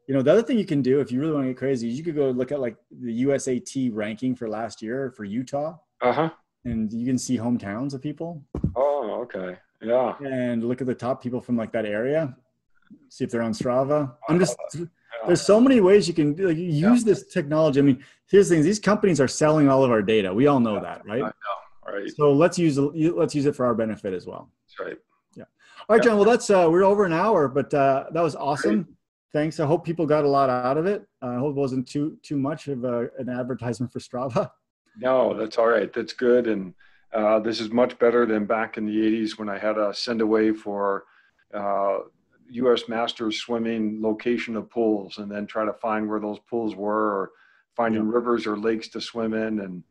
You 0.09 0.15
know, 0.15 0.23
the 0.23 0.33
other 0.33 0.43
thing 0.43 0.59
you 0.59 0.65
can 0.65 0.83
do 0.83 1.01
if 1.01 1.13
you 1.13 1.21
really 1.21 1.33
want 1.33 1.45
to 1.45 1.51
get 1.51 1.59
crazy 1.59 1.89
is 1.89 1.97
you 1.97 2.03
could 2.03 2.17
go 2.17 2.31
look 2.31 2.51
at 2.51 2.59
like 2.61 2.77
the 2.91 3.25
USAT 3.25 3.91
ranking 3.93 4.35
for 4.35 4.49
last 4.49 4.83
year 4.83 5.13
for 5.17 5.25
Utah, 5.25 5.77
Uh 6.01 6.13
huh. 6.13 6.31
and 6.65 6.93
you 6.93 7.07
can 7.07 7.17
see 7.19 7.37
hometowns 7.37 7.95
of 7.95 8.01
people 8.03 8.43
Oh, 8.75 9.21
okay. 9.23 9.57
Yeah. 9.83 10.15
and 10.25 10.65
look 10.65 10.81
at 10.81 10.87
the 10.87 10.95
top 10.95 11.23
people 11.23 11.41
from 11.41 11.57
like 11.57 11.73
that 11.73 11.85
area. 11.87 12.35
See 13.09 13.23
if 13.25 13.31
they're 13.31 13.43
on 13.43 13.53
Strava. 13.53 14.15
I'm 14.29 14.39
just. 14.41 14.57
There's 15.27 15.43
so 15.43 15.61
many 15.61 15.81
ways 15.81 16.09
you 16.09 16.15
can 16.15 16.37
like, 16.37 16.57
use 16.57 17.05
this 17.05 17.27
technology. 17.27 17.81
I 17.81 17.83
mean, 17.83 18.05
here's 18.29 18.49
the 18.49 18.57
thing: 18.57 18.65
these 18.65 18.79
companies 18.79 19.21
are 19.21 19.29
selling 19.29 19.69
all 19.69 19.85
of 19.85 19.91
our 19.91 20.03
data. 20.03 20.33
We 20.33 20.47
all 20.47 20.61
know 20.61 20.81
that, 20.81 21.05
right? 21.07 21.23
I 21.23 21.27
know. 21.27 21.93
Right. 21.93 22.11
So 22.17 22.33
let's 22.33 22.59
use 22.59 22.79
let's 22.79 23.35
use 23.35 23.47
it 23.47 23.57
for 23.57 23.67
our 23.67 23.75
benefit 23.75 24.15
as 24.15 24.27
well. 24.27 24.51
That's 24.67 24.89
right. 24.89 24.99
Yeah. 25.35 25.45
All 25.89 25.97
right, 25.97 26.05
Yeah. 26.05 26.11
John. 26.11 26.19
Well, 26.19 26.29
that's 26.29 26.49
uh, 26.51 26.69
we're 26.71 26.85
over 26.85 27.05
an 27.05 27.13
hour, 27.13 27.49
but 27.49 27.73
uh, 27.75 28.07
that 28.13 28.23
was 28.23 28.37
awesome. 28.37 28.97
Thanks. 29.33 29.61
I 29.61 29.67
hope 29.67 29.85
people 29.85 30.07
got 30.07 30.25
a 30.25 30.29
lot 30.29 30.51
out 30.51 30.77
of 30.77 30.87
it. 30.87 31.07
I 31.23 31.37
hope 31.37 31.57
it 31.57 31.61
wasn't 31.61 31.87
too 31.89 32.17
too 32.23 32.37
much 32.37 32.69
of 32.69 32.85
a, 32.85 33.09
an 33.19 33.29
advertisement 33.29 33.93
for 33.93 33.99
Strava. 33.99 34.51
No, 34.99 35.37
that's 35.39 35.57
all 35.57 35.69
right. 35.69 35.93
That's 35.93 36.13
good. 36.13 36.47
And 36.49 36.75
uh, 37.13 37.39
this 37.41 37.61
is 37.61 37.71
much 37.71 37.99
better 37.99 38.27
than 38.27 38.45
back 38.45 38.77
in 38.77 38.87
the 38.87 38.93
80s 38.93 39.39
when 39.39 39.49
I 39.49 39.57
had 39.59 39.75
to 39.75 39.95
send 39.95 40.21
away 40.21 40.53
for 40.53 41.05
uh, 41.55 41.99
U.S. 42.53 42.89
Masters 42.89 43.39
swimming 43.39 44.01
location 44.03 44.57
of 44.57 44.69
pools 44.71 45.19
and 45.19 45.31
then 45.31 45.47
try 45.47 45.65
to 45.65 45.73
find 45.73 46.09
where 46.09 46.21
those 46.21 46.39
pools 46.49 46.75
were 46.75 47.11
or 47.13 47.31
finding 47.77 48.07
rivers 48.07 48.47
or 48.47 48.57
lakes 48.57 48.89
to 48.89 49.01
swim 49.01 49.35
in 49.35 49.61
and 49.61 49.83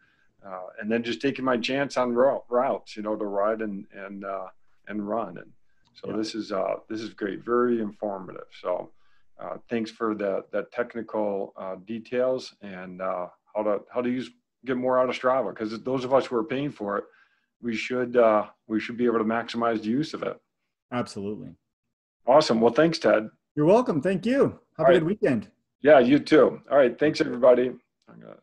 uh, 0.46 0.68
and 0.80 0.90
then 0.90 1.04
just 1.04 1.22
taking 1.22 1.44
my 1.44 1.58
chance 1.58 1.98
on 1.98 2.14
route, 2.14 2.46
routes, 2.50 2.96
you 2.96 3.04
know, 3.04 3.16
to 3.16 3.26
ride 3.26 3.62
and 3.62 3.86
and 3.94 4.24
uh, 4.24 4.48
and 4.88 5.08
run. 5.08 5.38
And 5.38 5.52
so 5.94 6.10
Yeah. 6.10 6.18
this 6.18 6.36
is 6.36 6.52
uh, 6.52 6.76
this 6.90 7.02
is 7.02 7.14
great, 7.14 7.44
very 7.44 7.82
informative. 7.82 8.48
So 8.62 8.92
uh, 9.40 9.58
thanks 9.70 9.92
for 9.92 10.16
the 10.16 10.46
the 10.52 10.64
technical 10.72 11.54
uh, 11.58 11.76
details 11.86 12.56
and 12.62 13.02
uh, 13.02 13.28
how 13.54 13.64
to 13.64 13.82
how 13.94 14.02
to 14.02 14.10
use 14.10 14.30
get 14.66 14.78
more 14.78 15.00
out 15.00 15.10
of 15.10 15.16
Strava 15.16 15.50
because 15.50 15.78
those 15.84 16.04
of 16.04 16.14
us 16.14 16.26
who 16.26 16.36
are 16.36 16.44
paying 16.44 16.72
for 16.72 16.98
it, 16.98 17.06
we 17.62 17.76
should 17.76 18.16
uh, 18.18 18.46
we 18.68 18.80
should 18.80 18.98
be 18.98 19.06
able 19.06 19.20
to 19.20 19.26
maximize 19.26 19.82
the 19.82 19.90
use 19.90 20.14
of 20.14 20.24
it. 20.24 20.40
Absolutely. 20.92 21.50
Awesome. 22.30 22.62
Well, 22.62 22.72
thanks, 22.72 23.00
Tedd. 23.00 23.28
You're 23.56 23.66
welcome. 23.66 24.04
Thank 24.04 24.24
you. 24.24 24.42
Have 24.44 24.52
All 24.78 24.86
a 24.86 24.90
right. 24.90 24.94
good 25.00 25.04
weekend. 25.04 25.48
Yeah, 25.82 25.98
you 25.98 26.20
too. 26.20 26.62
All 26.70 26.78
right. 26.78 26.98
Thanks, 26.98 27.22
everybody. 27.22 27.72
I'm 28.08 28.20
gonna 28.20 28.36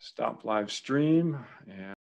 stop 0.00 0.44
live 0.44 0.72
stream 0.72 1.38
and. 1.70 1.95